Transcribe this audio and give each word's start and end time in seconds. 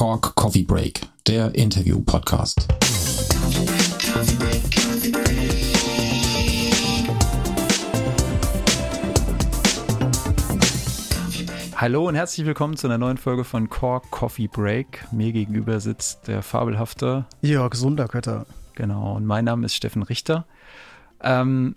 Cork 0.00 0.34
Coffee 0.34 0.62
Break, 0.62 1.02
der 1.26 1.54
Interview-Podcast. 1.54 2.66
Hallo 11.76 12.08
und 12.08 12.14
herzlich 12.14 12.46
willkommen 12.46 12.78
zu 12.78 12.86
einer 12.86 12.96
neuen 12.96 13.18
Folge 13.18 13.44
von 13.44 13.68
Cork 13.68 14.10
Coffee 14.10 14.48
Break. 14.48 15.06
Mir 15.12 15.32
gegenüber 15.32 15.80
sitzt 15.80 16.28
der 16.28 16.42
fabelhafte 16.42 17.26
Jörg 17.42 17.74
Sunderkötter. 17.74 18.46
Genau, 18.76 19.16
und 19.16 19.26
mein 19.26 19.44
Name 19.44 19.66
ist 19.66 19.74
Steffen 19.74 20.02
Richter. 20.02 20.46
Ähm, 21.22 21.76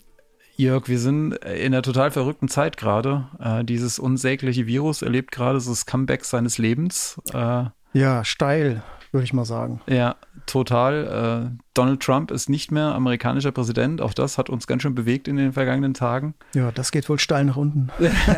Jörg, 0.55 0.87
wir 0.87 0.99
sind 0.99 1.33
in 1.33 1.73
einer 1.73 1.81
total 1.81 2.09
verrückten 2.09 2.47
Zeit 2.47 2.77
gerade. 2.77 3.27
Äh, 3.41 3.65
dieses 3.65 3.99
unsägliche 3.99 4.65
Virus 4.65 5.01
erlebt 5.01 5.33
gerade 5.33 5.59
so 5.59 5.71
das 5.71 5.85
Comeback 5.85 6.23
seines 6.23 6.57
Lebens. 6.57 7.19
Äh, 7.33 7.65
ja, 7.93 8.23
steil, 8.23 8.83
würde 9.11 9.25
ich 9.25 9.33
mal 9.33 9.45
sagen. 9.45 9.81
Ja, 9.87 10.15
total. 10.45 11.53
Äh, 11.53 11.63
Donald 11.73 12.01
Trump 12.01 12.31
ist 12.31 12.49
nicht 12.49 12.71
mehr 12.71 12.95
amerikanischer 12.95 13.51
Präsident. 13.51 14.01
Auch 14.01 14.13
das 14.13 14.37
hat 14.37 14.49
uns 14.49 14.67
ganz 14.67 14.81
schön 14.81 14.95
bewegt 14.95 15.27
in 15.27 15.37
den 15.37 15.53
vergangenen 15.53 15.93
Tagen. 15.93 16.33
Ja, 16.53 16.71
das 16.71 16.91
geht 16.91 17.07
wohl 17.09 17.19
steil 17.19 17.45
nach 17.45 17.57
unten. 17.57 17.89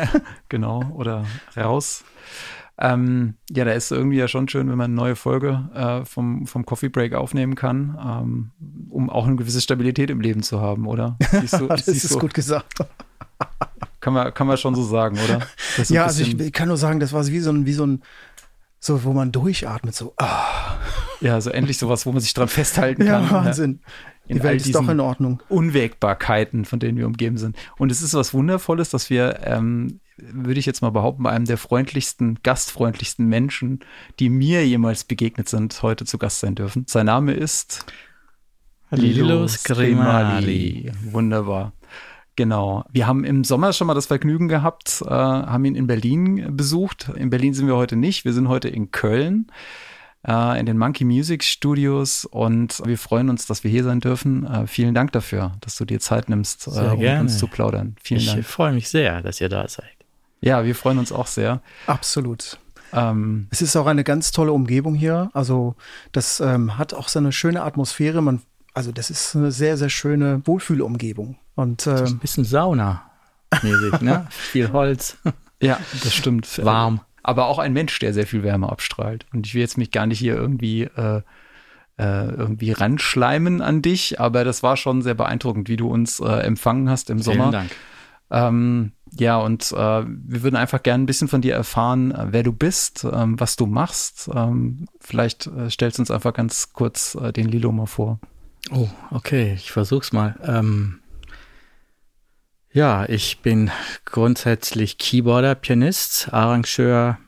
genau, 0.48 0.82
oder 0.94 1.24
raus. 1.56 2.04
Ähm, 2.78 3.34
ja, 3.50 3.64
da 3.64 3.72
ist 3.72 3.90
irgendwie 3.90 4.18
ja 4.18 4.28
schon 4.28 4.48
schön, 4.48 4.68
wenn 4.68 4.76
man 4.76 4.90
eine 4.90 4.94
neue 4.94 5.16
Folge 5.16 5.70
äh, 5.74 6.04
vom, 6.04 6.46
vom 6.46 6.66
Coffee 6.66 6.90
Break 6.90 7.14
aufnehmen 7.14 7.54
kann, 7.54 7.98
ähm, 7.98 8.50
um 8.90 9.08
auch 9.08 9.26
eine 9.26 9.36
gewisse 9.36 9.62
Stabilität 9.62 10.10
im 10.10 10.20
Leben 10.20 10.42
zu 10.42 10.60
haben, 10.60 10.86
oder? 10.86 11.16
Du, 11.58 11.68
das 11.68 11.88
ist 11.88 12.08
so, 12.08 12.18
gut 12.18 12.34
gesagt. 12.34 12.74
Kann 14.00 14.12
man, 14.12 14.34
kann 14.34 14.46
man 14.46 14.58
schon 14.58 14.74
so 14.74 14.84
sagen, 14.84 15.18
oder? 15.18 15.40
Ja, 15.88 16.04
also 16.04 16.22
ich 16.22 16.52
kann 16.52 16.68
nur 16.68 16.76
sagen, 16.76 17.00
das 17.00 17.12
war 17.12 17.26
wie 17.26 17.40
so 17.40 17.50
ein, 17.50 17.64
wie 17.64 17.72
so 17.72 17.86
ein, 17.86 18.02
so, 18.78 19.04
wo 19.04 19.12
man 19.12 19.32
durchatmet, 19.32 19.94
so, 19.94 20.14
ah. 20.18 20.78
Ja, 21.20 21.40
so 21.40 21.50
endlich 21.50 21.78
sowas, 21.78 22.06
wo 22.06 22.12
man 22.12 22.20
sich 22.20 22.34
dran 22.34 22.48
festhalten 22.48 23.06
kann. 23.06 23.24
Ja, 23.24 23.30
Wahnsinn. 23.30 23.80
Ja 23.82 23.92
in 24.28 24.38
Die 24.38 24.42
Welt 24.42 24.60
ist 24.60 24.74
doch 24.74 24.88
in 24.88 25.00
Ordnung. 25.00 25.42
Unwägbarkeiten, 25.48 26.64
von 26.64 26.80
denen 26.80 26.98
wir 26.98 27.06
umgeben 27.06 27.38
sind. 27.38 27.56
Und 27.78 27.92
es 27.92 28.02
ist 28.02 28.14
was 28.14 28.34
Wundervolles, 28.34 28.90
dass 28.90 29.08
wir, 29.08 29.40
ähm, 29.44 30.00
würde 30.16 30.58
ich 30.58 30.66
jetzt 30.66 30.82
mal 30.82 30.90
behaupten, 30.90 31.22
bei 31.22 31.30
einem 31.30 31.44
der 31.44 31.58
freundlichsten, 31.58 32.38
gastfreundlichsten 32.42 33.26
Menschen, 33.26 33.80
die 34.18 34.28
mir 34.28 34.66
jemals 34.66 35.04
begegnet 35.04 35.48
sind, 35.48 35.80
heute 35.82 36.04
zu 36.04 36.18
Gast 36.18 36.40
sein 36.40 36.56
dürfen. 36.56 36.86
Sein 36.88 37.06
Name 37.06 37.34
ist 37.34 37.86
Lilo 38.90 39.46
Scrimali. 39.46 40.90
Wunderbar. 41.10 41.72
Genau. 42.36 42.84
Wir 42.92 43.06
haben 43.06 43.24
im 43.24 43.44
Sommer 43.44 43.72
schon 43.72 43.86
mal 43.86 43.94
das 43.94 44.06
Vergnügen 44.06 44.48
gehabt, 44.48 45.02
äh, 45.06 45.10
haben 45.10 45.64
ihn 45.64 45.74
in 45.74 45.86
Berlin 45.86 46.54
besucht. 46.56 47.10
In 47.16 47.30
Berlin 47.30 47.54
sind 47.54 47.66
wir 47.66 47.76
heute 47.76 47.96
nicht. 47.96 48.24
Wir 48.24 48.32
sind 48.34 48.48
heute 48.48 48.68
in 48.68 48.90
Köln 48.90 49.50
äh, 50.26 50.58
in 50.58 50.66
den 50.66 50.76
Monkey 50.76 51.04
Music 51.04 51.44
Studios 51.44 52.24
und 52.24 52.82
wir 52.84 52.98
freuen 52.98 53.30
uns, 53.30 53.46
dass 53.46 53.64
wir 53.64 53.70
hier 53.70 53.84
sein 53.84 54.00
dürfen. 54.00 54.46
Äh, 54.46 54.66
vielen 54.66 54.94
Dank 54.94 55.12
dafür, 55.12 55.52
dass 55.60 55.76
du 55.76 55.84
dir 55.84 56.00
Zeit 56.00 56.28
nimmst, 56.28 56.66
äh, 56.66 56.70
um 56.70 56.98
gerne. 56.98 57.20
uns 57.20 57.38
zu 57.38 57.46
plaudern. 57.46 57.96
Vielen 58.02 58.20
ich 58.20 58.26
Dank. 58.26 58.40
Ich 58.40 58.46
freue 58.46 58.72
mich 58.72 58.88
sehr, 58.88 59.22
dass 59.22 59.40
ihr 59.40 59.48
da 59.48 59.66
seid. 59.68 59.90
Ja, 60.40 60.64
wir 60.64 60.74
freuen 60.74 60.98
uns 60.98 61.12
auch 61.12 61.26
sehr. 61.26 61.62
Absolut. 61.86 62.58
Ähm, 62.92 63.48
es 63.50 63.62
ist 63.62 63.76
auch 63.76 63.86
eine 63.86 64.04
ganz 64.04 64.30
tolle 64.30 64.52
Umgebung 64.52 64.94
hier. 64.94 65.30
Also 65.32 65.74
das 66.12 66.40
ähm, 66.40 66.76
hat 66.78 66.94
auch 66.94 67.08
so 67.08 67.18
eine 67.18 67.32
schöne 67.32 67.62
Atmosphäre. 67.62 68.22
Man, 68.22 68.42
also 68.76 68.92
das 68.92 69.10
ist 69.10 69.34
eine 69.34 69.50
sehr, 69.50 69.76
sehr 69.76 69.90
schöne 69.90 70.46
Wohlfühlumgebung. 70.46 71.36
Und 71.54 71.86
ähm, 71.86 72.04
ein 72.04 72.18
bisschen 72.18 72.44
Sauna 72.44 73.10
mäßig, 73.62 74.00
ne? 74.02 74.26
Viel 74.30 74.72
Holz. 74.72 75.16
Ja, 75.60 75.80
das 76.02 76.14
stimmt. 76.14 76.64
Warm 76.64 77.00
aber 77.26 77.46
auch 77.46 77.58
ein 77.58 77.72
Mensch, 77.72 77.98
der 77.98 78.14
sehr 78.14 78.26
viel 78.26 78.44
Wärme 78.44 78.70
abstrahlt. 78.70 79.26
Und 79.32 79.46
ich 79.46 79.54
will 79.54 79.60
jetzt 79.60 79.76
mich 79.76 79.90
gar 79.90 80.06
nicht 80.06 80.20
hier 80.20 80.36
irgendwie 80.36 80.84
äh, 80.84 81.22
äh, 81.98 82.28
irgendwie 82.28 82.70
ranschleimen 82.70 83.60
an 83.60 83.82
dich, 83.82 84.20
aber 84.20 84.44
das 84.44 84.62
war 84.62 84.76
schon 84.76 85.02
sehr 85.02 85.14
beeindruckend, 85.14 85.68
wie 85.68 85.76
du 85.76 85.88
uns 85.88 86.20
äh, 86.20 86.26
empfangen 86.26 86.88
hast 86.88 87.10
im 87.10 87.18
Sommer. 87.18 87.50
Vielen 87.50 87.52
Dank. 87.52 87.70
Ähm, 88.30 88.92
ja, 89.18 89.38
und 89.38 89.72
äh, 89.72 89.76
wir 90.06 90.42
würden 90.42 90.54
einfach 90.54 90.84
gerne 90.84 91.02
ein 91.02 91.06
bisschen 91.06 91.26
von 91.26 91.40
dir 91.40 91.54
erfahren, 91.54 92.12
äh, 92.12 92.26
wer 92.30 92.44
du 92.44 92.52
bist, 92.52 93.04
ähm, 93.10 93.40
was 93.40 93.56
du 93.56 93.66
machst. 93.66 94.30
Ähm, 94.32 94.86
vielleicht 95.00 95.48
äh, 95.48 95.68
stellst 95.68 95.98
du 95.98 96.02
uns 96.02 96.12
einfach 96.12 96.32
ganz 96.32 96.72
kurz 96.74 97.16
äh, 97.16 97.32
den 97.32 97.48
Lilo 97.48 97.72
mal 97.72 97.86
vor. 97.86 98.20
Oh, 98.70 98.88
okay, 99.10 99.54
ich 99.54 99.70
versuch's 99.70 100.12
mal. 100.12 100.34
Ähm, 100.44 101.00
ja, 102.72 103.08
ich 103.08 103.40
bin 103.40 103.70
grundsätzlich 104.04 104.98
Keyboarder, 104.98 105.54
Pianist, 105.54 106.32
Arrangeur, 106.32 107.18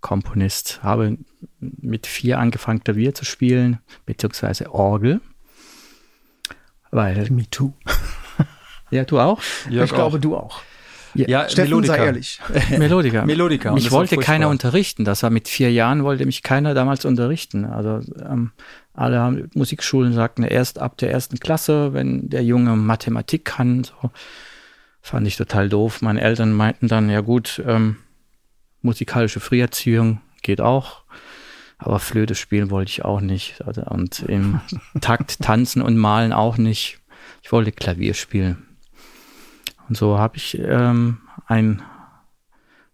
Komponist. 0.00 0.82
Habe 0.82 1.18
mit 1.60 2.06
vier 2.06 2.38
angefangen, 2.38 2.82
Klavier 2.82 3.14
zu 3.14 3.24
spielen, 3.24 3.80
beziehungsweise 4.06 4.72
Orgel. 4.72 5.20
Weil. 6.90 7.28
Me 7.30 7.50
too. 7.50 7.72
ja, 8.90 9.04
du 9.04 9.18
auch? 9.18 9.42
Ja, 9.68 9.84
ich 9.84 9.92
glaube, 9.92 10.20
du 10.20 10.36
auch. 10.36 10.62
Ja, 11.16 11.28
ja 11.28 11.48
Steffen, 11.48 11.70
Melodica. 11.70 11.94
sei 11.94 12.04
ehrlich. 12.04 12.40
Melodica. 12.70 13.24
Melodica. 13.24 13.72
Mich 13.72 13.90
wollte 13.90 14.16
keiner 14.16 14.48
unterrichten. 14.48 15.04
Das 15.04 15.22
war 15.22 15.30
mit 15.30 15.48
vier 15.48 15.72
Jahren, 15.72 16.04
wollte 16.04 16.26
mich 16.26 16.42
keiner 16.42 16.74
damals 16.74 17.04
unterrichten. 17.04 17.64
Also 17.64 18.00
ähm, 18.22 18.52
alle 18.94 19.18
haben, 19.18 19.50
Musikschulen 19.54 20.12
sagten 20.12 20.42
erst 20.42 20.78
ab 20.78 20.96
der 20.98 21.10
ersten 21.10 21.38
Klasse, 21.38 21.92
wenn 21.92 22.28
der 22.28 22.42
Junge 22.42 22.76
Mathematik 22.76 23.44
kann. 23.44 23.84
So. 23.84 24.10
Fand 25.02 25.26
ich 25.26 25.36
total 25.36 25.68
doof. 25.68 26.02
Meine 26.02 26.20
Eltern 26.20 26.52
meinten 26.52 26.88
dann, 26.88 27.08
ja 27.10 27.20
gut, 27.20 27.62
ähm, 27.66 27.96
musikalische 28.82 29.40
Früherziehung 29.40 30.20
geht 30.42 30.60
auch, 30.60 31.02
aber 31.78 31.98
Flöte 31.98 32.34
spielen 32.34 32.70
wollte 32.70 32.90
ich 32.90 33.04
auch 33.04 33.20
nicht. 33.20 33.62
Also, 33.66 33.82
und 33.82 34.20
im 34.20 34.60
Takt 35.00 35.40
tanzen 35.42 35.82
und 35.82 35.96
malen 35.96 36.32
auch 36.32 36.56
nicht. 36.56 36.98
Ich 37.42 37.52
wollte 37.52 37.72
Klavier 37.72 38.14
spielen. 38.14 38.66
Und 39.88 39.96
so 39.96 40.18
habe 40.18 40.36
ich 40.36 40.58
ähm, 40.58 41.18
ein 41.46 41.82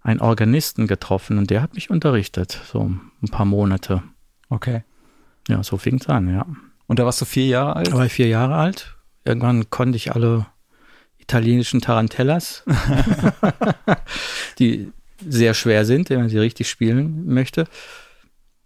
einen 0.02 0.20
Organisten 0.20 0.86
getroffen 0.86 1.38
und 1.38 1.50
der 1.50 1.62
hat 1.62 1.74
mich 1.74 1.90
unterrichtet, 1.90 2.60
so 2.70 2.80
ein 2.82 3.28
paar 3.30 3.46
Monate. 3.46 4.02
Okay. 4.48 4.82
Ja, 5.48 5.62
so 5.62 5.76
fing 5.76 5.96
es 5.96 6.08
an, 6.08 6.28
ja. 6.28 6.46
Und 6.86 6.98
da 6.98 7.04
warst 7.04 7.20
du 7.20 7.24
vier 7.24 7.46
Jahre 7.46 7.76
alt? 7.76 7.88
Da 7.88 7.94
war 7.94 8.06
ich 8.06 8.12
vier 8.12 8.28
Jahre 8.28 8.56
alt. 8.56 8.96
Irgendwann 9.24 9.70
konnte 9.70 9.96
ich 9.96 10.12
alle 10.12 10.46
italienischen 11.18 11.80
Tarantellas, 11.80 12.64
die 14.58 14.92
sehr 15.24 15.54
schwer 15.54 15.84
sind, 15.84 16.10
wenn 16.10 16.18
man 16.18 16.28
sie 16.28 16.38
richtig 16.38 16.68
spielen 16.68 17.26
möchte. 17.26 17.68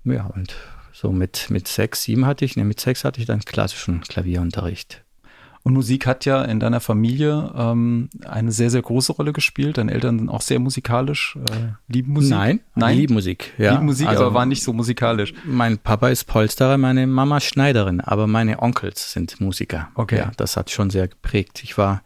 Ja, 0.04 0.24
und 0.24 0.54
so 0.92 1.12
mit, 1.12 1.50
mit 1.50 1.68
sechs, 1.68 2.02
sieben 2.04 2.24
hatte 2.24 2.46
ich, 2.46 2.56
ne, 2.56 2.64
mit 2.64 2.80
sechs 2.80 3.04
hatte 3.04 3.20
ich 3.20 3.26
dann 3.26 3.40
klassischen 3.40 4.00
Klavierunterricht. 4.00 5.04
Und 5.66 5.72
Musik 5.72 6.06
hat 6.06 6.24
ja 6.24 6.42
in 6.42 6.60
deiner 6.60 6.78
Familie 6.78 7.52
ähm, 7.56 8.08
eine 8.24 8.52
sehr, 8.52 8.70
sehr 8.70 8.82
große 8.82 9.10
Rolle 9.10 9.32
gespielt. 9.32 9.78
Deine 9.78 9.90
Eltern 9.90 10.20
sind 10.20 10.28
auch 10.28 10.40
sehr 10.40 10.60
musikalisch, 10.60 11.36
äh, 11.50 11.72
lieben 11.88 12.12
Musik. 12.12 12.30
Nein, 12.30 12.60
Nein? 12.76 12.96
lieben 12.96 13.14
Musik, 13.14 13.52
ja. 13.58 13.72
Lieben 13.72 13.86
Musik, 13.86 14.06
also, 14.06 14.26
aber 14.26 14.34
waren 14.34 14.48
nicht 14.48 14.62
so 14.62 14.72
musikalisch. 14.72 15.34
Mein 15.44 15.78
Papa 15.78 16.10
ist 16.10 16.26
Polsterer, 16.26 16.78
meine 16.78 17.08
Mama 17.08 17.40
Schneiderin, 17.40 18.00
aber 18.00 18.28
meine 18.28 18.62
Onkels 18.62 19.10
sind 19.10 19.40
Musiker. 19.40 19.88
Okay. 19.96 20.18
Ja, 20.18 20.30
das 20.36 20.56
hat 20.56 20.70
schon 20.70 20.90
sehr 20.90 21.08
geprägt. 21.08 21.64
Ich 21.64 21.76
war 21.76 22.04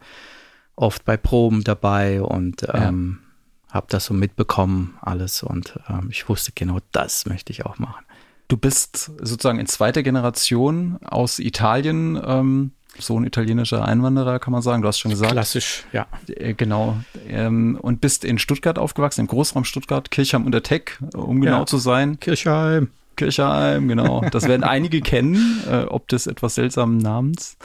oft 0.75 1.05
bei 1.05 1.15
Proben 1.15 1.63
dabei 1.63 2.23
und 2.23 2.65
ähm, 2.73 3.19
ja. 3.67 3.75
habe 3.75 3.85
das 3.91 4.05
so 4.05 4.15
mitbekommen, 4.15 4.97
alles. 5.01 5.43
Und 5.43 5.79
ähm, 5.87 6.07
ich 6.09 6.27
wusste 6.27 6.51
genau, 6.55 6.79
das 6.93 7.27
möchte 7.27 7.53
ich 7.53 7.63
auch 7.63 7.77
machen. 7.77 8.03
Du 8.47 8.57
bist 8.57 9.11
sozusagen 9.21 9.59
in 9.59 9.67
zweiter 9.67 10.01
Generation 10.01 10.97
aus 11.03 11.37
Italien, 11.37 12.19
ähm, 12.25 12.71
so 12.99 13.19
ein 13.19 13.25
italienischer 13.25 13.85
Einwanderer, 13.85 14.39
kann 14.39 14.51
man 14.51 14.61
sagen. 14.61 14.81
Du 14.81 14.87
hast 14.87 14.99
schon 14.99 15.11
gesagt. 15.11 15.31
Klassisch, 15.31 15.85
ja. 15.93 16.07
Äh, 16.27 16.53
genau. 16.53 16.97
Ähm, 17.27 17.77
und 17.81 18.01
bist 18.01 18.25
in 18.25 18.37
Stuttgart 18.37 18.77
aufgewachsen, 18.77 19.21
im 19.21 19.27
Großraum 19.27 19.63
Stuttgart, 19.63 20.11
Kirchheim 20.11 20.45
unter 20.45 20.63
Teck, 20.63 20.99
um 21.13 21.41
genau 21.41 21.59
ja. 21.59 21.65
zu 21.65 21.77
sein. 21.77 22.19
Kirchheim. 22.19 22.89
Kirchheim, 23.15 23.87
genau. 23.87 24.21
Das 24.31 24.47
werden 24.47 24.63
einige 24.63 25.01
kennen, 25.01 25.61
äh, 25.69 25.83
ob 25.83 26.07
des 26.07 26.27
etwas 26.27 26.55
seltsamen 26.55 26.97
Namens. 26.97 27.57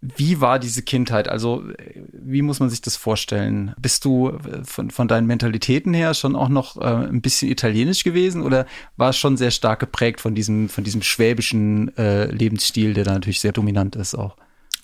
Wie 0.00 0.40
war 0.40 0.60
diese 0.60 0.82
Kindheit? 0.82 1.28
Also, 1.28 1.64
wie 2.12 2.42
muss 2.42 2.60
man 2.60 2.70
sich 2.70 2.80
das 2.80 2.96
vorstellen? 2.96 3.74
Bist 3.80 4.04
du 4.04 4.28
äh, 4.30 4.64
von, 4.64 4.90
von 4.90 5.08
deinen 5.08 5.26
Mentalitäten 5.26 5.92
her 5.92 6.14
schon 6.14 6.36
auch 6.36 6.48
noch 6.48 6.76
äh, 6.76 6.84
ein 6.84 7.20
bisschen 7.20 7.50
italienisch 7.50 8.04
gewesen 8.04 8.42
oder 8.42 8.66
war 8.96 9.10
es 9.10 9.18
schon 9.18 9.36
sehr 9.36 9.50
stark 9.50 9.80
geprägt 9.80 10.20
von 10.20 10.36
diesem, 10.36 10.68
von 10.68 10.84
diesem 10.84 11.02
schwäbischen 11.02 11.96
äh, 11.96 12.26
Lebensstil, 12.26 12.94
der 12.94 13.04
da 13.04 13.14
natürlich 13.14 13.40
sehr 13.40 13.52
dominant 13.52 13.96
ist 13.96 14.14
auch? 14.14 14.36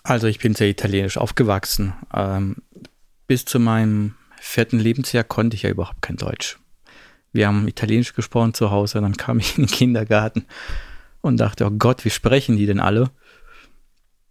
Also, 0.03 0.27
ich 0.27 0.41
bin 0.41 0.55
sehr 0.55 0.69
italienisch 0.69 1.17
aufgewachsen. 1.17 1.93
Ähm, 2.13 2.57
bis 3.29 3.45
zu 3.45 3.61
meinem 3.61 4.17
vierten 4.41 4.81
Lebensjahr 4.81 5.25
konnte 5.25 5.55
ich 5.55 5.63
ja 5.63 5.71
überhaupt 5.71 6.03
kein 6.03 6.17
Deutsch. 6.17 6.59
Wir 7.33 7.47
haben 7.47 7.69
Italienisch 7.69 8.15
gesprochen 8.15 8.55
zu 8.55 8.71
Hause, 8.71 9.01
dann 9.01 9.17
kam 9.17 9.39
ich 9.39 9.59
in 9.59 9.67
den 9.67 9.71
Kindergarten 9.71 10.45
und 11.21 11.39
dachte, 11.39 11.67
oh 11.67 11.71
Gott, 11.71 12.05
wie 12.05 12.11
sprechen 12.11 12.57
die 12.57 12.67
denn 12.67 12.81
alle? 12.81 13.11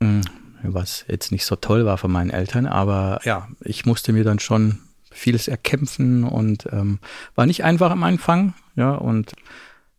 Hm, 0.02 0.22
was 0.64 1.06
jetzt 1.08 1.32
nicht 1.32 1.46
so 1.46 1.56
toll 1.56 1.86
war 1.86 1.98
von 1.98 2.12
meinen 2.12 2.30
Eltern, 2.30 2.66
aber 2.66 3.20
ja, 3.24 3.48
ich 3.62 3.86
musste 3.86 4.14
mir 4.14 4.24
dann 4.24 4.40
schon 4.40 4.80
vieles 5.12 5.48
erkämpfen 5.48 6.24
und 6.24 6.68
ähm, 6.72 7.00
war 7.36 7.46
nicht 7.46 7.64
einfach 7.64 7.92
am 7.92 8.04
Anfang, 8.04 8.54
ja, 8.76 8.92
und 8.96 9.34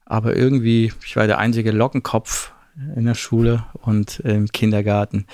Aber 0.06 0.36
irgendwie, 0.36 0.92
ich 1.04 1.16
war 1.16 1.26
der 1.26 1.38
einzige 1.38 1.72
Lockenkopf 1.72 2.52
in 2.96 3.06
der 3.06 3.14
Schule 3.14 3.64
und 3.72 4.20
im 4.20 4.48
Kindergarten. 4.48 5.26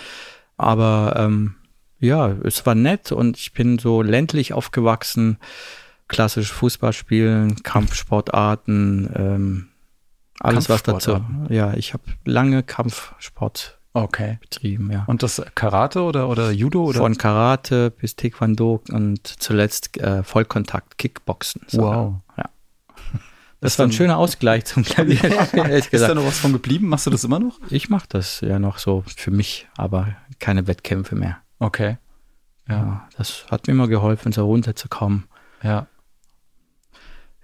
Aber 0.56 1.14
ähm, 1.16 1.56
ja, 1.98 2.28
es 2.44 2.64
war 2.66 2.74
nett 2.74 3.12
und 3.12 3.36
ich 3.36 3.52
bin 3.52 3.78
so 3.78 4.02
ländlich 4.02 4.52
aufgewachsen, 4.52 5.38
klassisch 6.08 6.52
Fußball 6.52 6.92
spielen, 6.92 7.62
Kampfsportarten, 7.62 9.10
ähm, 9.14 9.68
alles 10.38 10.68
was 10.68 10.82
dazu. 10.82 11.24
Ja, 11.48 11.74
ich 11.74 11.92
habe 11.92 12.04
lange 12.24 12.62
Kampfsport 12.62 13.79
okay. 13.94 14.38
betrieben, 14.40 14.90
ja. 14.90 15.04
Und 15.06 15.22
das 15.22 15.42
Karate 15.54 16.02
oder, 16.02 16.28
oder 16.28 16.50
Judo? 16.50 16.84
Oder? 16.84 17.00
Von 17.00 17.16
Karate 17.16 17.90
bis 17.90 18.16
Taekwondo 18.16 18.82
und 18.90 19.26
zuletzt 19.26 19.96
äh, 19.98 20.22
Vollkontakt, 20.22 20.98
Kickboxen. 20.98 21.62
Wow. 21.72 22.16
Ja. 22.36 22.44
Das, 22.44 23.22
das 23.60 23.78
war 23.78 23.86
ein 23.86 23.92
schöner 23.92 24.18
Ausgleich 24.18 24.64
zum 24.64 24.82
Klavier. 24.84 25.22
Ist 25.90 25.92
da 25.92 26.14
noch 26.14 26.26
was 26.26 26.38
von 26.38 26.52
geblieben? 26.52 26.88
Machst 26.88 27.06
du 27.06 27.10
das 27.10 27.24
immer 27.24 27.38
noch? 27.38 27.58
Ich 27.70 27.88
mache 27.90 28.06
das 28.08 28.40
ja 28.40 28.58
noch 28.58 28.78
so 28.78 29.04
für 29.16 29.30
mich, 29.30 29.68
aber 29.76 30.16
keine 30.38 30.66
Wettkämpfe 30.66 31.14
mehr. 31.14 31.38
Okay. 31.58 31.98
Ja. 32.68 32.76
ja 32.76 33.08
das 33.16 33.46
hat 33.50 33.66
mir 33.66 33.72
immer 33.72 33.88
geholfen, 33.88 34.32
so 34.32 34.46
runterzukommen. 34.46 35.24
Ja. 35.62 35.86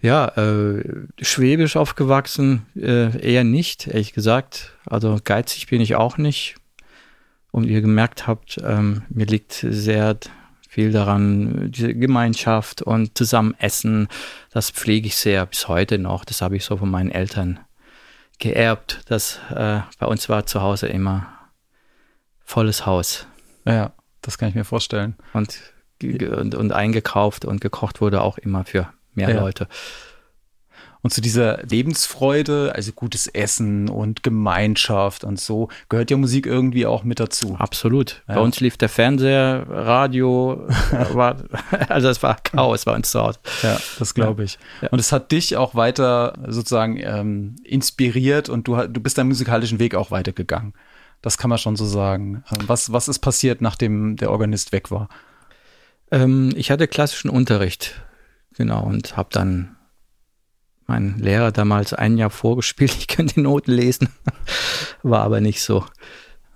Ja, 0.07 0.29
äh, 0.37 0.85
schwäbisch 1.21 1.75
aufgewachsen, 1.75 2.65
äh, 2.77 3.19
eher 3.29 3.43
nicht, 3.43 3.89
ehrlich 3.89 4.13
gesagt. 4.13 4.79
Also 4.87 5.19
geizig 5.25 5.67
bin 5.67 5.81
ich 5.81 5.97
auch 5.97 6.17
nicht. 6.17 6.55
Und 7.51 7.65
ihr 7.65 7.81
gemerkt 7.81 8.29
habt, 8.29 8.57
ähm, 8.65 9.03
mir 9.09 9.27
liegt 9.27 9.67
sehr 9.69 10.17
viel 10.69 10.93
daran, 10.93 11.73
diese 11.73 11.93
Gemeinschaft 11.93 12.83
und 12.83 13.19
zusammen 13.19 13.57
essen, 13.59 14.07
das 14.53 14.71
pflege 14.71 15.09
ich 15.09 15.17
sehr 15.17 15.45
bis 15.45 15.67
heute 15.67 15.99
noch. 15.99 16.25
Das 16.25 16.41
habe 16.41 16.55
ich 16.55 16.65
so 16.65 16.77
von 16.77 16.89
meinen 16.89 17.11
Eltern 17.11 17.59
geerbt. 18.39 19.01
Das 19.07 19.41
äh, 19.51 19.81
bei 19.99 20.07
uns 20.07 20.29
war 20.29 20.47
zu 20.47 20.63
Hause 20.63 20.87
immer 20.87 21.27
volles 22.45 22.87
Haus. 22.87 23.27
Ja, 23.65 23.93
das 24.23 24.39
kann 24.39 24.51
ich 24.51 24.55
mir 24.55 24.65
vorstellen. 24.65 25.17
Und, 25.33 25.59
und, 26.01 26.55
und 26.55 26.73
eingekauft 26.73 27.45
und 27.45 27.61
gekocht 27.61 28.01
wurde 28.01 28.21
auch 28.21 28.39
immer 28.39 28.65
für 28.65 28.89
mehr 29.17 29.31
ja. 29.31 29.41
Leute. 29.41 29.69
Und 31.07 31.11
zu 31.11 31.21
dieser 31.21 31.63
Lebensfreude, 31.63 32.73
also 32.75 32.91
gutes 32.91 33.29
Essen 33.29 33.89
und 33.89 34.25
Gemeinschaft 34.25 35.23
und 35.23 35.39
so, 35.39 35.69
gehört 35.89 36.11
ja 36.11 36.17
Musik 36.17 36.47
irgendwie 36.47 36.85
auch 36.85 37.05
mit 37.05 37.21
dazu. 37.21 37.55
Absolut. 37.61 38.25
Ja. 38.27 38.35
Bei 38.35 38.41
uns 38.41 38.59
lief 38.59 38.77
der 38.77 38.89
Fernseher, 38.89 39.67
Radio, 39.69 40.67
war, 41.13 41.37
also 41.89 42.09
es 42.09 42.25
war 42.25 42.37
Chaos 42.43 42.87
bei 42.87 42.93
uns 42.93 43.13
zu 43.13 43.21
Hause. 43.21 43.39
Ja, 43.63 43.79
das 44.01 44.15
glaube 44.15 44.43
ich. 44.43 44.59
Ja. 44.83 44.89
Und 44.89 44.99
es 44.99 45.13
hat 45.13 45.31
dich 45.31 45.57
auch 45.57 45.77
weiter 45.77 46.35
sozusagen 46.49 46.97
ähm, 46.97 47.55
inspiriert 47.63 48.49
und 48.49 48.67
du, 48.67 48.75
du 48.89 49.01
bist 49.01 49.17
deinen 49.17 49.29
musikalischen 49.29 49.79
Weg 49.79 49.95
auch 49.95 50.11
weitergegangen. 50.11 50.73
Das 51.23 51.39
kann 51.39 51.51
man 51.51 51.59
schon 51.59 51.77
so 51.77 51.87
sagen. 51.87 52.43
Ähm, 52.51 52.69
was, 52.69 52.93
was 52.93 53.07
ist 53.07 53.21
passiert, 53.21 53.61
nachdem 53.61 54.17
der 54.17 54.33
Organist 54.33 54.73
weg 54.73 54.91
war? 54.91 55.09
Ähm, 56.11 56.53
ich 56.57 56.71
hatte 56.73 56.89
klassischen 56.89 57.31
Unterricht, 57.31 57.95
genau, 58.57 58.85
und 58.85 59.17
habe 59.17 59.29
dann 59.33 59.77
mein 60.87 61.19
Lehrer 61.19 61.53
damals 61.53 61.93
ein 61.93 62.17
Jahr 62.17 62.31
vorgespielt, 62.31 62.95
ich 62.99 63.09
könnte 63.09 63.35
die 63.35 63.41
Noten 63.41 63.73
lesen, 63.73 64.09
war 65.03 65.23
aber 65.23 65.41
nicht 65.41 65.63
so. 65.63 65.85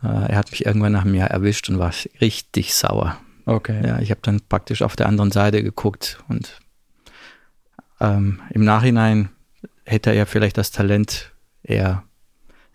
Äh, 0.03 0.31
er 0.31 0.37
hat 0.37 0.51
mich 0.51 0.67
irgendwann 0.67 0.93
nach 0.93 1.05
einem 1.05 1.15
Jahr 1.15 1.31
erwischt 1.31 1.69
und 1.69 1.79
war 1.79 1.93
richtig 2.21 2.75
sauer. 2.75 3.19
Okay. 3.47 3.87
Ja, 3.87 3.99
ich 3.99 4.11
habe 4.11 4.21
dann 4.23 4.41
praktisch 4.49 4.83
auf 4.83 4.97
der 4.97 5.09
anderen 5.09 5.33
Seite 5.33 5.63
geguckt 5.63 6.23
und 6.29 6.61
ähm, 8.01 8.41
im 8.51 8.65
Nachhinein 8.65 9.31
hätte 9.85 10.11
er 10.11 10.27
vielleicht 10.27 10.57
das 10.57 10.71
Talent 10.71 11.33
eher 11.63 12.05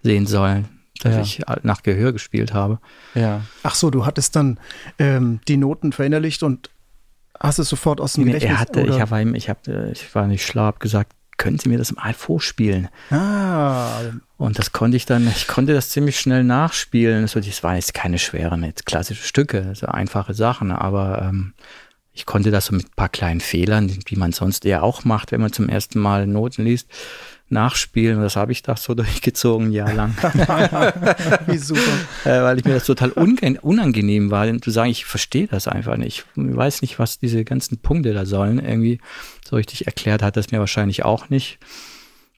sehen 0.03 0.27
sollen, 0.27 0.67
dass 1.01 1.15
ja. 1.15 1.21
ich 1.21 1.63
nach 1.63 1.81
Gehör 1.81 2.13
gespielt 2.13 2.53
habe. 2.53 2.79
Ja. 3.15 3.41
Ach 3.63 3.75
so, 3.75 3.89
du 3.89 4.05
hattest 4.05 4.35
dann 4.35 4.59
ähm, 4.99 5.39
die 5.47 5.57
Noten 5.57 5.93
verinnerlicht 5.93 6.43
und 6.43 6.69
hast 7.39 7.59
es 7.59 7.69
sofort 7.69 8.01
aus 8.01 8.13
dem 8.13 8.25
nee, 8.25 8.33
Gedächtnis? 8.33 8.57
Er 8.57 8.59
hatte, 8.59 8.83
oder? 8.83 9.03
ich, 9.03 9.11
war, 9.11 9.21
ich, 9.21 9.49
hab, 9.49 9.67
ich 9.67 10.15
war 10.15 10.27
nicht 10.27 10.45
schlau, 10.45 10.63
habe 10.63 10.79
gesagt, 10.79 11.11
können 11.37 11.59
Sie 11.59 11.69
mir 11.69 11.77
das 11.77 11.93
mal 11.93 12.13
vorspielen? 12.13 12.87
Ah. 13.11 13.99
Und 14.37 14.57
das 14.57 14.71
konnte 14.71 14.97
ich 14.97 15.05
dann, 15.05 15.27
ich 15.27 15.47
konnte 15.47 15.73
das 15.73 15.89
ziemlich 15.89 16.19
schnell 16.19 16.43
nachspielen. 16.43 17.27
So, 17.27 17.39
das 17.39 17.63
waren 17.63 17.75
jetzt 17.75 17.93
keine 17.93 18.19
schweren, 18.19 18.63
jetzt 18.63 18.85
klassische 18.85 19.23
Stücke, 19.23 19.73
so 19.75 19.87
einfache 19.87 20.33
Sachen, 20.33 20.71
aber 20.71 21.21
ähm, 21.23 21.53
ich 22.13 22.25
konnte 22.25 22.51
das 22.51 22.67
so 22.67 22.75
mit 22.75 22.85
ein 22.85 22.95
paar 22.95 23.09
kleinen 23.09 23.41
Fehlern, 23.41 23.91
wie 24.05 24.15
man 24.15 24.31
sonst 24.31 24.65
eher 24.65 24.83
auch 24.83 25.03
macht, 25.03 25.31
wenn 25.31 25.41
man 25.41 25.51
zum 25.51 25.67
ersten 25.67 25.99
Mal 25.99 26.25
Noten 26.27 26.63
liest, 26.63 26.89
nachspielen. 27.49 28.19
Das 28.21 28.35
habe 28.35 28.51
ich 28.51 28.63
da 28.63 28.75
so 28.75 28.93
durchgezogen, 28.95 29.71
jahrelang. 29.71 30.15
Wie 31.47 31.57
super. 31.57 31.81
äh, 32.25 32.41
weil 32.41 32.59
ich 32.59 32.65
mir 32.65 32.73
das 32.73 32.85
total 32.85 33.11
unangenehm 33.11 34.31
war, 34.31 34.45
zu 34.61 34.71
sagen, 34.71 34.89
ich 34.89 35.05
verstehe 35.05 35.47
das 35.47 35.67
einfach 35.67 35.97
nicht. 35.97 36.25
Ich 36.35 36.55
weiß 36.55 36.81
nicht, 36.81 36.99
was 36.99 37.19
diese 37.19 37.43
ganzen 37.43 37.77
Punkte 37.77 38.13
da 38.13 38.25
sollen. 38.25 38.59
Irgendwie 38.59 38.99
so 39.47 39.55
richtig 39.55 39.87
erklärt 39.87 40.21
hat 40.21 40.37
das 40.37 40.51
mir 40.51 40.59
wahrscheinlich 40.59 41.05
auch 41.05 41.29
nicht. 41.29 41.59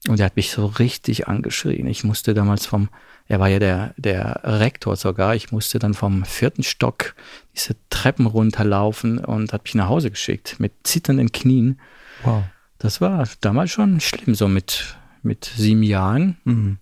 Und 0.08 0.20
er 0.20 0.28
hat 0.28 0.36
mich 0.36 0.52
so 0.52 0.66
richtig 0.66 1.28
angeschrien. 1.28 1.88
Ich 1.88 2.04
musste 2.04 2.34
damals 2.34 2.66
vom, 2.66 2.90
er 3.28 3.40
war 3.40 3.50
ja 3.50 3.60
der, 3.60 3.94
der 3.98 4.42
Rektor 4.44 4.96
sogar, 4.96 5.36
ich 5.36 5.52
musste 5.52 5.80
dann 5.80 5.94
vom 5.94 6.24
vierten 6.24 6.64
Stock 6.64 7.16
diese 7.56 7.76
Treppen 7.90 8.26
runterlaufen 8.26 9.18
und 9.18 9.52
hat 9.54 9.64
mich 9.64 9.76
nach 9.76 9.90
Hause 9.90 10.12
geschickt 10.12 10.60
mit 10.60 10.72
zitternden 10.84 11.32
Knien. 11.32 11.80
Wow. 12.24 12.44
Das 12.80 13.02
war 13.02 13.28
damals 13.42 13.72
schon 13.72 14.00
schlimm, 14.00 14.36
so 14.36 14.48
mit, 14.48 14.98
mit 15.24 15.46
sieben 15.46 15.84
Jahren. 15.84 16.38
Mhm. 16.44 16.78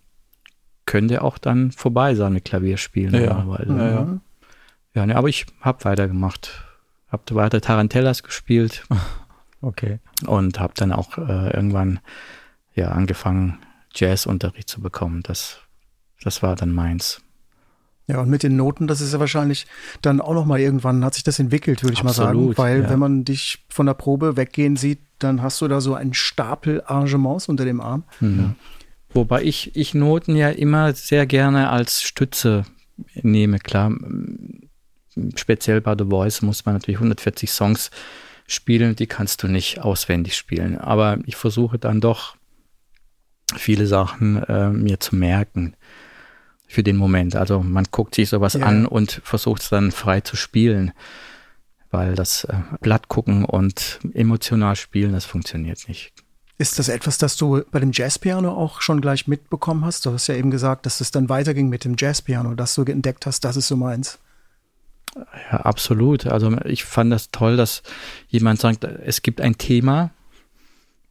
Könnte 0.86 1.24
auch 1.24 1.38
dann 1.38 1.72
vorbei 1.72 2.16
sein 2.16 2.34
mit 2.34 2.46
Klavierspielen. 2.46 3.14
Ja, 3.14 3.46
ja, 3.68 3.90
ja. 3.90 4.20
ja 4.94 5.06
ne, 5.06 5.16
aber 5.16 5.30
ich 5.30 5.46
habe 5.62 5.84
weitergemacht. 5.84 6.64
Habe 7.08 7.36
weiter 7.36 7.62
Tarantellas 7.62 8.24
gespielt. 8.24 8.84
Okay. 9.62 9.98
Und 10.28 10.60
habe 10.60 10.74
dann 10.76 10.92
auch 10.92 11.18
äh, 11.18 11.50
irgendwann 11.50 12.00
ja 12.76 12.90
angefangen, 12.90 13.58
Jazzunterricht 13.96 14.70
zu 14.70 14.80
bekommen. 14.80 15.24
Das, 15.24 15.60
das 16.22 16.44
war 16.44 16.56
dann 16.56 16.72
meins. 16.72 17.25
Ja, 18.08 18.20
und 18.20 18.30
mit 18.30 18.44
den 18.44 18.56
Noten, 18.56 18.86
das 18.86 19.02
ist 19.02 19.14
ja 19.14 19.20
wahrscheinlich 19.20 19.66
dann 20.02 20.22
auch 20.22 20.34
noch 20.34 20.46
mal 20.46 20.60
irgendwann 20.60 21.04
hat 21.04 21.16
sich 21.16 21.24
das 21.24 21.40
entwickelt, 21.40 21.82
würde 21.82 21.94
ich 21.94 22.04
Absolut, 22.04 22.18
mal 22.18 22.34
sagen, 22.34 22.58
weil 22.58 22.84
ja. 22.84 22.90
wenn 22.90 23.00
man 23.00 23.26
dich 23.26 23.66
von 23.70 23.88
der 23.88 23.96
Probe 23.96 24.38
weggehen 24.38 24.76
sieht, 24.76 25.00
dann 25.18 25.42
hast 25.42 25.60
du 25.62 25.68
da 25.68 25.82
so 25.82 25.96
einen 25.96 26.14
Stapel 26.14 26.84
Arrangements 26.86 27.50
unter 27.50 27.66
dem 27.66 27.82
Arm. 27.82 28.04
Mhm. 28.20 28.56
Wobei 29.14 29.44
ich, 29.44 29.76
ich 29.76 29.94
Noten 29.94 30.36
ja 30.36 30.50
immer 30.50 30.94
sehr 30.94 31.26
gerne 31.26 31.70
als 31.70 32.04
Stütze 32.04 32.66
nehme, 33.16 33.60
klar. 33.60 33.92
Speziell 35.36 35.82
bei 35.82 35.96
The 35.98 36.06
Voice 36.06 36.42
muss 36.42 36.66
man 36.66 36.76
natürlich 36.76 36.98
140 36.98 37.50
Songs 37.50 37.90
spielen, 38.46 38.96
die 38.96 39.08
kannst 39.08 39.42
du 39.42 39.48
nicht 39.48 39.80
auswendig 39.80 40.36
spielen. 40.36 40.78
Aber 40.78 41.18
ich 41.26 41.38
versuche 41.38 41.80
dann 41.80 42.02
doch 42.02 42.36
viele 43.56 43.88
Sachen 43.88 44.44
äh, 44.44 44.70
mir 44.70 45.00
zu 45.00 45.16
merken 45.16 45.76
für 46.68 46.84
den 46.84 46.98
Moment. 46.98 47.36
Also 47.36 47.62
man 47.62 47.86
guckt 47.92 48.16
sich 48.16 48.30
sowas 48.30 48.54
ja. 48.54 48.66
an 48.66 48.86
und 48.86 49.22
versucht 49.24 49.62
es 49.62 49.70
dann 49.70 49.92
frei 49.92 50.22
zu 50.22 50.36
spielen 50.36 50.94
weil 51.96 52.16
das 52.16 52.44
äh, 52.44 52.56
Blatt 52.82 53.08
gucken 53.08 53.46
und 53.46 54.00
emotional 54.14 54.76
spielen, 54.76 55.14
das 55.14 55.24
funktioniert 55.24 55.88
nicht. 55.88 56.12
Ist 56.58 56.78
das 56.80 56.90
etwas, 56.90 57.18
das 57.18 57.38
du 57.38 57.64
bei 57.72 57.80
dem 57.80 57.92
Jazzpiano 57.94 58.52
auch 58.52 58.82
schon 58.82 59.02
gleich 59.02 59.28
mitbekommen 59.28 59.86
hast? 59.86 60.06
Du 60.06 60.12
hast 60.12 60.28
ja 60.28 60.36
eben 60.36 60.52
gesagt, 60.52 60.86
dass 60.86 61.02
es 61.02 61.12
dann 61.12 61.30
weiterging 61.30 61.70
mit 61.70 61.84
dem 61.84 61.96
Jazzpiano, 61.98 62.54
dass 62.54 62.76
du 62.76 62.84
entdeckt 62.84 63.26
hast, 63.26 63.46
das 63.46 63.58
ist 63.58 63.68
so 63.68 63.76
meins. 63.76 64.20
Ja, 65.52 65.62
absolut. 65.62 66.28
Also 66.28 66.58
ich 66.66 66.84
fand 66.84 67.12
das 67.12 67.32
toll, 67.32 67.56
dass 67.56 67.82
jemand 68.28 68.60
sagt, 68.60 68.84
es 68.84 69.22
gibt 69.22 69.40
ein 69.40 69.58
Thema, 69.58 70.12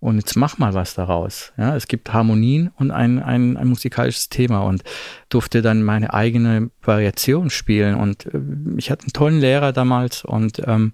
und 0.05 0.17
jetzt 0.17 0.37
mach 0.37 0.59
mal 0.59 0.75
was 0.75 0.93
daraus. 0.93 1.55
Ja, 1.57 1.75
es 1.75 1.89
gibt 1.89 2.13
Harmonien 2.13 2.71
und 2.77 2.91
ein, 2.91 3.23
ein, 3.23 3.57
ein 3.57 3.67
musikalisches 3.67 4.29
Thema 4.29 4.61
und 4.61 4.85
durfte 5.31 5.63
dann 5.63 5.83
meine 5.83 6.13
eigene 6.13 6.71
Variation 6.83 7.49
spielen. 7.49 7.95
Und 7.95 8.27
äh, 8.27 8.39
ich 8.77 8.91
hatte 8.91 9.05
einen 9.05 9.15
tollen 9.15 9.41
Lehrer 9.41 9.73
damals 9.73 10.23
und 10.23 10.61
ähm, 10.67 10.93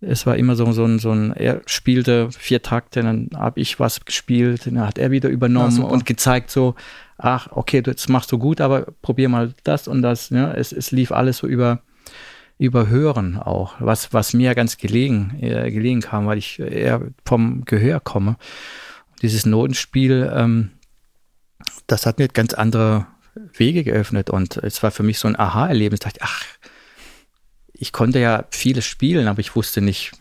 es 0.00 0.24
war 0.24 0.36
immer 0.36 0.56
so, 0.56 0.72
so, 0.72 0.86
ein, 0.86 0.98
so 0.98 1.10
ein, 1.10 1.32
er 1.32 1.60
spielte 1.66 2.30
vier 2.30 2.62
Takte, 2.62 3.02
dann 3.02 3.28
habe 3.36 3.60
ich 3.60 3.78
was 3.80 4.02
gespielt, 4.06 4.66
dann 4.66 4.80
hat 4.80 4.96
er 4.96 5.10
wieder 5.10 5.28
übernommen 5.28 5.76
ja, 5.76 5.84
und 5.84 6.06
gezeigt 6.06 6.50
so, 6.50 6.74
ach, 7.18 7.48
okay, 7.50 7.82
das 7.82 8.08
machst 8.08 8.32
du 8.32 8.38
gut, 8.38 8.62
aber 8.62 8.86
probier 9.02 9.28
mal 9.28 9.52
das 9.62 9.88
und 9.88 10.00
das. 10.00 10.30
Ja, 10.30 10.54
es, 10.54 10.72
es 10.72 10.90
lief 10.90 11.12
alles 11.12 11.36
so 11.36 11.46
über 11.46 11.82
überhören 12.58 13.36
auch, 13.36 13.74
was, 13.78 14.12
was 14.12 14.32
mir 14.32 14.54
ganz 14.54 14.78
gelegen, 14.78 15.36
äh, 15.40 15.70
gelegen 15.70 16.00
kam, 16.00 16.26
weil 16.26 16.38
ich 16.38 16.58
eher 16.58 17.02
vom 17.24 17.64
Gehör 17.64 18.00
komme. 18.00 18.36
Dieses 19.22 19.46
Notenspiel, 19.46 20.30
ähm, 20.34 20.70
das 21.86 22.06
hat 22.06 22.18
mir 22.18 22.28
ganz 22.28 22.54
andere 22.54 23.06
Wege 23.52 23.84
geöffnet 23.84 24.30
und 24.30 24.56
es 24.58 24.82
war 24.82 24.90
für 24.90 25.02
mich 25.02 25.18
so 25.18 25.28
ein 25.28 25.38
Aha-Erlebnis. 25.38 25.98
Ich 25.98 26.04
dachte, 26.04 26.20
ach, 26.22 26.44
ich 27.74 27.92
konnte 27.92 28.18
ja 28.20 28.44
vieles 28.50 28.86
spielen, 28.86 29.28
aber 29.28 29.40
ich 29.40 29.54
wusste 29.54 29.82
nicht, 29.82 30.12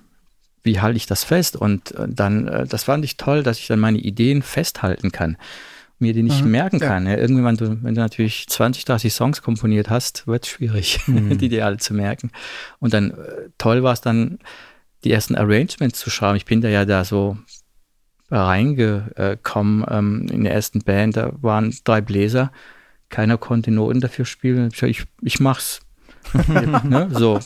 wie 0.63 0.81
halte 0.81 0.97
ich 0.97 1.05
das 1.05 1.23
fest? 1.23 1.55
Und 1.55 1.91
äh, 1.91 2.07
dann, 2.09 2.47
äh, 2.47 2.67
das 2.67 2.85
fand 2.85 3.05
ich 3.05 3.15
toll, 3.15 3.43
dass 3.43 3.59
ich 3.59 3.67
dann 3.67 3.79
meine 3.79 3.99
Ideen 3.99 4.41
festhalten 4.41 5.11
kann 5.11 5.37
mir 5.99 6.13
die 6.13 6.23
nicht 6.23 6.43
mhm, 6.43 6.51
merken 6.51 6.79
kann. 6.79 7.05
Ja. 7.05 7.13
Ja, 7.13 7.17
irgendwann, 7.17 7.57
du, 7.57 7.81
wenn 7.83 7.95
du 7.95 8.01
natürlich 8.01 8.47
20, 8.47 8.85
30 8.85 9.13
Songs 9.13 9.41
komponiert 9.41 9.89
hast, 9.89 10.27
wird 10.27 10.45
es 10.45 10.49
schwierig, 10.49 10.99
mhm. 11.07 11.37
die 11.37 11.49
dir 11.49 11.65
alle 11.65 11.77
zu 11.77 11.93
merken. 11.93 12.31
Und 12.79 12.93
dann 12.93 13.11
äh, 13.11 13.49
toll 13.57 13.83
war 13.83 13.93
es 13.93 14.01
dann, 14.01 14.39
die 15.03 15.11
ersten 15.11 15.35
Arrangements 15.35 15.99
zu 15.99 16.09
schreiben. 16.09 16.35
Ich 16.35 16.45
bin 16.45 16.61
da 16.61 16.67
ja 16.67 16.83
da 16.83 17.05
so 17.05 17.37
reingekommen 18.31 19.85
ähm, 19.87 20.27
in 20.31 20.43
der 20.43 20.53
ersten 20.53 20.79
Band. 20.79 21.15
Da 21.15 21.31
waren 21.41 21.75
drei 21.83 22.01
Bläser, 22.01 22.51
keiner 23.09 23.37
konnte 23.37 23.71
Noten 23.71 24.01
dafür 24.01 24.25
spielen. 24.25 24.71
Ich, 24.81 25.05
ich 25.21 25.39
mach's. 25.39 25.81
ne? 26.83 27.07
So. 27.11 27.39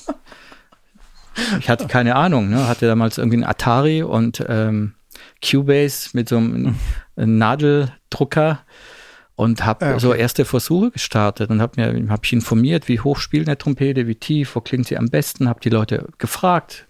Ich 1.59 1.69
hatte 1.69 1.87
keine 1.87 2.15
Ahnung, 2.15 2.49
ne? 2.49 2.67
hatte 2.67 2.87
damals 2.87 3.17
irgendwie 3.17 3.37
einen 3.37 3.43
Atari 3.43 4.03
und 4.03 4.43
ähm, 4.47 4.95
Cubase 5.43 6.09
mit 6.13 6.29
so 6.29 6.37
einem 6.37 6.75
Nadeldrucker 7.15 8.59
und 9.35 9.65
habe 9.65 9.85
ja, 9.85 9.91
okay. 9.91 9.99
so 10.01 10.13
erste 10.13 10.43
Versuche 10.43 10.91
gestartet 10.91 11.49
und 11.49 11.61
habe 11.61 11.81
mir 11.81 12.09
hab 12.09 12.25
ich 12.25 12.33
informiert, 12.33 12.87
wie 12.89 12.99
hoch 12.99 13.19
spielt 13.19 13.47
eine 13.47 13.57
Trompete, 13.57 14.05
wie 14.05 14.15
tief, 14.15 14.55
wo 14.55 14.61
klingt 14.61 14.87
sie 14.87 14.97
am 14.97 15.07
besten, 15.07 15.47
habe 15.47 15.61
die 15.61 15.69
Leute 15.69 16.07
gefragt, 16.17 16.87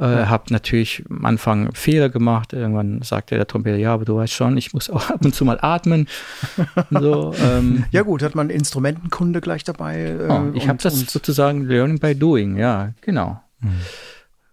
äh, 0.00 0.04
ja. 0.04 0.28
habe 0.28 0.52
natürlich 0.52 1.04
am 1.08 1.24
Anfang 1.24 1.72
Fehler 1.74 2.08
gemacht. 2.08 2.52
Irgendwann 2.52 3.02
sagte 3.02 3.36
der 3.36 3.46
Trompeter, 3.46 3.76
ja, 3.76 3.94
aber 3.94 4.04
du 4.04 4.16
weißt 4.16 4.32
schon, 4.32 4.56
ich 4.56 4.72
muss 4.72 4.90
auch 4.90 5.10
ab 5.10 5.24
und 5.24 5.34
zu 5.34 5.44
mal 5.44 5.58
atmen. 5.60 6.08
so, 6.90 7.34
ähm, 7.40 7.84
ja 7.90 8.02
gut, 8.02 8.22
hat 8.22 8.34
man 8.34 8.50
Instrumentenkunde 8.50 9.40
gleich 9.40 9.64
dabei. 9.64 10.00
Äh, 10.00 10.28
oh, 10.28 10.50
ich 10.54 10.68
habe 10.68 10.78
das 10.82 10.98
sozusagen 10.98 11.64
Learning 11.66 11.98
by 11.98 12.14
Doing, 12.14 12.56
ja, 12.56 12.92
genau. 13.02 13.40
Mhm. 13.60 13.80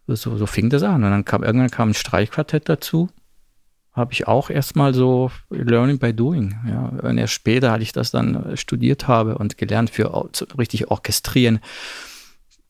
So, 0.07 0.37
so 0.37 0.45
fing 0.45 0.69
das 0.69 0.83
an. 0.83 1.03
Und 1.03 1.11
dann 1.11 1.25
kam 1.25 1.43
irgendwann 1.43 1.71
kam 1.71 1.89
ein 1.89 1.93
Streichquartett 1.93 2.69
dazu. 2.69 3.09
Habe 3.91 4.13
ich 4.13 4.27
auch 4.27 4.49
erstmal 4.49 4.93
so 4.93 5.31
Learning 5.49 5.99
by 5.99 6.13
Doing. 6.13 6.55
Ja. 6.67 6.87
Und 7.01 7.17
erst 7.17 7.33
später, 7.33 7.73
als 7.73 7.83
ich 7.83 7.91
das 7.93 8.11
dann 8.11 8.57
studiert 8.57 9.07
habe 9.07 9.37
und 9.37 9.57
gelernt 9.57 9.89
für 9.89 10.29
richtig 10.57 10.91
orchestrieren, 10.91 11.59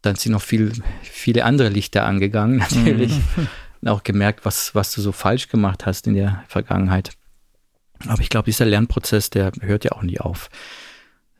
dann 0.01 0.15
sind 0.15 0.33
noch 0.33 0.41
viel, 0.41 0.71
viele 1.01 1.45
andere 1.45 1.69
Lichter 1.69 2.05
angegangen, 2.05 2.57
natürlich. 2.69 3.13
Mhm. 3.13 3.47
Und 3.81 3.87
auch 3.89 4.03
gemerkt, 4.03 4.45
was, 4.45 4.75
was 4.75 4.93
du 4.93 5.01
so 5.01 5.11
falsch 5.11 5.49
gemacht 5.49 5.85
hast 5.85 6.07
in 6.07 6.13
der 6.13 6.43
Vergangenheit. 6.47 7.11
Aber 8.07 8.21
ich 8.21 8.29
glaube, 8.29 8.45
dieser 8.45 8.65
Lernprozess, 8.65 9.29
der 9.29 9.51
hört 9.61 9.83
ja 9.83 9.91
auch 9.93 10.03
nie 10.03 10.19
auf. 10.19 10.49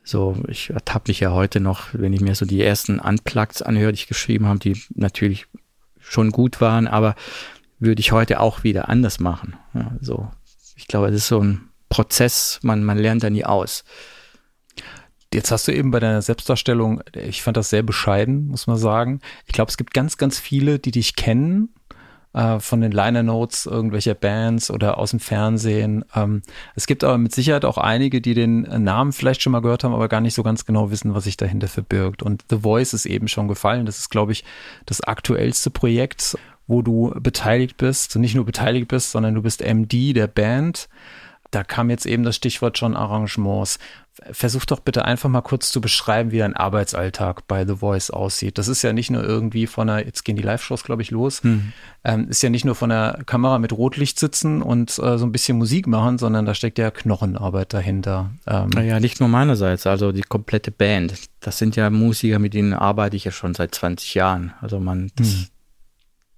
So, 0.04 0.36
ich 0.46 0.70
ertappe 0.70 1.10
mich 1.10 1.20
ja 1.20 1.32
heute 1.32 1.58
noch, 1.58 1.88
wenn 1.92 2.12
ich 2.12 2.20
mir 2.20 2.34
so 2.34 2.46
die 2.46 2.62
ersten 2.62 3.00
Unplugs 3.00 3.62
anhöre, 3.62 3.92
die 3.92 3.98
ich 3.98 4.06
geschrieben 4.06 4.46
habe, 4.46 4.60
die 4.60 4.80
natürlich 4.94 5.46
schon 6.08 6.30
gut 6.30 6.60
waren, 6.60 6.86
aber 6.86 7.14
würde 7.78 8.00
ich 8.00 8.12
heute 8.12 8.40
auch 8.40 8.64
wieder 8.64 8.88
anders 8.88 9.20
machen. 9.20 9.56
Ja, 9.74 9.92
so, 10.00 10.30
ich 10.76 10.86
glaube, 10.86 11.08
es 11.08 11.14
ist 11.14 11.28
so 11.28 11.40
ein 11.40 11.68
Prozess, 11.88 12.58
man, 12.62 12.84
man 12.84 12.98
lernt 12.98 13.22
da 13.22 13.30
nie 13.30 13.44
aus. 13.44 13.84
Jetzt 15.34 15.50
hast 15.50 15.68
du 15.68 15.72
eben 15.72 15.90
bei 15.90 16.00
deiner 16.00 16.22
Selbstdarstellung, 16.22 17.02
ich 17.14 17.42
fand 17.42 17.56
das 17.56 17.70
sehr 17.70 17.82
bescheiden, 17.82 18.46
muss 18.46 18.66
man 18.66 18.78
sagen. 18.78 19.20
Ich 19.46 19.52
glaube, 19.52 19.70
es 19.70 19.76
gibt 19.76 19.92
ganz, 19.92 20.16
ganz 20.16 20.38
viele, 20.38 20.78
die 20.78 20.92
dich 20.92 21.16
kennen 21.16 21.74
äh, 22.36 22.60
von 22.60 22.82
den 22.82 22.92
Liner 22.92 23.22
Notes 23.22 23.64
irgendwelcher 23.64 24.14
Bands 24.14 24.70
oder 24.70 24.98
aus 24.98 25.10
dem 25.10 25.20
Fernsehen. 25.20 26.04
Ähm, 26.14 26.42
es 26.74 26.86
gibt 26.86 27.02
aber 27.02 27.16
mit 27.16 27.34
Sicherheit 27.34 27.64
auch 27.64 27.78
einige, 27.78 28.20
die 28.20 28.34
den 28.34 28.60
Namen 28.84 29.12
vielleicht 29.12 29.40
schon 29.40 29.52
mal 29.52 29.62
gehört 29.62 29.84
haben, 29.84 29.94
aber 29.94 30.08
gar 30.08 30.20
nicht 30.20 30.34
so 30.34 30.42
ganz 30.42 30.66
genau 30.66 30.90
wissen, 30.90 31.14
was 31.14 31.24
sich 31.24 31.38
dahinter 31.38 31.66
verbirgt. 31.66 32.22
Und 32.22 32.44
The 32.50 32.58
Voice 32.58 32.92
ist 32.92 33.06
eben 33.06 33.26
schon 33.26 33.48
gefallen. 33.48 33.86
Das 33.86 33.98
ist, 33.98 34.10
glaube 34.10 34.32
ich, 34.32 34.44
das 34.84 35.00
aktuellste 35.00 35.70
Projekt, 35.70 36.36
wo 36.66 36.82
du 36.82 37.14
beteiligt 37.18 37.78
bist. 37.78 38.16
Nicht 38.16 38.34
nur 38.34 38.44
beteiligt 38.44 38.88
bist, 38.88 39.12
sondern 39.12 39.34
du 39.34 39.40
bist 39.40 39.62
MD 39.62 40.12
der 40.12 40.26
Band. 40.26 40.90
Da 41.50 41.64
kam 41.64 41.90
jetzt 41.90 42.06
eben 42.06 42.22
das 42.22 42.36
Stichwort 42.36 42.78
schon 42.78 42.96
Arrangements. 42.96 43.78
Versuch 44.32 44.64
doch 44.64 44.80
bitte 44.80 45.04
einfach 45.04 45.28
mal 45.28 45.42
kurz 45.42 45.70
zu 45.70 45.80
beschreiben, 45.80 46.30
wie 46.30 46.38
dein 46.38 46.56
Arbeitsalltag 46.56 47.46
bei 47.46 47.66
The 47.66 47.76
Voice 47.76 48.10
aussieht. 48.10 48.56
Das 48.56 48.66
ist 48.66 48.82
ja 48.82 48.94
nicht 48.94 49.10
nur 49.10 49.22
irgendwie 49.22 49.66
von 49.66 49.88
der, 49.88 50.06
jetzt 50.06 50.24
gehen 50.24 50.36
die 50.36 50.42
Live-Shows, 50.42 50.84
glaube 50.84 51.02
ich, 51.02 51.10
los, 51.10 51.42
hm. 51.42 51.72
ähm, 52.02 52.28
ist 52.28 52.42
ja 52.42 52.48
nicht 52.48 52.64
nur 52.64 52.74
von 52.74 52.88
der 52.88 53.20
Kamera 53.26 53.58
mit 53.58 53.72
Rotlicht 53.72 54.18
sitzen 54.18 54.62
und 54.62 54.98
äh, 54.98 55.18
so 55.18 55.26
ein 55.26 55.32
bisschen 55.32 55.58
Musik 55.58 55.86
machen, 55.86 56.16
sondern 56.16 56.46
da 56.46 56.54
steckt 56.54 56.78
ja 56.78 56.90
Knochenarbeit 56.90 57.74
dahinter. 57.74 58.30
Ähm. 58.46 58.70
Naja, 58.70 59.00
nicht 59.00 59.20
nur 59.20 59.28
meinerseits, 59.28 59.86
also 59.86 60.12
die 60.12 60.22
komplette 60.22 60.70
Band. 60.70 61.14
Das 61.40 61.58
sind 61.58 61.76
ja 61.76 61.90
Musiker, 61.90 62.38
mit 62.38 62.54
denen 62.54 62.72
arbeite 62.72 63.16
ich 63.16 63.24
ja 63.24 63.32
schon 63.32 63.54
seit 63.54 63.74
20 63.74 64.14
Jahren. 64.14 64.54
Also 64.62 64.80
man, 64.80 65.10
das, 65.16 65.28
hm. 65.28 65.46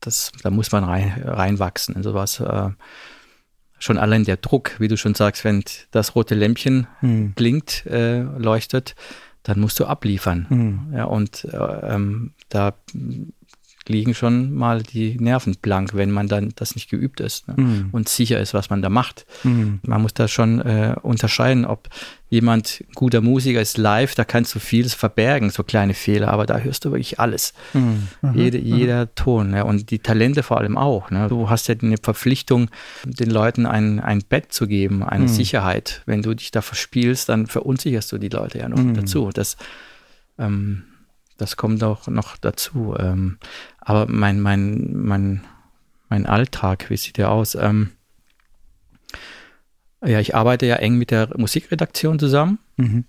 das 0.00 0.32
da 0.42 0.50
muss 0.50 0.72
man 0.72 0.82
rein, 0.82 1.22
reinwachsen 1.24 1.94
in 1.94 2.02
sowas. 2.02 2.40
Äh, 2.40 2.70
schon 3.78 3.98
allein 3.98 4.24
der 4.24 4.36
Druck, 4.36 4.78
wie 4.78 4.88
du 4.88 4.96
schon 4.96 5.14
sagst, 5.14 5.44
wenn 5.44 5.62
das 5.90 6.14
rote 6.14 6.34
Lämpchen 6.34 6.86
hm. 7.00 7.32
blinkt, 7.32 7.86
äh, 7.86 8.22
leuchtet, 8.22 8.94
dann 9.42 9.60
musst 9.60 9.78
du 9.80 9.86
abliefern. 9.86 10.46
Hm. 10.48 10.92
Ja, 10.94 11.04
und 11.04 11.44
äh, 11.44 11.56
ähm, 11.94 12.32
da 12.48 12.74
liegen 13.88 14.14
schon 14.14 14.54
mal 14.54 14.82
die 14.82 15.16
Nerven 15.18 15.56
blank, 15.60 15.94
wenn 15.94 16.10
man 16.10 16.28
dann 16.28 16.52
das 16.56 16.74
nicht 16.74 16.90
geübt 16.90 17.20
ist 17.20 17.48
ne? 17.48 17.54
mhm. 17.56 17.88
und 17.92 18.08
sicher 18.08 18.40
ist, 18.40 18.54
was 18.54 18.70
man 18.70 18.82
da 18.82 18.88
macht. 18.88 19.26
Mhm. 19.44 19.80
Man 19.82 20.02
muss 20.02 20.14
da 20.14 20.28
schon 20.28 20.60
äh, 20.60 20.94
unterscheiden, 21.02 21.64
ob 21.64 21.88
jemand 22.30 22.84
guter 22.94 23.20
Musiker 23.20 23.60
ist 23.60 23.78
live, 23.78 24.14
da 24.14 24.24
kannst 24.24 24.54
du 24.54 24.58
vieles 24.58 24.94
verbergen, 24.94 25.50
so 25.50 25.62
kleine 25.62 25.94
Fehler, 25.94 26.28
aber 26.28 26.44
da 26.44 26.58
hörst 26.58 26.84
du 26.84 26.90
wirklich 26.90 27.18
alles. 27.18 27.54
Mhm. 27.72 28.08
Jede, 28.34 28.58
mhm. 28.58 28.64
jeder 28.64 29.14
Ton 29.14 29.50
ne? 29.50 29.64
und 29.64 29.90
die 29.90 29.98
Talente 29.98 30.42
vor 30.42 30.58
allem 30.58 30.76
auch. 30.76 31.10
Ne? 31.10 31.28
Du 31.28 31.48
hast 31.48 31.68
ja 31.68 31.74
eine 31.80 31.96
Verpflichtung, 31.96 32.70
den 33.04 33.30
Leuten 33.30 33.66
ein, 33.66 34.00
ein 34.00 34.20
Bett 34.28 34.52
zu 34.52 34.66
geben, 34.66 35.02
eine 35.02 35.24
mhm. 35.24 35.28
Sicherheit. 35.28 36.02
Wenn 36.06 36.22
du 36.22 36.34
dich 36.34 36.50
da 36.50 36.60
verspielst, 36.60 37.28
dann 37.28 37.46
verunsicherst 37.46 38.12
du 38.12 38.18
die 38.18 38.28
Leute 38.28 38.58
ja 38.58 38.68
noch 38.68 38.78
mhm. 38.78 38.94
dazu. 38.94 39.30
Das 39.32 39.56
ähm, 40.38 40.84
das 41.38 41.56
kommt 41.56 41.82
auch 41.82 42.06
noch 42.08 42.36
dazu. 42.36 42.94
Ähm, 42.98 43.38
aber 43.80 44.06
mein, 44.10 44.40
mein, 44.40 44.92
mein, 44.92 45.44
mein 46.10 46.26
Alltag, 46.26 46.90
wie 46.90 46.96
sieht 46.96 47.16
der 47.16 47.30
aus? 47.30 47.54
Ähm, 47.54 47.92
ja, 50.04 50.20
ich 50.20 50.34
arbeite 50.34 50.66
ja 50.66 50.76
eng 50.76 50.96
mit 50.96 51.10
der 51.10 51.30
Musikredaktion 51.36 52.18
zusammen. 52.18 52.58
Mhm. 52.76 53.04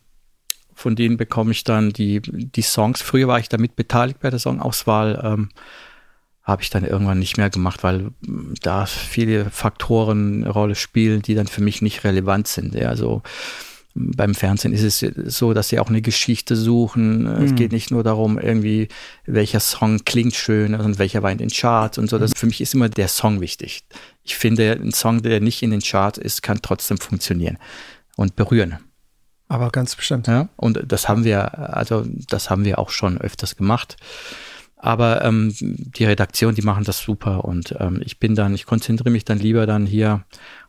Von 0.74 0.96
denen 0.96 1.18
bekomme 1.18 1.52
ich 1.52 1.66
dann 1.66 1.92
die, 1.92 2.22
die 2.22 2.62
Songs. 2.62 3.02
Früher 3.02 3.28
war 3.28 3.40
ich 3.40 3.50
damit 3.50 3.76
beteiligt 3.76 4.20
bei 4.22 4.30
der 4.30 4.40
Songauswahl. 4.40 5.20
Ähm, 5.24 5.50
habe 6.44 6.62
ich 6.62 6.70
dann 6.70 6.86
irgendwann 6.86 7.20
nicht 7.20 7.38
mehr 7.38 7.50
gemacht, 7.50 7.84
weil 7.84 8.12
da 8.62 8.86
viele 8.86 9.50
Faktoren 9.52 10.44
eine 10.44 10.52
Rolle 10.52 10.76
spielen, 10.76 11.22
die 11.22 11.36
dann 11.36 11.48
für 11.48 11.62
mich 11.62 11.82
nicht 11.82 12.04
relevant 12.04 12.48
sind. 12.48 12.74
Ja, 12.76 12.90
also 12.90 13.22
beim 14.00 14.34
Fernsehen 14.34 14.74
ist 14.74 15.04
es 15.04 15.36
so, 15.38 15.54
dass 15.54 15.70
sie 15.70 15.80
auch 15.80 15.90
eine 15.90 16.02
Geschichte 16.02 16.56
suchen. 16.56 17.24
Mhm. 17.24 17.44
Es 17.44 17.56
geht 17.56 17.72
nicht 17.72 17.92
nur 17.92 18.04
darum, 18.04 18.40
irgendwie, 18.40 18.88
welcher 19.26 19.60
Song 19.60 20.00
klingt 20.06 20.34
schön 20.34 20.74
und 20.74 20.98
welcher 21.00 21.22
war 21.22 21.32
in 21.32 21.38
den 21.38 21.50
Charts 21.50 21.98
und 21.98 22.10
so. 22.10 22.18
Das, 22.18 22.32
für 22.36 22.46
mich 22.46 22.62
ist 22.62 22.74
immer 22.74 22.90
der 22.90 23.10
Song 23.10 23.42
wichtig. 23.42 23.84
Ich 24.24 24.38
finde, 24.38 24.72
ein 24.72 24.94
Song, 24.94 25.22
der 25.22 25.42
nicht 25.42 25.62
in 25.62 25.72
den 25.72 25.82
Charts 25.82 26.18
ist, 26.18 26.42
kann 26.42 26.60
trotzdem 26.62 26.98
funktionieren 26.98 27.58
und 28.16 28.36
berühren. 28.36 28.78
Aber 29.50 29.70
ganz 29.72 29.96
bestimmt. 29.96 30.28
Ja, 30.28 30.48
und 30.56 30.80
das 30.88 31.10
haben 31.10 31.24
wir, 31.24 31.76
also 31.76 32.06
das 32.30 32.50
haben 32.50 32.66
wir 32.66 32.80
auch 32.80 32.92
schon 32.92 33.20
öfters 33.20 33.56
gemacht. 33.56 33.98
Aber 34.82 35.26
ähm, 35.26 35.54
die 35.60 36.06
Redaktion, 36.06 36.56
die 36.56 36.62
machen 36.62 36.86
das 36.86 37.00
super 37.00 37.44
und 37.44 37.76
ähm, 37.80 38.02
ich 38.06 38.18
bin 38.18 38.34
dann, 38.34 38.54
ich 38.54 38.66
konzentriere 38.66 39.10
mich 39.10 39.26
dann 39.26 39.38
lieber 39.38 39.66
dann 39.66 39.86
hier 39.86 40.24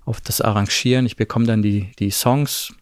auf 0.05 0.21
das 0.21 0.41
Arrangieren. 0.41 1.07
Ich 1.07 1.15
bekomme 1.15 1.47
dann 1.47 1.63
die, 1.63 1.93
die 2.01 2.11
Songs 2.11 2.73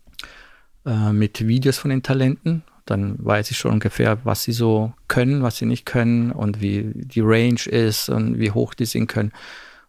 äh, 0.87 1.13
mit 1.13 1.47
Videos 1.47 1.79
von 1.79 1.91
den 1.91 2.03
Talenten. 2.03 2.63
Dann 2.87 3.17
weiß 3.19 3.51
ich 3.51 3.59
schon 3.59 3.73
ungefähr, 3.73 4.25
was 4.25 4.43
sie 4.43 4.53
so 4.53 4.93
können, 5.09 5.43
was 5.43 5.59
sie 5.59 5.67
nicht 5.67 5.85
können 5.85 6.33
und 6.33 6.61
wie 6.61 6.91
die 6.95 7.21
Range 7.21 7.61
ist 7.67 8.09
und 8.09 8.39
wie 8.39 8.51
hoch 8.51 8.75
die 8.75 8.87
singen 8.87 9.07
können. 9.07 9.33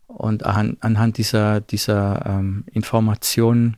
Und 0.08 0.46
an, 0.46 0.78
anhand 0.82 1.18
dieser, 1.18 1.62
dieser 1.62 2.26
ähm, 2.26 2.66
Informationen 2.74 3.78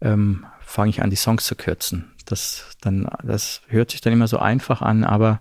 ähm, 0.00 0.46
fange 0.60 0.90
ich 0.90 1.02
an, 1.02 1.10
die 1.10 1.16
Songs 1.16 1.44
zu 1.44 1.56
kürzen. 1.56 2.12
Das, 2.24 2.76
dann, 2.80 3.10
das 3.24 3.60
hört 3.68 3.90
sich 3.90 4.00
dann 4.00 4.12
immer 4.12 4.28
so 4.28 4.38
einfach 4.38 4.80
an, 4.80 5.04
aber 5.04 5.40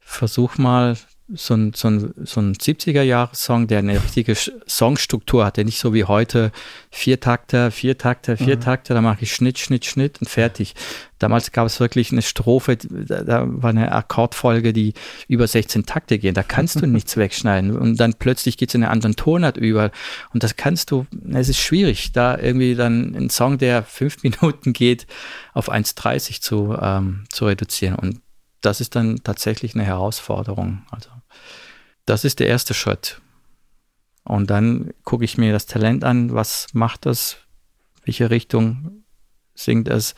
versuch 0.00 0.58
mal 0.58 0.96
so 1.28 1.54
ein, 1.54 1.72
so 1.74 1.88
ein, 1.88 2.14
so 2.24 2.40
ein 2.40 2.54
70er-Jahres-Song, 2.54 3.66
der 3.66 3.80
eine 3.80 4.02
richtige 4.02 4.34
Songstruktur 4.68 5.44
hat, 5.44 5.56
der 5.56 5.64
nicht 5.64 5.78
so 5.78 5.92
wie 5.92 6.04
heute 6.04 6.52
vier 6.90 7.18
Takter, 7.18 7.72
vier 7.72 7.98
Takter, 7.98 8.36
vier 8.36 8.56
mhm. 8.56 8.60
Takter, 8.60 8.94
da 8.94 9.00
mache 9.00 9.22
ich 9.22 9.32
Schnitt, 9.32 9.58
Schnitt, 9.58 9.84
Schnitt 9.84 10.20
und 10.20 10.28
fertig. 10.28 10.74
Damals 11.18 11.50
gab 11.50 11.66
es 11.66 11.80
wirklich 11.80 12.12
eine 12.12 12.22
Strophe, 12.22 12.76
da, 12.76 13.24
da 13.24 13.44
war 13.46 13.70
eine 13.70 13.90
Akkordfolge, 13.90 14.72
die 14.72 14.94
über 15.26 15.48
16 15.48 15.84
Takte 15.84 16.18
gehen. 16.18 16.34
Da 16.34 16.44
kannst 16.44 16.80
du 16.80 16.86
nichts 16.86 17.16
wegschneiden. 17.16 17.76
Und 17.76 17.98
dann 17.98 18.14
plötzlich 18.14 18.56
geht 18.56 18.68
es 18.68 18.76
in 18.76 18.84
einen 18.84 18.92
anderen 18.92 19.16
Tonart 19.16 19.56
über. 19.56 19.90
Und 20.32 20.44
das 20.44 20.54
kannst 20.54 20.92
du, 20.92 21.06
es 21.32 21.48
ist 21.48 21.58
schwierig, 21.58 22.12
da 22.12 22.38
irgendwie 22.38 22.76
dann 22.76 23.16
einen 23.16 23.30
Song, 23.30 23.58
der 23.58 23.82
fünf 23.82 24.22
Minuten 24.22 24.72
geht, 24.72 25.08
auf 25.54 25.72
1,30 25.72 26.40
zu, 26.40 26.76
ähm, 26.80 27.24
zu 27.30 27.46
reduzieren. 27.46 27.96
Und 27.96 28.20
das 28.60 28.80
ist 28.80 28.94
dann 28.96 29.22
tatsächlich 29.22 29.74
eine 29.74 29.84
Herausforderung. 29.84 30.82
Also 30.90 31.10
Das 32.06 32.24
ist 32.24 32.40
der 32.40 32.46
erste 32.46 32.72
Schritt. 32.72 33.20
Und 34.24 34.50
dann 34.50 34.92
gucke 35.04 35.24
ich 35.24 35.38
mir 35.38 35.52
das 35.52 35.66
Talent 35.66 36.02
an, 36.02 36.34
was 36.34 36.68
macht 36.72 37.06
das, 37.06 37.36
welche 38.04 38.30
Richtung 38.30 39.04
singt 39.54 39.88
es. 39.88 40.14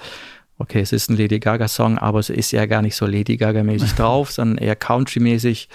Okay, 0.59 0.81
es 0.81 0.93
ist 0.93 1.11
ein 1.11 1.17
Lady 1.17 1.39
Gaga-Song, 1.39 1.99
aber 1.99 2.19
es 2.19 2.31
ist 2.31 2.51
ja 2.51 2.67
gar 2.67 2.83
nicht 2.83 2.97
so 2.97 3.07
Lady 3.07 3.37
Gaga-mäßig 3.37 3.93
drauf, 3.97 4.33
sondern 4.33 4.59
eher 4.59 4.77
Country-mäßig. 4.77 5.69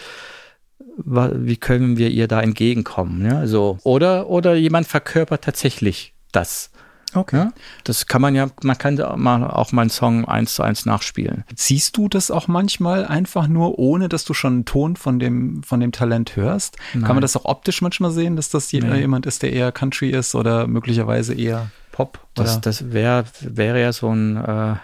Wie 0.97 1.57
können 1.57 1.97
wir 1.97 2.09
ihr 2.09 2.27
da 2.27 2.41
entgegenkommen? 2.41 3.25
Ja, 3.25 3.47
so. 3.47 3.79
Oder, 3.83 4.29
oder 4.29 4.55
jemand 4.55 4.87
verkörpert 4.87 5.43
tatsächlich 5.43 6.13
das. 6.31 6.71
Okay. 7.13 7.37
Ja, 7.37 7.53
das 7.83 8.07
kann 8.07 8.21
man 8.21 8.35
ja, 8.35 8.47
man 8.63 8.77
kann 8.77 8.99
auch 8.99 9.71
mal 9.71 9.81
einen 9.81 9.89
Song 9.89 10.25
eins 10.25 10.55
zu 10.55 10.63
eins 10.63 10.85
nachspielen. 10.85 11.43
Siehst 11.55 11.97
du 11.97 12.09
das 12.09 12.31
auch 12.31 12.47
manchmal 12.47 13.05
einfach 13.05 13.47
nur, 13.47 13.79
ohne 13.79 14.09
dass 14.09 14.25
du 14.25 14.33
schon 14.33 14.53
einen 14.53 14.65
Ton 14.65 14.95
von 14.95 15.19
dem, 15.19 15.63
von 15.63 15.79
dem 15.79 15.91
Talent 15.91 16.35
hörst? 16.35 16.77
Nein. 16.93 17.03
Kann 17.03 17.15
man 17.15 17.21
das 17.21 17.35
auch 17.35 17.45
optisch 17.45 17.81
manchmal 17.81 18.11
sehen, 18.11 18.35
dass 18.35 18.49
das 18.49 18.71
nee. 18.73 18.79
jemand 18.79 19.25
ist, 19.25 19.43
der 19.43 19.53
eher 19.53 19.71
Country 19.71 20.09
ist 20.09 20.35
oder 20.35 20.67
möglicherweise 20.67 21.33
eher 21.33 21.71
Pop? 21.91 22.19
Das, 22.33 22.61
das 22.61 22.91
wär, 22.91 23.25
wäre 23.41 23.79
ja 23.81 23.93
so 23.93 24.09
ein, 24.09 24.37
äh, 24.37 24.75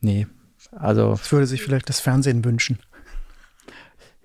nee, 0.00 0.26
also. 0.72 1.10
Das 1.10 1.30
würde 1.30 1.46
sich 1.46 1.62
vielleicht 1.62 1.88
das 1.88 2.00
Fernsehen 2.00 2.44
wünschen. 2.44 2.78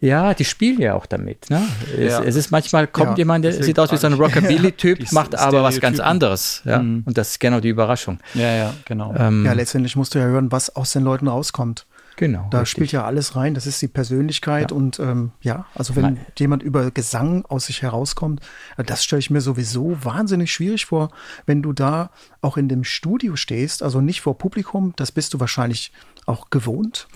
Ja, 0.01 0.34
die 0.34 0.46
spielen 0.46 0.79
ja 0.79 0.94
auch 0.94 1.06
damit. 1.06 1.50
Ne? 1.50 1.62
Es, 1.98 2.12
ja. 2.12 2.24
es 2.24 2.36
ist 2.36 2.51
manchmal, 2.51 2.88
kommt 2.88 3.12
ja, 3.12 3.18
jemand, 3.18 3.44
der 3.44 3.51
sieht 3.51 3.77
aus 3.79 3.91
wie 3.91 3.98
so 3.98 4.08
ein 4.08 4.13
Rockabilly-Typ, 4.13 5.00
ja, 5.03 5.08
macht 5.12 5.38
aber 5.38 5.63
was 5.63 5.79
ganz 5.82 6.00
anderes. 6.00 6.62
Ja? 6.65 6.79
Mhm. 6.79 7.03
Und 7.06 7.18
das 7.18 7.32
ist 7.32 7.39
genau 7.39 7.60
die 7.60 7.70
Überraschung. 7.70 8.20
Ja, 8.34 8.56
ja, 8.56 8.74
genau. 8.86 9.13
Ähm, 9.18 9.46
ja, 9.46 9.53
letztendlich 9.53 9.96
musst 9.96 10.15
du 10.15 10.20
ja 10.20 10.25
hören, 10.25 10.51
was 10.51 10.75
aus 10.75 10.94
den 10.94 11.03
Leuten 11.03 11.27
rauskommt. 11.27 11.86
Genau. 12.20 12.48
Da 12.51 12.60
richtig. 12.60 12.72
spielt 12.72 12.91
ja 12.91 13.06
alles 13.06 13.38
rein. 13.38 13.53
Das 13.53 13.65
ist 13.65 13.82
die 13.82 13.88
Persönlichkeit. 13.88 14.74
Und 14.74 15.00
ähm, 15.00 15.32
ja, 15.41 15.68
also 15.74 15.96
wenn 15.96 16.03
Nein. 16.03 16.25
jemand 16.38 16.63
über 16.63 16.91
Gesang 16.91 17.46
aus 17.46 17.68
sich 17.68 17.82
herauskommt, 17.82 18.41
äh, 18.75 18.84
das 18.84 19.06
stelle 19.06 19.22
ich 19.22 19.29
mir 19.29 19.39
sowieso 19.39 19.98
wahnsinnig 20.03 20.51
schwierig 20.51 20.86
vor, 20.86 21.12
wenn 21.46 21.62
du 21.62 21.72
da 21.72 22.10
auch 22.41 22.58
in 22.58 22.68
dem 22.68 22.84
Studio 22.84 23.38
stehst, 23.38 23.82
also 23.82 24.01
nicht 24.01 24.20
vor 24.20 24.38
Publikum, 24.38 24.91
das 24.98 25.13
bist 25.13 25.34
du 25.34 25.39
wahrscheinlich 25.39 25.94
auch 26.25 26.50
gewohnt. 26.50 27.08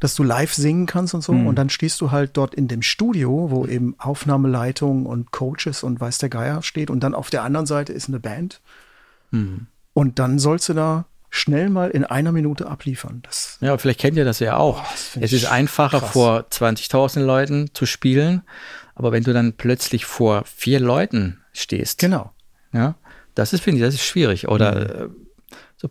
Dass 0.00 0.14
du 0.14 0.22
live 0.22 0.52
singen 0.52 0.86
kannst 0.86 1.14
und 1.14 1.22
so. 1.22 1.32
Mhm. 1.32 1.46
Und 1.46 1.56
dann 1.56 1.70
stehst 1.70 2.00
du 2.00 2.10
halt 2.10 2.36
dort 2.36 2.54
in 2.54 2.68
dem 2.68 2.82
Studio, 2.82 3.50
wo 3.50 3.66
eben 3.66 3.94
Aufnahmeleitung 3.98 5.06
und 5.06 5.30
Coaches 5.30 5.82
und 5.82 6.00
weiß 6.00 6.18
der 6.18 6.28
Geier 6.28 6.62
steht. 6.62 6.90
Und 6.90 7.00
dann 7.00 7.14
auf 7.14 7.30
der 7.30 7.42
anderen 7.42 7.66
Seite 7.66 7.92
ist 7.92 8.08
eine 8.08 8.20
Band. 8.20 8.60
Mhm. 9.30 9.66
Und 9.92 10.18
dann 10.18 10.38
sollst 10.38 10.68
du 10.68 10.74
da 10.74 11.06
schnell 11.30 11.68
mal 11.68 11.90
in 11.90 12.04
einer 12.04 12.32
Minute 12.32 12.66
abliefern. 12.66 13.22
Das 13.22 13.58
ja, 13.60 13.76
vielleicht 13.78 14.00
kennt 14.00 14.16
ihr 14.16 14.24
das 14.24 14.38
ja 14.40 14.56
auch. 14.56 14.82
Oh, 14.82 15.18
es 15.20 15.32
ist 15.32 15.46
einfacher, 15.46 16.00
krass. 16.00 16.12
vor 16.12 16.40
20.000 16.50 17.20
Leuten 17.20 17.70
zu 17.74 17.86
spielen. 17.86 18.42
Aber 18.94 19.10
wenn 19.10 19.24
du 19.24 19.32
dann 19.32 19.54
plötzlich 19.54 20.04
vor 20.04 20.44
vier 20.44 20.80
Leuten 20.80 21.40
stehst. 21.52 21.98
Genau. 21.98 22.32
Ja, 22.72 22.94
das 23.34 23.52
ist, 23.52 23.62
finde 23.62 23.78
ich, 23.78 23.84
das 23.84 23.94
ist 23.94 24.04
schwierig. 24.04 24.48
Oder 24.48 25.08
mhm 25.08 25.23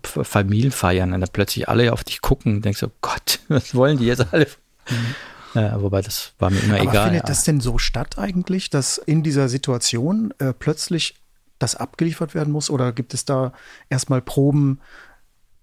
so 0.06 0.24
Familienfeiern 0.24 1.14
und 1.14 1.22
dann 1.22 1.30
plötzlich 1.32 1.70
alle 1.70 1.94
auf 1.94 2.04
dich 2.04 2.22
gucken 2.22 2.58
und 2.58 2.66
denkst 2.66 2.80
so, 2.80 2.92
Gott, 3.02 3.40
was 3.48 3.76
wollen 3.76 3.98
die 3.98 4.06
jetzt 4.06 4.34
alle? 4.34 4.48
Mhm. 4.90 5.16
Ja, 5.56 5.82
wobei 5.82 6.02
das 6.02 6.34
war 6.40 6.50
mir 6.50 6.60
immer 6.60 6.80
Aber 6.80 6.90
egal. 6.90 7.04
Findet 7.06 7.24
ja. 7.24 7.28
das 7.28 7.44
denn 7.44 7.62
so 7.62 7.78
statt 7.78 8.18
eigentlich, 8.18 8.70
dass 8.70 8.98
in 8.98 9.22
dieser 9.22 9.50
Situation 9.50 10.34
äh, 10.40 10.52
plötzlich 10.52 11.16
das 11.60 11.76
abgeliefert 11.76 12.36
werden 12.36 12.52
muss? 12.52 12.70
Oder 12.70 12.92
gibt 12.92 13.14
es 13.14 13.26
da 13.26 13.54
erstmal 13.90 14.22
Proben, 14.22 14.80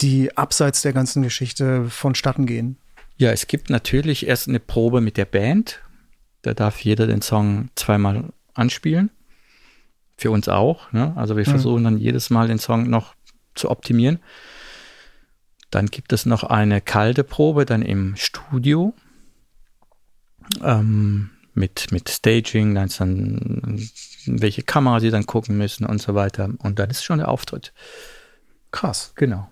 die 0.01 0.37
abseits 0.37 0.83
der 0.83 0.93
ganzen 0.93 1.23
Geschichte 1.23 1.89
vonstatten 1.89 2.47
gehen? 2.47 2.77
Ja, 3.17 3.31
es 3.31 3.47
gibt 3.47 3.69
natürlich 3.69 4.27
erst 4.27 4.49
eine 4.49 4.61
Probe 4.61 5.01
mit 5.01 5.17
der 5.17 5.27
Band. 5.27 5.81
Da 6.43 6.55
darf 6.55 6.81
jeder 6.81 7.07
den 7.07 7.21
Song 7.21 7.69
zweimal 7.75 8.31
anspielen. 8.55 9.11
Für 10.17 10.31
uns 10.31 10.49
auch. 10.49 10.91
Ne? 10.93 11.13
Also 11.17 11.37
wir 11.37 11.47
mhm. 11.47 11.51
versuchen 11.51 11.85
dann 11.85 11.99
jedes 11.99 12.31
Mal 12.31 12.49
den 12.49 12.59
Song 12.59 12.89
noch 12.89 13.15
zu 13.61 13.71
optimieren. 13.71 14.19
Dann 15.71 15.87
gibt 15.87 16.13
es 16.13 16.27
noch 16.27 16.43
eine 16.43 16.81
kalte 16.81 17.23
Probe 17.23 17.65
dann 17.65 17.83
im 17.83 18.17
Studio 18.17 18.93
ähm, 20.63 21.31
mit, 21.55 21.93
mit 21.93 22.09
Staging, 22.09 22.75
dann, 22.75 22.91
dann 22.99 23.89
welche 24.27 24.63
Kamera 24.63 25.01
sie 25.01 25.11
dann 25.11 25.27
gucken 25.27 25.57
müssen 25.57 25.87
und 25.87 26.03
so 26.03 26.15
weiter. 26.15 26.51
Und 26.59 26.79
dann 26.79 26.91
ist 26.91 27.05
schon 27.05 27.19
der 27.19 27.29
Auftritt. 27.29 27.73
Krass. 28.73 29.13
Genau. 29.15 29.49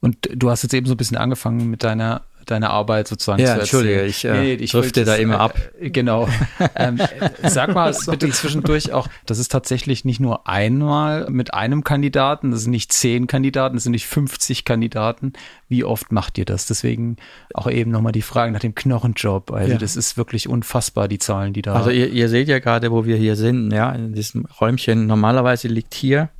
Und 0.00 0.28
du 0.34 0.50
hast 0.50 0.62
jetzt 0.62 0.74
eben 0.74 0.86
so 0.86 0.94
ein 0.94 0.98
bisschen 0.98 1.16
angefangen 1.16 1.70
mit 1.70 1.82
deiner 1.82 2.22
deine 2.44 2.70
Arbeit 2.70 3.08
sozusagen 3.08 3.42
ja, 3.42 3.54
zu 3.54 3.60
Entschuldige, 3.60 4.04
ich, 4.04 4.24
äh, 4.24 4.40
nee, 4.40 4.54
ich 4.54 4.72
drifte 4.72 5.04
da 5.04 5.16
immer 5.16 5.40
ab. 5.40 5.58
Äh, 5.80 5.90
genau. 5.90 6.28
ähm, 6.76 7.00
sag 7.42 7.74
mal 7.74 7.94
bitte 8.06 8.30
zwischendurch 8.30 8.92
auch, 8.92 9.08
das 9.26 9.38
ist 9.38 9.50
tatsächlich 9.50 10.04
nicht 10.04 10.20
nur 10.20 10.48
einmal 10.48 11.28
mit 11.30 11.54
einem 11.54 11.84
Kandidaten, 11.84 12.50
das 12.50 12.62
sind 12.62 12.70
nicht 12.70 12.92
zehn 12.92 13.26
Kandidaten, 13.26 13.76
das 13.76 13.84
sind 13.84 13.92
nicht 13.92 14.06
50 14.06 14.64
Kandidaten. 14.64 15.32
Wie 15.68 15.84
oft 15.84 16.12
macht 16.12 16.38
ihr 16.38 16.44
das? 16.44 16.66
Deswegen 16.66 17.16
auch 17.54 17.70
eben 17.70 17.90
nochmal 17.90 18.12
die 18.12 18.22
Frage 18.22 18.52
nach 18.52 18.60
dem 18.60 18.74
Knochenjob. 18.74 19.50
Also 19.52 19.72
ja. 19.72 19.78
das 19.78 19.96
ist 19.96 20.16
wirklich 20.16 20.48
unfassbar, 20.48 21.08
die 21.08 21.18
Zahlen, 21.18 21.52
die 21.52 21.62
da. 21.62 21.74
Also 21.74 21.90
ihr, 21.90 22.10
ihr 22.10 22.28
seht 22.28 22.48
ja 22.48 22.58
gerade, 22.58 22.90
wo 22.90 23.04
wir 23.04 23.16
hier 23.16 23.36
sind, 23.36 23.72
ja, 23.72 23.92
in 23.92 24.12
diesem 24.14 24.46
Räumchen. 24.60 25.06
Normalerweise 25.06 25.68
liegt 25.68 25.94
hier 25.94 26.30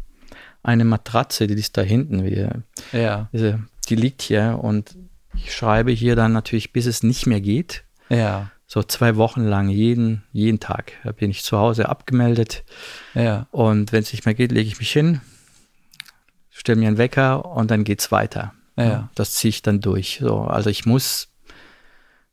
eine 0.65 0.85
Matratze, 0.85 1.47
die 1.47 1.55
ist 1.55 1.77
da 1.77 1.83
hinten. 1.83 2.25
Wir, 2.25 2.63
ja. 2.93 3.29
Diese, 3.33 3.61
die 3.89 3.97
liegt 3.97 4.23
hier 4.23 4.59
und 4.61 4.97
ich 5.37 5.55
schreibe 5.55 5.93
hier 5.93 6.17
dann 6.17 6.33
natürlich, 6.33 6.73
bis 6.73 6.87
es 6.87 7.03
nicht 7.03 7.27
mehr 7.27 7.41
geht. 7.41 7.85
Ja. 8.09 8.51
So 8.67 8.83
zwei 8.83 9.17
Wochen 9.17 9.45
lang, 9.45 9.69
jeden, 9.69 10.25
jeden 10.33 10.61
Tag. 10.61 10.93
Da 11.05 11.13
bin 11.13 11.31
ich 11.31 11.43
zu 11.43 11.59
Hause 11.59 11.89
abgemeldet. 11.89 12.65
Ja. 13.15 13.47
Und 13.51 13.93
wenn 13.93 14.03
es 14.03 14.13
nicht 14.13 14.25
mehr 14.25 14.35
geht, 14.35 14.53
lege 14.53 14.69
ich 14.69 14.79
mich 14.79 14.93
hin, 14.93 15.21
stelle 16.51 16.81
mir 16.81 16.89
einen 16.89 16.99
Wecker 16.99 17.45
und 17.45 17.71
dann 17.71 17.85
geht's 17.85 18.11
weiter. 18.11 18.53
Ja. 18.77 19.11
Das 19.15 19.33
ziehe 19.35 19.51
ich 19.51 19.63
dann 19.63 19.81
durch. 19.81 20.19
So, 20.21 20.41
also 20.41 20.71
ich 20.71 20.87
muss, 20.87 21.29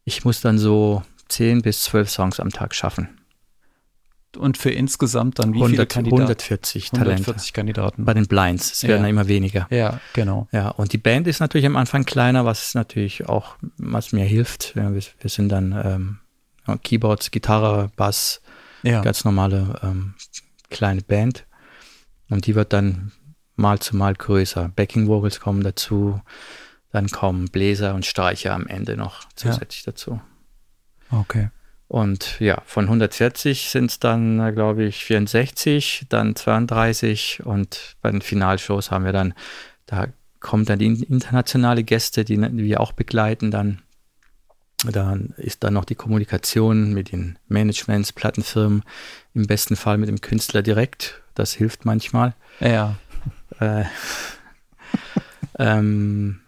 ich 0.04 0.26
muss 0.26 0.42
dann 0.42 0.58
so 0.58 1.04
zehn 1.28 1.62
bis 1.62 1.84
zwölf 1.84 2.10
Songs 2.10 2.40
am 2.40 2.50
Tag 2.50 2.74
schaffen 2.74 3.21
und 4.38 4.58
für 4.58 4.72
insgesamt 4.72 5.40
dann 5.40 5.54
wie 5.54 5.58
100, 5.58 5.70
viele 5.70 5.88
Kandidaten? 5.88 6.22
140 6.22 6.90
Talente. 6.92 7.12
140 7.12 7.54
Kandidaten. 7.54 8.06
Bei 8.06 8.14
den 8.14 8.28
Blinds. 8.28 8.72
Es 8.72 8.84
werden 8.84 9.04
ja. 9.04 9.10
immer 9.10 9.28
weniger. 9.28 9.68
Ja, 9.70 10.00
genau. 10.14 10.48
Ja, 10.52 10.70
und 10.70 10.94
die 10.94 10.98
Band 10.98 11.28
ist 11.28 11.40
natürlich 11.40 11.66
am 11.66 11.76
Anfang 11.76 12.06
kleiner, 12.06 12.46
was 12.46 12.74
natürlich 12.74 13.28
auch, 13.28 13.56
was 13.78 14.12
mir 14.12 14.26
hilft. 14.26 14.74
Ja, 14.76 14.94
wir, 14.94 15.02
wir, 15.20 15.30
sind 15.30 15.50
dann 15.50 16.20
ähm, 16.68 16.78
Keyboards, 16.84 17.32
Gitarre, 17.32 17.92
Bass, 17.96 18.42
ja. 18.84 19.02
ganz 19.02 19.26
normale 19.26 19.80
ähm, 19.84 20.14
kleine 20.70 21.02
Band. 21.02 21.46
Und 22.30 22.48
die 22.48 22.56
wird 22.56 22.74
dann 22.74 23.12
mal 23.56 23.80
zu 23.80 23.96
mal 23.96 24.14
größer. 24.14 24.70
Backing 24.76 25.08
Vocals 25.08 25.40
kommen 25.40 25.64
dazu, 25.64 26.22
dann 26.92 27.10
kommen 27.10 27.46
Bläser 27.50 27.94
und 27.96 28.06
Streicher 28.06 28.54
am 28.54 28.68
Ende 28.68 28.98
noch 28.98 29.26
zusätzlich 29.36 29.84
dazu. 29.84 30.22
Okay. 31.10 31.50
Und 31.92 32.40
ja, 32.40 32.62
von 32.66 32.86
140 32.86 33.70
sind 33.70 33.92
es 33.92 34.00
dann, 34.00 34.40
äh, 34.40 34.54
glaube 34.54 34.86
ich, 34.86 35.04
64, 35.04 36.06
dann 36.08 36.38
32 36.38 37.42
und 37.44 37.98
bei 38.02 38.10
den 38.10 38.22
Finalshows 38.22 38.92
haben 38.92 39.04
wir 39.04 39.12
dann, 39.12 39.34
da 39.88 40.08
kommen 40.40 40.64
dann 40.64 40.80
die 40.80 40.86
internationale 40.86 41.84
Gäste, 41.84 42.24
die 42.24 42.40
wir 42.40 42.80
auch 42.80 42.94
begleiten 42.94 43.52
dann. 43.52 43.82
Dann 44.90 45.34
ist 45.36 45.66
dann 45.66 45.74
noch 45.74 45.84
die 45.84 45.96
Kommunikation 45.96 46.94
mit 46.94 47.12
den 47.12 47.38
Managements, 47.50 48.14
Plattenfirmen, 48.14 48.84
im 49.34 49.48
besten 49.48 49.76
Fall 49.76 49.98
mit 49.98 50.08
dem 50.08 50.22
Künstler 50.22 50.62
direkt. 50.62 51.22
Das 51.36 51.52
hilft 51.52 51.84
manchmal. 51.84 52.36
Ja. 52.62 52.96
Äh, 53.60 53.84
ähm, 55.60 56.40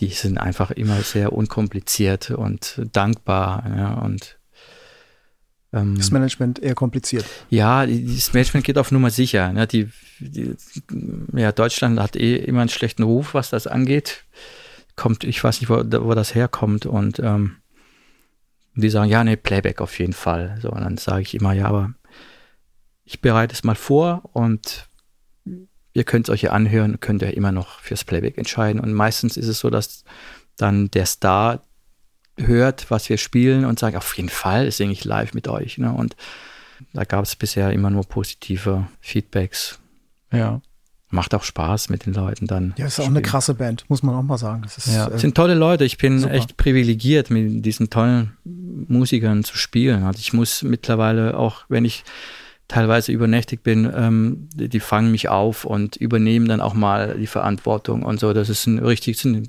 die 0.00 0.08
sind 0.08 0.38
einfach 0.38 0.72
immer 0.72 1.02
sehr 1.02 1.32
unkompliziert 1.32 2.32
und 2.32 2.82
dankbar. 2.92 3.64
Ja, 3.76 3.94
und 3.94 4.37
das 5.70 6.10
Management 6.10 6.58
eher 6.60 6.74
kompliziert. 6.74 7.26
Ja, 7.50 7.84
das 7.84 8.32
Management 8.32 8.64
geht 8.64 8.78
auf 8.78 8.90
Nummer 8.90 9.10
sicher. 9.10 9.52
Ne? 9.52 9.66
Die, 9.66 9.90
die, 10.18 10.56
ja, 11.34 11.52
Deutschland 11.52 12.00
hat 12.00 12.16
eh 12.16 12.36
immer 12.36 12.60
einen 12.60 12.70
schlechten 12.70 13.02
Ruf, 13.02 13.34
was 13.34 13.50
das 13.50 13.66
angeht. 13.66 14.24
Kommt, 14.96 15.24
ich 15.24 15.44
weiß 15.44 15.60
nicht, 15.60 15.68
wo, 15.68 15.76
wo 15.76 16.14
das 16.14 16.34
herkommt. 16.34 16.86
Und 16.86 17.18
ähm, 17.18 17.56
die 18.74 18.88
sagen, 18.88 19.10
ja, 19.10 19.22
nee, 19.24 19.36
Playback 19.36 19.82
auf 19.82 19.98
jeden 19.98 20.14
Fall. 20.14 20.58
So, 20.62 20.70
und 20.70 20.80
dann 20.80 20.96
sage 20.96 21.22
ich 21.22 21.34
immer, 21.34 21.52
ja, 21.52 21.66
aber 21.66 21.92
ich 23.04 23.20
bereite 23.20 23.52
es 23.52 23.62
mal 23.62 23.74
vor 23.74 24.22
und 24.32 24.88
ihr 25.92 26.04
könnt 26.04 26.28
es 26.28 26.32
euch 26.32 26.42
ja 26.42 26.52
anhören, 26.52 27.00
könnt 27.00 27.22
ihr 27.22 27.36
immer 27.36 27.52
noch 27.52 27.80
fürs 27.80 28.04
Playback 28.04 28.38
entscheiden. 28.38 28.80
Und 28.80 28.94
meistens 28.94 29.36
ist 29.36 29.48
es 29.48 29.58
so, 29.58 29.68
dass 29.68 30.04
dann 30.56 30.90
der 30.90 31.06
Star 31.06 31.62
hört, 32.38 32.90
was 32.90 33.08
wir 33.08 33.18
spielen 33.18 33.64
und 33.64 33.78
sagt, 33.78 33.96
auf 33.96 34.16
jeden 34.16 34.28
Fall 34.28 34.70
singe 34.70 34.92
ich 34.92 35.04
live 35.04 35.34
mit 35.34 35.48
euch. 35.48 35.78
Ne? 35.78 35.92
Und 35.92 36.16
da 36.92 37.04
gab 37.04 37.24
es 37.24 37.36
bisher 37.36 37.72
immer 37.72 37.90
nur 37.90 38.04
positive 38.04 38.86
Feedbacks. 39.00 39.78
Ja. 40.30 40.60
macht 41.08 41.34
auch 41.34 41.42
Spaß 41.42 41.88
mit 41.88 42.04
den 42.04 42.12
Leuten 42.12 42.46
dann. 42.46 42.74
Ja, 42.76 42.86
ist 42.86 43.00
auch 43.00 43.06
eine 43.06 43.22
krasse 43.22 43.54
Band, 43.54 43.88
muss 43.88 44.02
man 44.02 44.14
auch 44.14 44.22
mal 44.22 44.36
sagen. 44.36 44.60
Das 44.62 44.76
ist, 44.76 44.88
ja. 44.88 45.08
äh, 45.08 45.18
sind 45.18 45.34
tolle 45.34 45.54
Leute. 45.54 45.84
Ich 45.84 45.96
bin 45.96 46.18
super. 46.18 46.34
echt 46.34 46.58
privilegiert, 46.58 47.30
mit 47.30 47.64
diesen 47.64 47.88
tollen 47.88 48.36
Musikern 48.44 49.42
zu 49.42 49.56
spielen. 49.56 50.02
Also 50.02 50.20
ich 50.20 50.34
muss 50.34 50.62
mittlerweile 50.62 51.38
auch, 51.38 51.64
wenn 51.68 51.86
ich 51.86 52.04
teilweise 52.68 53.10
übernächtig 53.12 53.62
bin, 53.62 53.90
ähm, 53.94 54.48
die, 54.54 54.68
die, 54.68 54.80
fangen 54.80 55.10
mich 55.10 55.30
auf 55.30 55.64
und 55.64 55.96
übernehmen 55.96 56.46
dann 56.46 56.60
auch 56.60 56.74
mal 56.74 57.16
die 57.18 57.26
Verantwortung 57.26 58.02
und 58.02 58.20
so. 58.20 58.34
Das 58.34 58.50
ist 58.50 58.66
ein 58.66 58.78
richtig, 58.78 59.16
sind 59.16 59.48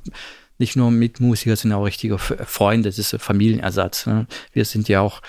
nicht 0.59 0.75
nur 0.75 0.91
Mitmusiker, 0.91 1.55
sind 1.55 1.71
auch 1.73 1.85
richtige 1.85 2.17
Freunde. 2.17 2.89
Das 2.89 2.99
ist 2.99 3.13
ein 3.13 3.19
Familienersatz. 3.19 4.05
Ne? 4.05 4.27
Wir 4.53 4.65
sind 4.65 4.89
ja 4.89 5.01
auch 5.01 5.21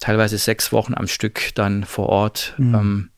teilweise 0.00 0.38
sechs 0.38 0.72
Wochen 0.72 0.94
am 0.94 1.06
Stück 1.06 1.54
dann 1.54 1.84
vor 1.84 2.08
Ort. 2.08 2.54
Mhm. 2.58 2.74
Ähm, 2.74 3.10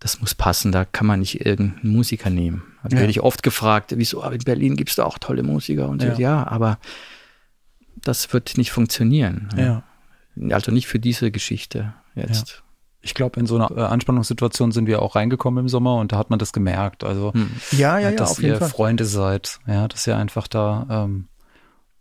das 0.00 0.20
muss 0.20 0.34
passen, 0.34 0.70
da 0.70 0.84
kann 0.84 1.06
man 1.06 1.20
nicht 1.20 1.44
irgendeinen 1.44 1.92
Musiker 1.92 2.30
nehmen. 2.30 2.62
Da 2.84 2.90
ja. 2.90 2.98
werde 2.98 3.10
ich 3.10 3.20
oft 3.20 3.42
gefragt, 3.42 3.92
wieso, 3.96 4.22
aber 4.22 4.34
in 4.34 4.44
Berlin 4.44 4.76
gibt 4.76 4.90
es 4.90 4.96
da 4.96 5.04
auch 5.04 5.18
tolle 5.18 5.42
Musiker 5.42 5.88
und 5.88 6.02
ja. 6.02 6.14
So, 6.14 6.22
ja, 6.22 6.46
aber 6.46 6.78
das 7.96 8.32
wird 8.32 8.56
nicht 8.58 8.70
funktionieren. 8.70 9.48
Ja. 9.56 9.82
Also 10.50 10.70
nicht 10.70 10.86
für 10.86 11.00
diese 11.00 11.32
Geschichte 11.32 11.94
jetzt. 12.14 12.62
Ja. 13.00 13.04
Ich 13.08 13.14
glaube, 13.14 13.38
in 13.40 13.46
so 13.46 13.56
einer 13.56 13.70
äh, 13.76 13.80
Anspannungssituation 13.80 14.72
sind 14.72 14.86
wir 14.86 15.02
auch 15.02 15.16
reingekommen 15.16 15.64
im 15.64 15.68
Sommer 15.68 15.96
und 15.96 16.12
da 16.12 16.18
hat 16.18 16.30
man 16.30 16.38
das 16.38 16.52
gemerkt. 16.52 17.04
Also, 17.04 17.32
hm. 17.32 17.50
ja, 17.72 17.98
ja, 17.98 18.10
ja, 18.10 18.16
dass 18.16 18.38
ihr 18.38 18.56
Freunde 18.60 19.04
seid, 19.04 19.60
ja, 19.66 19.88
dass 19.88 20.06
ihr 20.06 20.16
einfach 20.16 20.48
da 20.48 20.86
ähm, 20.90 21.28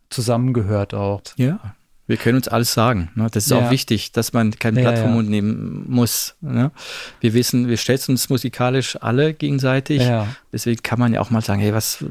zusammengehört 0.10 0.94
auch. 0.94 1.22
Ja, 1.36 1.76
wir 2.08 2.16
können 2.16 2.38
uns 2.38 2.48
alles 2.48 2.74
sagen. 2.74 3.12
Ne? 3.16 3.28
Das 3.32 3.46
ist 3.46 3.52
ja. 3.52 3.60
auch 3.60 3.70
wichtig, 3.70 4.14
dass 4.14 4.32
man 4.32 4.52
kein 4.52 4.76
Blatt 4.76 4.96
ja, 4.96 5.04
vom 5.04 5.14
Mund 5.14 5.30
nehmen 5.30 5.86
muss. 5.88 6.36
Ne? 6.40 6.72
Wir 7.20 7.34
wissen, 7.34 7.68
wir 7.68 7.76
schätzen 7.76 8.12
uns 8.12 8.30
musikalisch 8.30 8.98
alle 9.02 9.34
gegenseitig. 9.34 10.02
Ja. 10.02 10.28
Deswegen 10.54 10.82
kann 10.82 11.00
man 11.00 11.14
ja 11.14 11.20
auch 11.20 11.30
mal 11.30 11.42
sagen, 11.42 11.60
hey, 11.60 11.74
was 11.74 12.04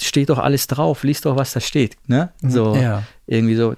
steht 0.00 0.30
doch 0.30 0.38
alles 0.38 0.66
drauf, 0.66 1.02
liest 1.02 1.24
doch, 1.26 1.36
was 1.36 1.52
da 1.52 1.60
steht. 1.60 1.96
Ne? 2.06 2.30
Mhm. 2.40 2.50
So 2.50 2.74
irgendwie 3.26 3.56
so, 3.56 3.74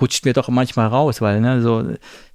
rutscht 0.00 0.24
mir 0.24 0.32
doch 0.32 0.48
manchmal 0.48 0.86
raus, 0.88 1.20
weil, 1.20 1.40
ne, 1.40 1.60
so, 1.62 1.84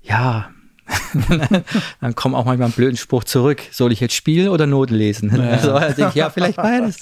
ja, 0.02 0.50
dann 2.02 2.16
kommt 2.16 2.36
auch 2.36 2.46
manchmal 2.46 2.70
ein 2.70 2.74
blöden 2.74 2.98
Spruch 2.98 3.24
zurück. 3.24 3.62
Soll 3.72 3.92
ich 3.92 4.00
jetzt 4.00 4.14
spielen 4.14 4.50
oder 4.50 4.68
Noten 4.68 4.96
lesen? 4.96 5.36
Ja, 5.36 5.44
also, 5.52 5.74
also 5.74 6.08
ich, 6.08 6.16
ja 6.16 6.30
vielleicht 6.30 6.58
beides. 6.62 6.98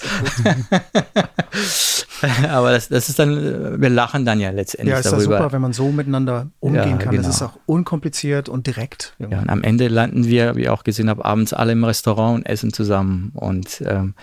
Aber 2.48 2.72
das, 2.72 2.88
das 2.88 3.08
ist 3.08 3.18
dann, 3.18 3.80
wir 3.80 3.88
lachen 3.90 4.24
dann 4.24 4.40
ja 4.40 4.50
letztendlich 4.50 4.92
ja, 4.92 4.98
ist 4.98 5.06
darüber. 5.06 5.34
Ja, 5.34 5.42
super, 5.42 5.52
wenn 5.52 5.62
man 5.62 5.72
so 5.72 5.90
miteinander 5.90 6.48
umgehen 6.60 6.90
ja, 6.90 6.96
kann. 6.96 7.10
Genau. 7.10 7.22
Das 7.22 7.36
ist 7.36 7.42
auch 7.42 7.58
unkompliziert 7.66 8.48
und 8.48 8.66
direkt. 8.66 9.14
Ja, 9.18 9.40
und 9.40 9.48
am 9.48 9.62
Ende 9.62 9.88
landen 9.88 10.26
wir, 10.26 10.56
wie 10.56 10.62
ich 10.62 10.68
auch 10.68 10.84
gesehen 10.84 11.08
habe, 11.08 11.24
abends 11.24 11.52
alle 11.52 11.72
im 11.72 11.84
Restaurant 11.84 12.38
und 12.38 12.46
essen 12.46 12.72
zusammen 12.72 13.30
und 13.34 13.82
ähm, 13.86 14.14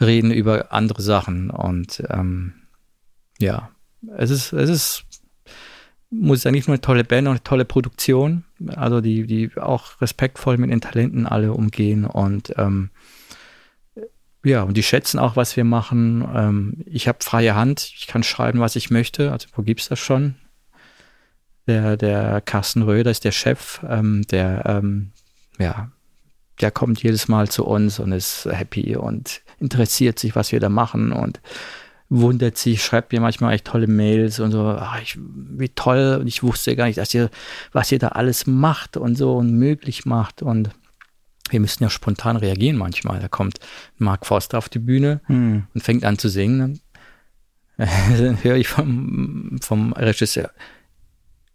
reden 0.00 0.30
über 0.30 0.72
andere 0.72 1.02
Sachen. 1.02 1.50
Und 1.50 2.02
ähm, 2.10 2.54
ja, 3.38 3.70
es 4.16 4.30
ist, 4.30 4.52
es 4.52 4.70
ist 4.70 5.04
muss 6.20 6.38
ich 6.38 6.42
sagen, 6.42 6.54
nicht 6.54 6.68
nur 6.68 6.74
eine 6.74 6.80
tolle 6.80 7.04
Band, 7.04 7.26
auch 7.26 7.32
eine 7.32 7.42
tolle 7.42 7.64
Produktion. 7.64 8.44
Also 8.68 9.00
die, 9.00 9.26
die 9.26 9.50
auch 9.56 10.00
respektvoll 10.00 10.58
mit 10.58 10.70
den 10.70 10.80
Talenten 10.80 11.26
alle 11.26 11.52
umgehen 11.52 12.04
und 12.04 12.54
ähm, 12.56 12.90
ja, 14.44 14.62
und 14.62 14.76
die 14.76 14.82
schätzen 14.82 15.18
auch, 15.18 15.36
was 15.36 15.56
wir 15.56 15.64
machen. 15.64 16.22
Ähm, 16.34 16.84
ich 16.84 17.08
habe 17.08 17.18
freie 17.22 17.54
Hand, 17.54 17.90
ich 17.96 18.06
kann 18.06 18.22
schreiben, 18.22 18.60
was 18.60 18.76
ich 18.76 18.90
möchte. 18.90 19.32
Also 19.32 19.48
wo 19.54 19.62
gibt's 19.62 19.88
das 19.88 19.98
schon? 19.98 20.34
Der, 21.66 21.96
der 21.96 22.42
Carsten 22.42 22.82
Röder 22.82 23.10
ist 23.10 23.24
der 23.24 23.32
Chef, 23.32 23.80
ähm, 23.88 24.26
der 24.30 24.64
ähm, 24.66 25.12
ja, 25.58 25.90
der 26.60 26.70
kommt 26.70 27.02
jedes 27.02 27.26
Mal 27.28 27.48
zu 27.48 27.64
uns 27.64 27.98
und 27.98 28.12
ist 28.12 28.46
happy 28.50 28.96
und 28.96 29.40
interessiert 29.58 30.18
sich, 30.18 30.36
was 30.36 30.52
wir 30.52 30.60
da 30.60 30.68
machen 30.68 31.12
und 31.12 31.40
wundert 32.20 32.56
sich, 32.56 32.82
schreibt 32.82 33.12
mir 33.12 33.20
manchmal 33.20 33.54
echt 33.54 33.66
tolle 33.66 33.86
Mails 33.86 34.40
und 34.40 34.52
so, 34.52 34.66
ach, 34.66 35.00
ich, 35.00 35.18
wie 35.18 35.68
toll, 35.68 36.18
und 36.20 36.26
ich 36.26 36.42
wusste 36.42 36.76
gar 36.76 36.86
nicht, 36.86 36.98
dass 36.98 37.12
ihr, 37.14 37.30
was 37.72 37.90
ihr 37.92 37.98
da 37.98 38.08
alles 38.08 38.46
macht 38.46 38.96
und 38.96 39.16
so 39.16 39.36
und 39.36 39.52
möglich 39.52 40.06
macht 40.06 40.42
und 40.42 40.70
wir 41.50 41.60
müssen 41.60 41.82
ja 41.82 41.90
spontan 41.90 42.36
reagieren 42.36 42.76
manchmal. 42.76 43.20
Da 43.20 43.28
kommt 43.28 43.58
Mark 43.98 44.26
Forster 44.26 44.58
auf 44.58 44.68
die 44.68 44.78
Bühne 44.78 45.20
hm. 45.26 45.64
und 45.74 45.82
fängt 45.82 46.04
an 46.04 46.18
zu 46.18 46.28
singen. 46.28 46.80
Dann 47.76 48.38
höre 48.42 48.56
ich 48.56 48.68
vom, 48.68 49.58
vom 49.60 49.92
Regisseur, 49.92 50.50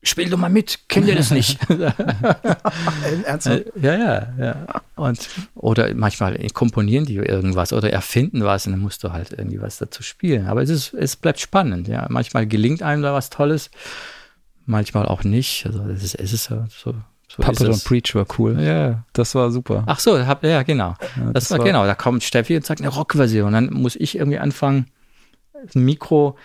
spiel 0.10 0.30
doch 0.30 0.38
mal 0.38 0.50
mit, 0.50 0.80
kennt 0.88 1.08
ihr 1.08 1.15
das 1.15 1.32
nicht? 1.32 1.60
Ernsthaft? 3.26 3.65
Ja, 3.82 3.95
ja, 3.95 4.34
ja. 4.38 4.56
Und, 4.95 5.30
oder 5.56 5.93
manchmal 5.93 6.38
komponieren 6.54 7.06
die 7.06 7.15
irgendwas 7.15 7.74
oder 7.74 7.91
erfinden 7.91 8.43
was 8.43 8.65
und 8.65 8.74
dann 8.74 8.82
musst 8.82 9.04
du 9.04 9.12
halt 9.12 9.34
irgendwie 9.34 9.62
was 9.62 9.78
dazu 9.78 10.04
spielen. 10.04 10.48
Aber 10.48 10.62
es 10.62 10.69
ist, 10.69 10.93
es 10.93 11.15
bleibt 11.15 11.39
spannend, 11.39 11.88
ja. 11.88 12.06
Manchmal 12.10 12.48
gelingt 12.48 12.84
einem 12.84 13.02
da 13.02 13.13
was 13.13 13.30
Tolles, 13.30 13.72
manchmal 14.65 15.06
auch 15.06 15.24
nicht. 15.24 15.65
Also 15.65 15.84
es 15.84 16.04
ist, 16.04 16.15
es 16.15 16.34
ist 16.34 16.43
so, 16.45 16.65
so 16.69 16.95
Puppet 17.38 17.67
und 17.67 17.84
Preach 17.84 18.15
war 18.15 18.26
cool. 18.38 18.60
Ja, 18.60 19.04
das 19.13 19.36
war 19.36 19.52
super. 19.52 19.84
Ach 19.86 20.00
so, 20.00 20.26
hab, 20.26 20.43
ja, 20.43 20.63
genau. 20.63 20.95
Ja, 21.15 21.32
das, 21.32 21.45
das 21.45 21.52
war, 21.52 21.60
war, 21.60 21.65
genau. 21.65 21.86
Da 21.86 21.95
kommt 21.95 22.24
Steffi 22.24 22.56
und 22.56 22.65
sagt 22.65 22.82
eine 22.82 22.89
Rockversion. 22.89 23.54
Dann 23.54 23.72
muss 23.72 23.95
ich 23.95 24.17
irgendwie 24.17 24.39
anfangen, 24.39 24.88
ein 25.76 25.84
Mikro 25.84 26.38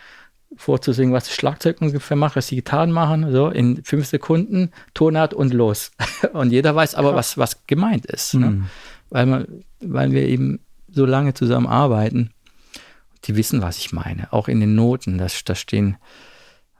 vorzusingen, 0.56 1.14
was 1.14 1.24
das 1.24 1.34
Schlagzeug 1.34 1.80
ungefähr 1.80 2.16
macht, 2.16 2.36
was 2.36 2.46
die 2.46 2.56
Gitarren 2.56 2.90
machen, 2.90 3.30
so 3.32 3.48
in 3.48 3.82
fünf 3.84 4.06
Sekunden, 4.06 4.70
Tonart 4.94 5.34
und 5.34 5.52
los. 5.52 5.90
Und 6.32 6.50
jeder 6.50 6.74
weiß 6.74 6.94
aber, 6.94 7.14
was, 7.14 7.38
was 7.38 7.66
gemeint 7.66 8.06
ist. 8.06 8.34
Ne? 8.34 8.50
Mhm. 8.50 8.66
Weil, 9.10 9.26
man, 9.26 9.46
weil 9.80 10.12
wir 10.12 10.26
eben 10.26 10.60
so 10.90 11.04
lange 11.04 11.34
zusammen 11.34 11.66
arbeiten. 11.66 12.30
Die 13.24 13.36
wissen, 13.36 13.62
was 13.62 13.78
ich 13.78 13.92
meine. 13.92 14.32
Auch 14.32 14.48
in 14.48 14.60
den 14.60 14.74
Noten, 14.74 15.18
da, 15.18 15.26
da 15.44 15.54
stehen, 15.54 15.96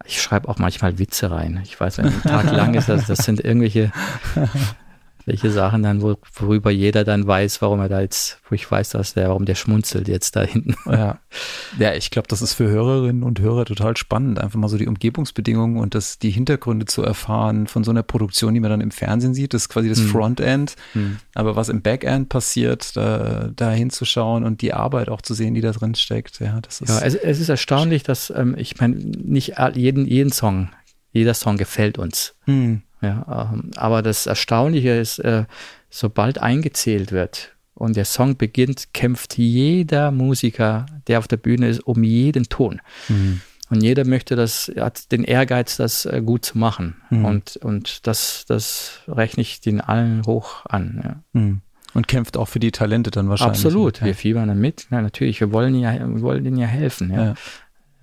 ich 0.05 0.21
schreibe 0.21 0.49
auch 0.49 0.59
manchmal 0.59 0.99
Witze 0.99 1.31
rein. 1.31 1.61
Ich 1.65 1.79
weiß, 1.79 1.99
wenn 1.99 2.07
ein 2.07 2.23
Tag 2.23 2.45
lang 2.53 2.75
ist, 2.75 2.89
das, 2.89 3.07
das 3.07 3.19
sind 3.19 3.41
irgendwelche 3.41 3.93
welche 5.27 5.51
Sachen 5.51 5.83
dann, 5.83 6.03
wo, 6.03 6.17
worüber 6.35 6.71
jeder 6.71 7.05
dann 7.05 7.27
weiß, 7.27 7.63
warum 7.63 7.81
er 7.81 7.89
da 7.89 8.01
jetzt, 8.01 8.41
wo 8.49 8.55
ich 8.55 8.71
weiß, 8.71 8.91
dass 8.91 9.15
der, 9.15 9.29
warum 9.29 9.47
der 9.47 9.55
schmunzelt 9.55 10.07
jetzt 10.09 10.37
da 10.37 10.43
hinten. 10.43 10.75
Ja, 10.87 11.19
ja 11.79 11.95
ich 11.95 12.11
glaube, 12.11 12.29
das 12.29 12.43
ist 12.43 12.55
für 12.55 12.69
Hörerinnen 12.69 13.23
und 13.23 13.41
Hörer 13.41 13.65
total 13.65 13.97
spannend, 13.97 14.39
einfach 14.39 14.59
mal 14.59 14.69
so 14.69 14.77
die 14.77 14.87
Umgebungsbedingungen 14.87 15.79
und 15.79 15.95
das, 15.95 16.19
die 16.19 16.31
Hintergründe 16.31 16.87
zu 16.87 17.03
erfahren 17.03 17.67
von 17.67 17.85
so 17.85 17.91
einer 17.91 18.03
Produktion, 18.03 18.55
die 18.55 18.61
man 18.61 18.71
dann 18.71 18.81
im 18.81 18.91
Fernsehen 18.91 19.35
sieht. 19.35 19.55
Das 19.55 19.63
ist 19.63 19.69
quasi 19.69 19.89
das 19.89 20.01
hm. 20.01 20.09
Frontend. 20.09 20.77
Hm. 20.93 21.19
Aber 21.35 21.57
was 21.57 21.69
im 21.69 21.81
Backend 21.81 22.29
passiert, 22.29 22.97
da, 22.97 23.51
da 23.55 23.71
hinzuschauen 23.71 24.45
und 24.45 24.61
die 24.61 24.75
Arbeit 24.75 25.09
auch 25.09 25.23
zu 25.23 25.35
sehen, 25.35 25.55
die 25.55 25.61
da 25.61 25.73
drin 25.73 25.95
steckt. 25.95 26.41
Ja, 26.41 26.61
das 26.61 26.81
ist. 26.81 26.91
Ja, 26.91 27.01
es, 27.01 27.15
es 27.15 27.41
ist 27.41 27.49
erstaunlich, 27.49 28.03
dass, 28.03 28.31
ähm, 28.35 28.55
ich 28.59 28.79
meine, 28.79 28.97
nicht 28.97 29.55
jeden, 29.75 30.07
jeden 30.07 30.33
Song, 30.33 30.71
jeder 31.13 31.35
Song 31.35 31.57
gefällt 31.57 31.99
uns. 31.99 32.35
Hm. 32.45 32.83
Ja, 33.05 33.51
ähm, 33.53 33.71
aber 33.77 34.03
das 34.03 34.27
Erstaunliche 34.27 34.91
ist, 34.91 35.19
äh, 35.19 35.45
sobald 35.91 36.39
eingezählt 36.39 37.13
wird 37.13 37.55
und 37.75 37.97
der 37.97 38.05
Song 38.05 38.37
beginnt, 38.37 38.95
kämpft 38.95 39.37
jeder 39.37 40.11
Musiker, 40.11 40.87
der 41.07 41.19
auf 41.19 41.29
der 41.29 41.37
Bühne 41.37 41.69
ist, 41.69 41.81
um 41.81 42.03
jeden 42.03 42.45
Ton. 42.45 42.81
Mhm. 43.09 43.41
Und 43.71 43.83
jeder 43.83 44.05
möchte 44.05 44.37
das, 44.37 44.71
hat 44.79 45.11
den 45.11 45.25
Ehrgeiz, 45.25 45.77
das 45.77 46.05
äh, 46.07 46.23
gut 46.25 46.45
zu 46.45 46.59
machen. 46.59 46.97
Mhm. 47.11 47.25
Und, 47.25 47.57
und 47.57 48.07
das, 48.07 48.45
das 48.47 49.01
rechne 49.09 49.41
ich 49.41 49.61
den 49.61 49.81
allen 49.81 50.25
hoch 50.27 50.67
an. 50.67 51.01
Ja. 51.03 51.41
Mhm. 51.41 51.61
Und 51.95 52.09
kämpft 52.09 52.37
auch 52.37 52.49
für 52.49 52.59
die 52.59 52.73
Talente 52.73 53.11
dann 53.11 53.29
wahrscheinlich. 53.29 53.65
Absolut, 53.65 54.01
ja. 54.01 54.07
wir 54.07 54.15
fiebern 54.15 54.49
dann 54.49 54.61
mit. 54.61 54.87
Ja, 54.91 55.01
natürlich, 55.01 55.41
wir 55.41 55.53
wollen 55.53 55.77
ja, 55.77 55.93
wir 55.93 56.23
wollen 56.23 56.43
denen 56.45 56.59
ja 56.59 56.67
helfen. 56.67 57.11
Ja. 57.11 57.25
ja. 57.25 57.35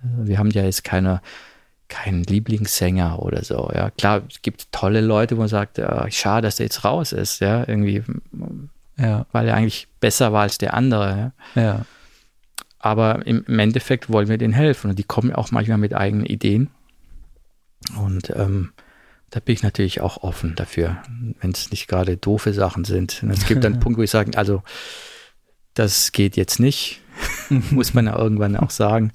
Also 0.02 0.28
wir 0.28 0.38
haben 0.38 0.50
ja 0.50 0.64
jetzt 0.64 0.82
keine 0.82 1.20
keinen 1.92 2.24
Lieblingssänger 2.24 3.20
oder 3.20 3.44
so. 3.44 3.70
Ja, 3.74 3.90
klar, 3.90 4.22
es 4.30 4.40
gibt 4.40 4.72
tolle 4.72 5.02
Leute, 5.02 5.36
wo 5.36 5.40
man 5.40 5.48
sagt, 5.48 5.76
ja, 5.76 6.10
schade, 6.10 6.46
dass 6.46 6.56
der 6.56 6.64
jetzt 6.64 6.84
raus 6.84 7.12
ist, 7.12 7.40
ja, 7.40 7.68
irgendwie, 7.68 8.02
ja. 8.96 9.26
weil 9.30 9.46
er 9.46 9.56
eigentlich 9.56 9.88
besser 10.00 10.32
war 10.32 10.42
als 10.42 10.56
der 10.56 10.72
andere. 10.72 11.32
Ja. 11.54 11.62
ja. 11.62 11.84
Aber 12.78 13.26
im, 13.26 13.44
im, 13.46 13.58
Endeffekt 13.58 14.10
wollen 14.10 14.28
wir 14.28 14.38
denen 14.38 14.54
helfen 14.54 14.90
und 14.90 14.98
die 14.98 15.04
kommen 15.04 15.32
auch 15.34 15.50
manchmal 15.50 15.76
mit 15.76 15.94
eigenen 15.94 16.24
Ideen. 16.24 16.70
Und 17.98 18.30
ähm, 18.34 18.72
da 19.28 19.40
bin 19.40 19.54
ich 19.54 19.62
natürlich 19.62 20.00
auch 20.00 20.22
offen 20.22 20.54
dafür, 20.56 21.02
wenn 21.40 21.50
es 21.50 21.70
nicht 21.70 21.88
gerade 21.88 22.16
doofe 22.16 22.54
Sachen 22.54 22.84
sind. 22.84 23.22
Und 23.22 23.30
es 23.30 23.46
gibt 23.46 23.64
dann 23.64 23.72
einen 23.74 23.82
Punkt, 23.82 23.98
wo 23.98 24.02
ich 24.02 24.10
sage, 24.10 24.36
also 24.38 24.62
das 25.74 26.12
geht 26.12 26.36
jetzt 26.38 26.58
nicht, 26.58 27.02
muss 27.70 27.92
man 27.92 28.06
ja 28.06 28.18
irgendwann 28.18 28.56
auch 28.56 28.70
sagen. 28.70 29.12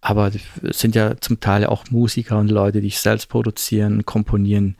Aber 0.00 0.30
es 0.62 0.78
sind 0.78 0.94
ja 0.94 1.16
zum 1.20 1.40
Teil 1.40 1.66
auch 1.66 1.90
Musiker 1.90 2.38
und 2.38 2.50
Leute, 2.50 2.80
die 2.80 2.90
selbst 2.90 3.28
produzieren, 3.28 4.06
komponieren. 4.06 4.76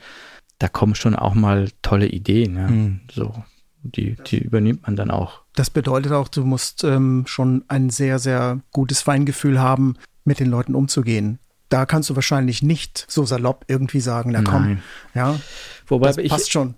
Da 0.58 0.68
kommen 0.68 0.94
schon 0.94 1.14
auch 1.14 1.34
mal 1.34 1.68
tolle 1.82 2.06
Ideen. 2.06 2.56
Ja. 2.56 2.68
Mhm. 2.68 3.00
So, 3.12 3.34
die, 3.82 4.16
die 4.26 4.38
übernimmt 4.38 4.82
man 4.82 4.96
dann 4.96 5.10
auch. 5.10 5.42
Das 5.54 5.70
bedeutet 5.70 6.12
auch, 6.12 6.28
du 6.28 6.44
musst 6.44 6.84
ähm, 6.84 7.24
schon 7.26 7.64
ein 7.68 7.90
sehr, 7.90 8.18
sehr 8.18 8.60
gutes 8.72 9.02
Feingefühl 9.02 9.60
haben, 9.60 9.96
mit 10.24 10.40
den 10.40 10.48
Leuten 10.48 10.74
umzugehen. 10.74 11.38
Da 11.68 11.86
kannst 11.86 12.10
du 12.10 12.14
wahrscheinlich 12.16 12.62
nicht 12.62 13.06
so 13.08 13.24
salopp 13.24 13.64
irgendwie 13.68 14.00
sagen, 14.00 14.32
na 14.32 14.42
komm, 14.42 14.62
Nein. 14.62 14.82
ja, 15.14 15.38
Wobei 15.86 16.08
das 16.08 16.16
ich, 16.18 16.30
passt 16.30 16.50
schon. 16.50 16.74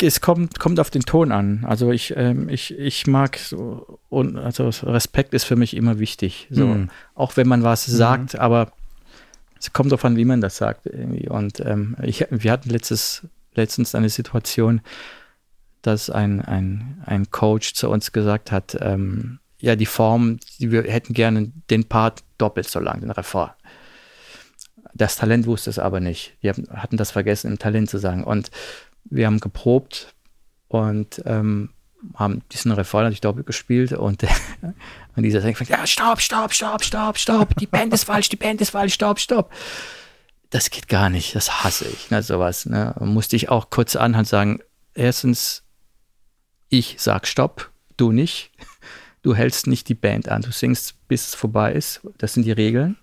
Es 0.00 0.20
kommt, 0.20 0.58
kommt 0.58 0.78
auf 0.80 0.90
den 0.90 1.02
Ton 1.02 1.32
an. 1.32 1.64
Also 1.66 1.90
ich, 1.90 2.14
ähm, 2.16 2.48
ich, 2.48 2.78
ich 2.78 3.06
mag 3.06 3.38
so, 3.38 3.98
und 4.10 4.36
also 4.36 4.68
Respekt 4.86 5.32
ist 5.32 5.44
für 5.44 5.56
mich 5.56 5.74
immer 5.74 5.98
wichtig. 5.98 6.46
So, 6.50 6.66
Mhm. 6.66 6.90
auch 7.14 7.36
wenn 7.36 7.48
man 7.48 7.62
was 7.62 7.88
Mhm. 7.88 7.92
sagt, 7.92 8.38
aber 8.38 8.70
es 9.58 9.72
kommt 9.72 9.90
darauf 9.90 10.04
an, 10.04 10.16
wie 10.16 10.24
man 10.26 10.40
das 10.40 10.56
sagt 10.58 10.86
irgendwie. 10.86 11.28
Und 11.28 11.60
ähm, 11.60 11.96
ich, 12.02 12.26
wir 12.30 12.52
hatten 12.52 12.70
letztes, 12.70 13.26
letztens 13.54 13.94
eine 13.94 14.08
Situation, 14.10 14.82
dass 15.82 16.10
ein, 16.10 16.42
ein, 16.42 17.02
ein 17.06 17.30
Coach 17.30 17.72
zu 17.74 17.88
uns 17.88 18.12
gesagt 18.12 18.52
hat, 18.52 18.76
ähm, 18.80 19.38
ja, 19.58 19.74
die 19.74 19.86
Form, 19.86 20.38
die 20.60 20.70
wir 20.70 20.82
hätten 20.82 21.14
gerne 21.14 21.50
den 21.70 21.84
Part 21.84 22.22
doppelt 22.36 22.68
so 22.68 22.78
lang, 22.78 23.00
den 23.00 23.10
Refrain. 23.10 23.50
Das 24.94 25.16
Talent 25.16 25.46
wusste 25.46 25.70
es 25.70 25.78
aber 25.78 26.00
nicht. 26.00 26.34
Wir 26.40 26.54
hatten 26.72 26.96
das 26.96 27.10
vergessen, 27.10 27.48
im 27.50 27.58
Talent 27.58 27.90
zu 27.90 27.98
sagen. 27.98 28.22
Und 28.24 28.50
wir 29.10 29.26
haben 29.26 29.40
geprobt 29.40 30.14
und 30.68 31.22
ähm, 31.24 31.70
haben 32.14 32.42
diesen 32.52 32.72
Refrain 32.72 33.02
natürlich 33.02 33.20
doppelt 33.20 33.46
gespielt 33.46 33.92
und, 33.92 34.22
und 35.16 35.22
dieser 35.22 35.40
Sänger 35.40 35.56
fängt, 35.56 35.70
ja, 35.70 35.86
stopp, 35.86 36.20
stopp, 36.20 36.52
stopp, 36.52 36.84
stopp, 36.84 37.18
stopp, 37.18 37.56
die 37.56 37.66
Band 37.66 37.92
ist 37.92 38.04
falsch, 38.04 38.28
die 38.28 38.36
Band 38.36 38.60
ist 38.60 38.70
falsch, 38.70 38.94
stopp, 38.94 39.18
stopp. 39.18 39.52
Das 40.50 40.70
geht 40.70 40.88
gar 40.88 41.10
nicht, 41.10 41.34
das 41.34 41.62
hasse 41.62 41.86
ich, 41.86 42.10
ne, 42.10 42.22
sowas. 42.22 42.64
Ne. 42.64 42.94
Musste 43.00 43.36
ich 43.36 43.50
auch 43.50 43.68
kurz 43.70 43.96
anhand 43.96 44.28
sagen, 44.28 44.60
erstens, 44.94 45.64
ich 46.70 46.96
sag 46.98 47.26
stopp, 47.26 47.70
du 47.96 48.12
nicht. 48.12 48.50
Du 49.22 49.34
hältst 49.34 49.66
nicht 49.66 49.88
die 49.88 49.94
Band 49.94 50.28
an, 50.28 50.42
du 50.42 50.52
singst, 50.52 50.94
bis 51.08 51.26
es 51.26 51.34
vorbei 51.34 51.72
ist. 51.72 52.00
Das 52.18 52.34
sind 52.34 52.44
die 52.44 52.52
Regeln. 52.52 52.96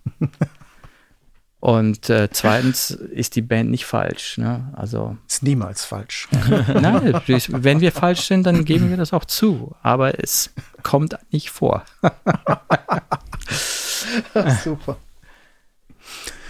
Und 1.65 2.11
äh, 2.11 2.29
zweitens 2.31 2.91
ist 2.91 3.35
die 3.35 3.41
Band 3.41 3.71
nicht 3.71 3.87
falsch. 3.87 4.37
Ne? 4.37 4.71
Also 4.75 5.17
Ist 5.27 5.41
niemals 5.41 5.83
falsch. 5.83 6.27
Nein, 6.67 7.19
wenn 7.25 7.81
wir 7.81 7.91
falsch 7.91 8.27
sind, 8.27 8.43
dann 8.43 8.65
geben 8.65 8.91
wir 8.91 8.97
das 8.97 9.13
auch 9.13 9.25
zu. 9.25 9.75
Aber 9.81 10.23
es 10.23 10.51
kommt 10.83 11.17
nicht 11.31 11.49
vor. 11.49 11.83
Super. 14.63 14.97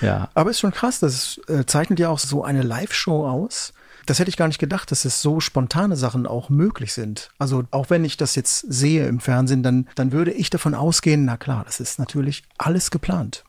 Ja. 0.02 0.28
Aber 0.34 0.50
ist 0.50 0.60
schon 0.60 0.74
krass, 0.74 1.00
das 1.00 1.40
äh, 1.48 1.66
zeichnet 1.66 1.98
ja 2.00 2.10
auch 2.10 2.20
so 2.20 2.44
eine 2.44 2.62
Live-Show 2.62 3.26
aus. 3.26 3.72
Das 4.08 4.20
hätte 4.20 4.28
ich 4.28 4.36
gar 4.36 4.50
nicht 4.50 4.60
gedacht, 4.60 4.92
dass 4.92 5.06
es 5.06 5.22
so 5.22 5.40
spontane 5.40 5.96
Sachen 5.96 6.28
auch 6.28 6.50
möglich 6.50 6.92
sind. 6.92 7.30
Also 7.40 7.64
auch 7.72 7.90
wenn 7.90 8.04
ich 8.04 8.18
das 8.18 8.36
jetzt 8.36 8.66
sehe 8.68 9.08
im 9.08 9.22
Fernsehen, 9.22 9.64
dann, 9.64 9.88
dann 9.96 10.12
würde 10.12 10.34
ich 10.34 10.50
davon 10.50 10.76
ausgehen, 10.76 11.24
na 11.24 11.38
klar, 11.38 11.64
das 11.64 11.80
ist 11.80 12.00
natürlich 12.00 12.44
alles 12.58 12.92
geplant. 12.92 13.45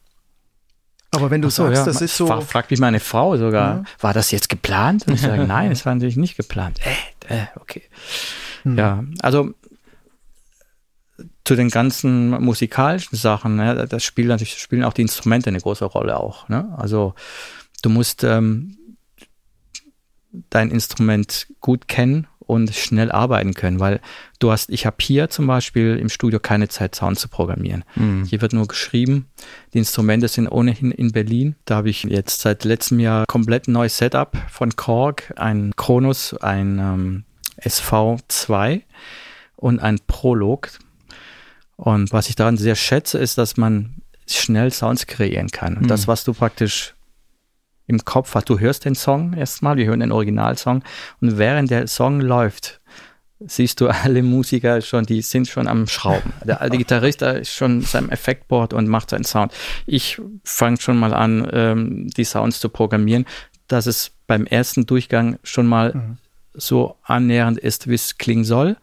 Aber 1.13 1.31
wenn 1.31 1.43
du 1.43 1.51
So, 1.51 1.65
sagst, 1.65 1.79
ja, 1.79 1.85
das 1.85 2.03
ist 2.03 2.17
so, 2.17 2.27
Fra 2.27 2.41
fragt 2.41 2.71
mich 2.71 2.81
meine 2.81 3.01
Frau 3.01 3.37
sogar, 3.37 3.85
war 4.01 4.13
das 4.13 4.31
jetzt 4.31 4.49
geplant? 4.49 5.07
Und 5.07 5.15
ich 5.15 5.21
sage, 5.21 5.45
nein, 5.47 5.71
es 5.71 5.87
war 5.87 5.95
natürlich 5.95 6.17
nicht 6.17 6.37
geplant. 6.37 6.81
Äh, 7.29 7.35
äh, 7.35 7.47
okay. 7.57 7.83
Ja, 8.65 9.05
also 9.21 9.55
zu 11.45 11.55
den 11.55 11.69
ganzen 11.69 12.31
musikalischen 12.43 13.17
Sachen, 13.17 13.57
ne, 13.57 13.87
das 13.89 14.03
spielen 14.03 14.29
natürlich 14.29 14.59
spielen 14.59 14.83
auch 14.83 14.93
die 14.93 15.03
Instrumente 15.03 15.49
eine 15.49 15.61
große 15.61 15.85
Rolle 15.85 16.19
auch. 16.19 16.49
Ne? 16.49 16.75
Also 16.77 17.15
du 17.83 17.89
musst 17.89 18.25
ähm, 18.25 18.77
dein 20.51 20.71
Instrument 20.73 21.47
gut 21.61 21.87
kennen 21.87 22.27
und 22.47 22.75
schnell 22.75 23.11
arbeiten 23.11 23.55
können, 23.55 23.81
weil 23.81 24.01
du 24.39 24.51
hast, 24.51 24.71
ich 24.71 24.87
habe 24.87 24.97
hier 25.01 25.29
zum 25.29 25.47
Beispiel 25.47 25.97
im 25.97 26.09
Studio 26.09 26.39
keine 26.41 26.69
Zeit, 26.69 26.95
Sound 26.95 27.19
zu 27.19 27.29
programmieren. 27.29 27.85
Hier 28.27 28.41
wird 28.41 28.53
nur 28.53 28.67
geschrieben. 28.69 29.27
Die 29.75 29.79
Instrumente 29.79 30.29
sind 30.29 30.49
ohnehin 30.49 30.93
in 30.93 31.13
Berlin. 31.13 31.57
Da 31.65 31.77
habe 31.77 31.91
ich 31.91 32.05
jetzt 32.05 32.41
seit 32.41 32.65
letztem 32.65 33.01
Jahr 33.01 33.25
komplett 33.27 33.69
ein 33.69 33.73
neues 33.73 33.99
Setup 33.99 34.37
von 34.49 34.75
Korg, 34.77 35.33
ein 35.37 35.75
Kronos, 35.77 36.35
ein 36.35 36.79
ähm, 36.79 37.25
SV2 37.61 38.83
und 39.57 39.81
ein 39.81 39.99
Prolog. 40.07 40.71
Und 41.77 42.13
was 42.13 42.29
ich 42.29 42.37
daran 42.37 42.57
sehr 42.57 42.77
schätze, 42.77 43.19
ist, 43.19 43.39
dass 43.39 43.57
man 43.57 43.97
schnell 44.29 44.73
Sounds 44.73 45.07
kreieren 45.07 45.49
kann. 45.49 45.77
Und 45.77 45.89
das, 45.89 46.09
was 46.09 46.25
du 46.25 46.33
praktisch 46.33 46.96
im 47.87 48.05
Kopf 48.05 48.35
hast, 48.35 48.49
du 48.49 48.59
hörst 48.59 48.85
den 48.85 48.95
Song 48.95 49.33
erstmal, 49.33 49.77
wir 49.77 49.87
hören 49.87 50.01
den 50.01 50.13
Originalsong 50.13 50.83
und 51.21 51.39
während 51.39 51.71
der 51.71 51.87
Song 51.87 52.21
läuft, 52.21 52.81
siehst 53.41 53.81
du 53.81 53.89
alle 53.89 54.23
Musiker 54.23 54.81
schon, 54.81 55.05
die 55.05 55.23
sind 55.23 55.49
schon 55.49 55.69
am 55.69 55.87
Schrauben. 55.87 56.33
Der 56.45 56.61
alte 56.61 56.79
Gitarrist 56.79 57.23
da 57.23 57.33
ist 57.33 57.53
schon 57.53 57.83
seinem 57.83 58.11
Effektboard 58.11 58.73
und 58.73 58.89
macht 58.89 59.11
seinen 59.11 59.25
Sound. 59.25 59.53
Ich 59.87 60.21
fange 60.45 60.81
schon 60.81 60.99
mal 60.99 61.13
an, 61.13 61.49
ähm, 61.53 62.09
die 62.17 62.25
Sounds 62.25 62.61
zu 62.61 62.69
programmieren, 62.69 63.27
dass 63.69 63.87
es 63.87 64.13
beim 64.27 64.47
ersten 64.47 64.87
Durchgang 64.87 65.39
schon 65.43 65.67
mal 65.67 66.17
so 66.55 66.97
annähernd 67.03 67.59
ist, 67.59 67.89
wie 67.89 67.95
es 67.95 68.19
klingen 68.19 68.45
soll. 68.45 68.77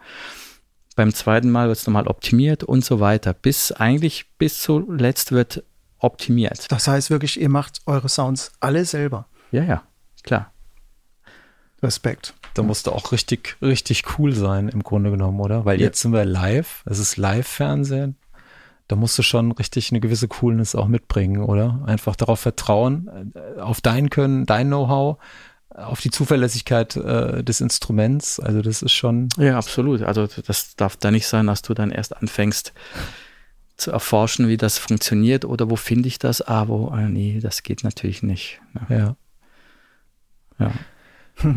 Beim 0.96 1.14
zweiten 1.14 1.50
Mal 1.50 1.68
wird 1.68 1.80
es 1.80 1.88
nochmal 1.88 2.08
optimiert 2.08 2.64
und 2.64 2.86
so 2.86 3.00
weiter, 3.00 3.34
bis 3.34 3.72
eigentlich 3.72 4.26
bis 4.38 4.62
zuletzt 4.62 5.32
wird 5.32 5.64
optimiert. 6.04 6.72
das 6.72 6.88
heißt 6.88 7.10
wirklich, 7.10 7.40
ihr 7.40 7.50
macht 7.50 7.82
eure 7.86 8.10
Sounds 8.10 8.52
alle 8.60 8.86
selber. 8.86 9.28
Ja, 9.52 9.64
ja, 9.64 9.84
klar. 10.24 10.52
Respekt. 11.82 12.34
Da 12.54 12.62
musst 12.62 12.88
du 12.88 12.92
auch 12.92 13.12
richtig, 13.12 13.58
richtig 13.62 14.04
cool 14.18 14.34
sein, 14.36 14.70
im 14.70 14.84
Grunde 14.84 15.10
genommen, 15.12 15.40
oder? 15.40 15.66
Weil 15.66 15.80
Ja. 15.80 15.88
jetzt 15.88 16.02
sind 16.02 16.14
wir 16.14 16.24
live, 16.26 16.84
es 16.86 17.00
ist 17.00 17.18
Live-Fernsehen. 17.18 18.16
Da 18.88 18.96
musst 18.96 19.18
du 19.18 19.24
schon 19.24 19.52
richtig 19.54 19.92
eine 19.92 20.00
gewisse 20.00 20.28
Coolness 20.28 20.76
auch 20.76 20.88
mitbringen, 20.88 21.42
oder? 21.44 21.82
Einfach 21.86 22.16
darauf 22.16 22.40
vertrauen, 22.40 23.34
äh, 23.36 23.60
auf 23.60 23.82
dein 23.82 24.10
Können, 24.10 24.46
dein 24.46 24.68
Know-how, 24.68 25.18
auf 25.70 26.00
die 26.02 26.12
Zuverlässigkeit 26.12 26.96
äh, 26.96 27.44
des 27.44 27.60
Instruments. 27.60 28.40
Also 28.40 28.62
das 28.62 28.82
ist 28.84 28.92
schon, 28.94 29.30
Ja, 29.38 29.58
absolut. 29.58 30.04
Also 30.04 30.28
das 30.28 30.76
darf 30.76 30.96
da 30.98 31.10
nicht 31.10 31.28
sein, 31.28 31.48
dass 31.48 31.64
du 31.64 31.74
dann 31.74 31.90
erst 31.90 32.16
anfängst 32.16 32.74
zu 33.78 33.92
erforschen, 33.92 34.48
wie 34.48 34.58
das 34.58 34.78
funktioniert 34.78 35.46
oder 35.46 35.70
wo 35.70 35.76
finde 35.76 36.08
ich 36.08 36.20
das? 36.20 36.42
Ah, 36.42 36.68
wo, 36.68 36.90
ah, 36.90 37.02
nee, 37.02 37.40
das 37.42 37.64
geht 37.64 37.84
natürlich 37.84 38.24
nicht. 38.24 38.62
Ja, 38.90 38.96
ja. 38.98 39.16
ja. 40.60 40.72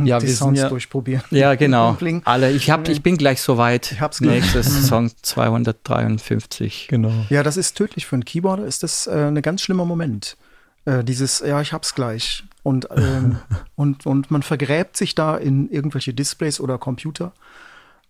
Ja, 0.05 0.19
die 0.19 0.27
wir 0.27 0.33
sind 0.33 0.37
Sounds 0.37 0.61
ja- 0.61 0.69
durchprobieren. 0.71 1.23
ja 1.31 1.55
genau. 1.55 1.93
Bling. 1.99 2.23
Alle, 2.25 2.51
ich, 2.51 2.71
hab, 2.71 2.89
ich 2.89 3.03
bin 3.03 3.19
gleich 3.19 3.43
soweit. 3.43 3.93
Ich 3.93 4.01
hab's 4.01 4.19
gleich. 4.21 4.41
Nächstes 4.41 4.87
Song 4.89 5.11
253. 5.21 6.89
Genau. 6.89 7.13
Ja, 7.29 7.43
das 7.43 7.59
ist 7.59 7.77
tödlich 7.77 8.07
für 8.07 8.17
einen 8.17 8.25
Keyboarder, 8.25 8.65
ist 8.65 8.83
das 8.83 9.07
äh, 9.07 9.27
ein 9.29 9.43
ganz 9.43 9.61
schlimmer 9.61 9.85
Moment. 9.85 10.39
Äh, 10.87 11.05
dieses, 11.05 11.41
ja, 11.41 11.61
ich 11.61 11.75
hab's 11.75 11.95
gleich. 11.95 12.45
Und, 12.63 12.89
ähm, 12.97 13.39
und, 13.75 14.07
und 14.07 14.31
man 14.31 14.43
vergräbt 14.43 14.97
sich 14.97 15.15
da 15.15 15.37
in 15.37 15.69
irgendwelche 15.69 16.15
Displays 16.15 16.59
oder 16.59 16.79
Computer 16.79 17.33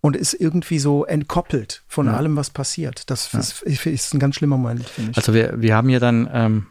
und 0.01 0.17
ist 0.17 0.35
irgendwie 0.35 0.79
so 0.79 1.05
entkoppelt 1.05 1.83
von 1.89 2.09
allem, 2.09 2.37
was 2.37 2.51
passiert. 2.51 3.11
Das 3.11 3.35
ist, 3.35 3.63
ist 3.63 4.15
ein 4.15 4.19
ganz 4.19 4.37
schlimmer 4.37 4.57
Moment, 4.57 4.89
finde 4.89 5.13
ich. 5.13 5.17
Also 5.17 5.35
wir, 5.35 5.61
wir 5.61 5.75
haben 5.75 5.89
hier 5.89 6.01
dann 6.01 6.29
ähm, 6.33 6.67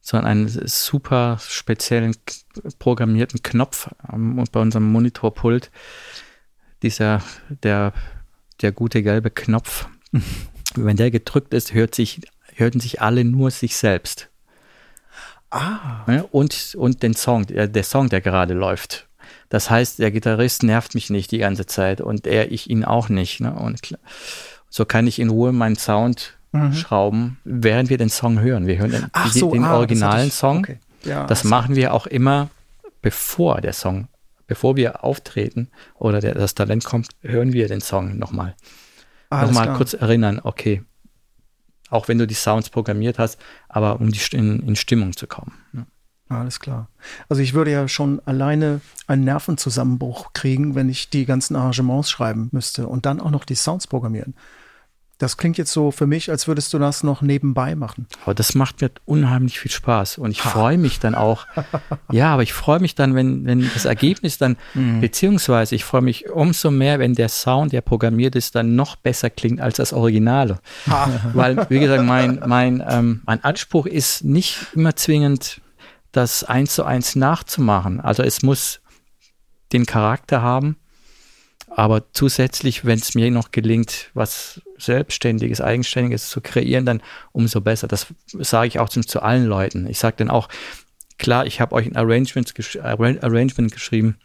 so 0.00 0.16
einen 0.16 0.48
super 0.48 1.38
speziellen 1.40 2.16
programmierten 2.78 3.42
Knopf 3.42 3.90
ähm, 4.12 4.42
bei 4.52 4.60
unserem 4.60 4.90
Monitorpult. 4.92 5.70
Dieser, 6.82 7.22
der, 7.62 7.92
der 8.62 8.72
gute 8.72 9.02
gelbe 9.02 9.30
Knopf. 9.30 9.88
Wenn 10.76 10.96
der 10.96 11.10
gedrückt 11.10 11.52
ist, 11.54 11.74
hört 11.74 11.94
sich, 11.94 12.20
hörten 12.54 12.80
sich 12.80 13.00
alle 13.00 13.24
nur 13.24 13.50
sich 13.50 13.76
selbst. 13.76 14.30
ah, 15.50 16.04
Ne? 16.06 16.24
Und, 16.24 16.74
und 16.78 17.02
den 17.02 17.14
Song, 17.14 17.46
der, 17.46 17.66
der 17.66 17.84
Song, 17.84 18.08
der 18.08 18.20
gerade 18.20 18.54
läuft. 18.54 19.08
Das 19.48 19.70
heißt, 19.70 19.98
der 19.98 20.10
Gitarrist 20.10 20.62
nervt 20.62 20.94
mich 20.94 21.10
nicht 21.10 21.30
die 21.30 21.38
ganze 21.38 21.66
Zeit 21.66 22.00
und 22.00 22.26
er, 22.26 22.50
ich 22.52 22.68
ihn 22.68 22.84
auch 22.84 23.08
nicht. 23.08 23.40
Ne? 23.40 23.52
Und 23.54 23.80
so 24.68 24.84
kann 24.84 25.06
ich 25.06 25.18
in 25.18 25.30
Ruhe 25.30 25.52
meinen 25.52 25.76
Sound 25.76 26.32
schrauben, 26.72 27.38
während 27.44 27.90
wir 27.90 27.98
den 27.98 28.08
Song 28.08 28.40
hören. 28.40 28.66
Wir 28.66 28.78
hören 28.78 28.90
den, 28.90 29.02
Mhm. 29.02 29.10
die, 29.32 29.38
so, 29.38 29.50
den 29.52 29.64
ah, 29.64 29.76
originalen 29.76 30.28
ich- 30.28 30.32
Song. 30.34 30.58
Okay. 30.60 30.78
Ja, 31.04 31.26
Das 31.26 31.40
also- 31.40 31.48
machen 31.50 31.76
wir 31.76 31.92
auch 31.92 32.06
immer, 32.06 32.48
bevor 33.02 33.60
der 33.60 33.74
Song, 33.74 34.08
bevor 34.46 34.74
wir 34.74 35.04
auftreten 35.04 35.68
oder 35.96 36.20
der, 36.20 36.34
das 36.34 36.54
Talent 36.54 36.84
kommt, 36.84 37.10
hören 37.22 37.52
wir 37.52 37.68
den 37.68 37.82
Song 37.82 38.16
nochmal. 38.18 38.54
alles 39.28 39.48
Nochmal 39.50 39.64
klar. 39.66 39.76
kurz 39.76 39.92
erinnern, 39.92 40.40
okay. 40.42 40.82
Auch 41.90 42.08
wenn 42.08 42.16
du 42.18 42.26
die 42.26 42.34
Sounds 42.34 42.70
programmiert 42.70 43.18
hast, 43.18 43.38
aber 43.68 44.00
um 44.00 44.10
die, 44.10 44.20
in, 44.32 44.60
in 44.66 44.76
Stimmung 44.76 45.14
zu 45.16 45.26
kommen. 45.26 45.52
ne? 45.72 45.86
Alles 46.28 46.58
klar. 46.58 46.88
Also 47.28 47.40
ich 47.42 47.54
würde 47.54 47.70
ja 47.70 47.86
schon 47.86 48.20
alleine 48.24 48.80
einen 49.06 49.24
Nervenzusammenbruch 49.24 50.32
kriegen, 50.32 50.74
wenn 50.74 50.88
ich 50.88 51.08
die 51.08 51.24
ganzen 51.24 51.54
Arrangements 51.54 52.10
schreiben 52.10 52.48
müsste 52.50 52.88
und 52.88 53.06
dann 53.06 53.20
auch 53.20 53.30
noch 53.30 53.44
die 53.44 53.54
Sounds 53.54 53.86
programmieren. 53.86 54.34
Das 55.18 55.38
klingt 55.38 55.56
jetzt 55.56 55.72
so 55.72 55.92
für 55.92 56.06
mich, 56.06 56.30
als 56.30 56.46
würdest 56.46 56.74
du 56.74 56.78
das 56.78 57.02
noch 57.02 57.22
nebenbei 57.22 57.74
machen. 57.74 58.06
Aber 58.24 58.34
das 58.34 58.54
macht 58.54 58.82
mir 58.82 58.90
unheimlich 59.06 59.58
viel 59.58 59.70
Spaß 59.70 60.18
und 60.18 60.30
ich 60.30 60.42
freue 60.42 60.76
mich 60.76 60.98
dann 60.98 61.14
auch. 61.14 61.46
ja, 62.12 62.34
aber 62.34 62.42
ich 62.42 62.52
freue 62.52 62.80
mich 62.80 62.96
dann, 62.96 63.14
wenn, 63.14 63.46
wenn 63.46 63.70
das 63.72 63.86
Ergebnis 63.86 64.36
dann, 64.36 64.58
beziehungsweise 65.00 65.74
ich 65.74 65.84
freue 65.84 66.02
mich 66.02 66.28
umso 66.28 66.70
mehr, 66.70 66.98
wenn 66.98 67.14
der 67.14 67.30
Sound, 67.30 67.72
der 67.72 67.80
programmiert 67.80 68.36
ist, 68.36 68.56
dann 68.56 68.76
noch 68.76 68.96
besser 68.96 69.30
klingt 69.30 69.58
als 69.58 69.76
das 69.76 69.94
Originale. 69.94 70.58
Weil, 71.32 71.64
wie 71.70 71.80
gesagt, 71.80 72.04
mein, 72.04 72.42
mein, 72.46 72.84
ähm, 72.86 73.22
mein 73.24 73.42
Anspruch 73.42 73.86
ist 73.86 74.22
nicht 74.22 74.66
immer 74.74 74.96
zwingend, 74.96 75.62
das 76.16 76.44
eins 76.44 76.74
zu 76.74 76.84
eins 76.84 77.16
nachzumachen. 77.16 78.00
Also 78.00 78.22
es 78.22 78.42
muss 78.42 78.80
den 79.72 79.86
Charakter 79.86 80.42
haben. 80.42 80.76
Aber 81.68 82.10
zusätzlich, 82.12 82.86
wenn 82.86 82.98
es 82.98 83.14
mir 83.14 83.30
noch 83.30 83.50
gelingt, 83.50 84.10
was 84.14 84.62
Selbstständiges, 84.78 85.60
Eigenständiges 85.60 86.30
zu 86.30 86.40
kreieren, 86.40 86.86
dann 86.86 87.02
umso 87.32 87.60
besser. 87.60 87.86
Das 87.86 88.06
sage 88.26 88.68
ich 88.68 88.78
auch 88.78 88.88
zu, 88.88 89.02
zu 89.02 89.20
allen 89.20 89.44
Leuten. 89.44 89.86
Ich 89.86 89.98
sage 89.98 90.16
dann 90.16 90.30
auch, 90.30 90.48
klar, 91.18 91.44
ich 91.46 91.60
habe 91.60 91.74
euch 91.74 91.86
ein 91.86 91.96
Arrangement, 91.96 92.54
gesch 92.54 92.78
Arrangement 92.78 93.72
geschrieben. 93.72 94.16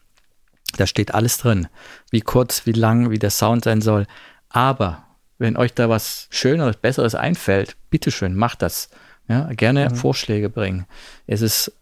Da 0.77 0.87
steht 0.87 1.13
alles 1.13 1.37
drin. 1.37 1.67
Wie 2.09 2.21
kurz, 2.21 2.65
wie 2.65 2.71
lang, 2.71 3.09
wie 3.09 3.19
der 3.19 3.31
Sound 3.31 3.65
sein 3.65 3.81
soll. 3.81 4.07
Aber 4.47 5.05
wenn 5.37 5.57
euch 5.57 5.73
da 5.73 5.89
was 5.89 6.27
Schöneres, 6.29 6.77
Besseres 6.77 7.15
einfällt, 7.15 7.75
bitteschön, 7.89 8.35
macht 8.35 8.61
das. 8.61 8.89
Ja, 9.27 9.51
gerne 9.53 9.89
mhm. 9.89 9.95
Vorschläge 9.95 10.49
bringen. 10.49 10.85
Es 11.27 11.41
ist 11.41 11.73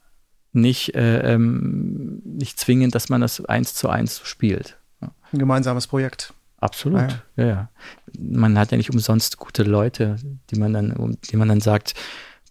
nicht, 0.51 0.95
äh, 0.95 1.33
ähm, 1.33 2.21
nicht 2.25 2.59
zwingend, 2.59 2.95
dass 2.95 3.09
man 3.09 3.21
das 3.21 3.43
eins 3.45 3.73
zu 3.75 3.89
eins 3.89 4.21
spielt. 4.23 4.77
Ja. 5.01 5.11
Ein 5.31 5.39
gemeinsames 5.39 5.87
Projekt. 5.87 6.33
Absolut. 6.57 7.01
Ah, 7.01 7.23
ja. 7.35 7.45
ja. 7.45 7.47
Ja, 7.47 7.69
Man 8.19 8.57
hat 8.57 8.71
ja 8.71 8.77
nicht 8.77 8.91
umsonst 8.91 9.37
gute 9.37 9.63
Leute, 9.63 10.17
die 10.49 10.59
man 10.59 10.73
dann, 10.73 11.17
die 11.29 11.37
man 11.37 11.47
dann 11.47 11.61
sagt, 11.61 11.93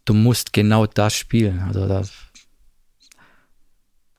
du 0.04 0.14
musst 0.14 0.52
genau 0.52 0.86
das 0.86 1.14
spielen. 1.14 1.60
Also 1.60 1.86
da 1.86 2.02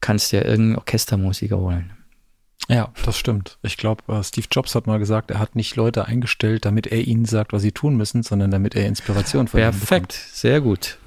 kannst 0.01 0.31
du 0.31 0.37
ja 0.37 0.43
irgendeinen 0.43 0.77
Orchestermusiker 0.77 1.57
holen. 1.57 1.91
Ja, 2.67 2.93
das 3.03 3.17
stimmt. 3.17 3.57
Ich 3.63 3.77
glaube, 3.77 4.03
äh, 4.13 4.23
Steve 4.23 4.45
Jobs 4.51 4.75
hat 4.75 4.85
mal 4.85 4.99
gesagt, 4.99 5.31
er 5.31 5.39
hat 5.39 5.55
nicht 5.55 5.75
Leute 5.75 6.05
eingestellt, 6.05 6.65
damit 6.65 6.85
er 6.85 6.99
ihnen 6.99 7.25
sagt, 7.25 7.51
was 7.51 7.63
sie 7.63 7.71
tun 7.71 7.95
müssen, 7.97 8.21
sondern 8.21 8.51
damit 8.51 8.75
er 8.75 8.85
Inspiration 8.85 9.47
von 9.47 9.59
Perfekt, 9.59 10.11
sehr 10.11 10.61
gut. 10.61 10.98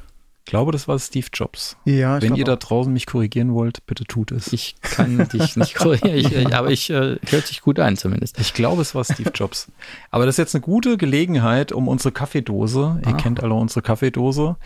Ich 0.44 0.50
glaube, 0.50 0.72
das 0.72 0.88
war 0.88 0.98
Steve 0.98 1.28
Jobs. 1.32 1.76
Ja, 1.84 2.20
Wenn 2.20 2.34
ihr 2.34 2.44
da 2.44 2.56
draußen 2.56 2.92
mich 2.92 3.06
korrigieren 3.06 3.54
wollt, 3.54 3.86
bitte 3.86 4.04
tut 4.04 4.32
es. 4.32 4.52
Ich 4.52 4.74
kann 4.80 5.28
dich 5.32 5.56
nicht 5.56 5.76
korrigieren, 5.76 6.16
ich, 6.16 6.54
aber 6.54 6.70
ich 6.70 6.90
äh, 6.90 7.16
hört 7.28 7.46
sich 7.46 7.62
gut 7.62 7.78
an 7.78 7.96
zumindest. 7.96 8.40
Ich 8.40 8.52
glaube, 8.52 8.82
es 8.82 8.94
war 8.94 9.04
Steve 9.04 9.30
Jobs. 9.32 9.70
Aber 10.10 10.26
das 10.26 10.34
ist 10.34 10.38
jetzt 10.38 10.54
eine 10.56 10.62
gute 10.62 10.96
Gelegenheit, 10.96 11.70
um 11.70 11.86
unsere 11.86 12.10
Kaffeedose, 12.10 13.00
ah. 13.02 13.08
ihr 13.08 13.16
kennt 13.16 13.42
alle 13.42 13.54
unsere 13.54 13.82
Kaffeedose, 13.82 14.56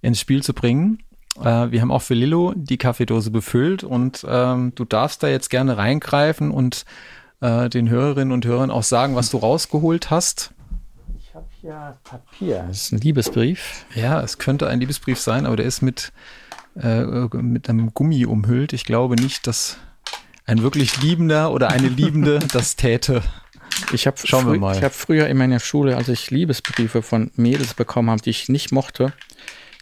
ins 0.00 0.18
Spiel 0.18 0.42
zu 0.42 0.54
bringen. 0.54 1.02
Äh, 1.38 1.70
wir 1.70 1.82
haben 1.82 1.90
auch 1.90 2.02
für 2.02 2.14
Lillo 2.14 2.54
die 2.56 2.78
Kaffeedose 2.78 3.30
befüllt 3.30 3.84
und 3.84 4.24
ähm, 4.28 4.72
du 4.74 4.86
darfst 4.86 5.22
da 5.22 5.28
jetzt 5.28 5.50
gerne 5.50 5.76
reingreifen 5.76 6.50
und 6.50 6.86
äh, 7.42 7.68
den 7.68 7.90
Hörerinnen 7.90 8.32
und 8.32 8.46
Hörern 8.46 8.70
auch 8.70 8.82
sagen, 8.82 9.14
was 9.14 9.30
du 9.30 9.36
rausgeholt 9.36 10.10
hast. 10.10 10.54
Ich 11.66 11.72
habe 11.72 11.80
ja 11.80 11.96
Papier. 12.04 12.64
Das 12.68 12.82
ist 12.82 12.92
ein 12.92 13.00
Liebesbrief. 13.00 13.86
Ja, 13.96 14.20
es 14.20 14.38
könnte 14.38 14.68
ein 14.68 14.78
Liebesbrief 14.78 15.18
sein, 15.18 15.46
aber 15.46 15.56
der 15.56 15.66
ist 15.66 15.82
mit, 15.82 16.12
äh, 16.80 17.02
mit 17.02 17.68
einem 17.68 17.92
Gummi 17.92 18.24
umhüllt. 18.24 18.72
Ich 18.72 18.84
glaube 18.84 19.16
nicht, 19.16 19.48
dass 19.48 19.76
ein 20.44 20.62
wirklich 20.62 21.02
Liebender 21.02 21.50
oder 21.50 21.70
eine 21.70 21.88
Liebende 21.88 22.38
das 22.52 22.76
täte. 22.76 23.20
Ich 23.92 24.06
habe 24.06 24.16
hab 24.16 24.94
früher 24.94 25.26
in 25.26 25.36
meiner 25.36 25.58
Schule, 25.58 25.96
als 25.96 26.08
ich 26.08 26.30
Liebesbriefe 26.30 27.02
von 27.02 27.32
Mädels 27.34 27.74
bekommen 27.74 28.10
habe, 28.10 28.22
die 28.22 28.30
ich 28.30 28.48
nicht 28.48 28.70
mochte, 28.70 29.12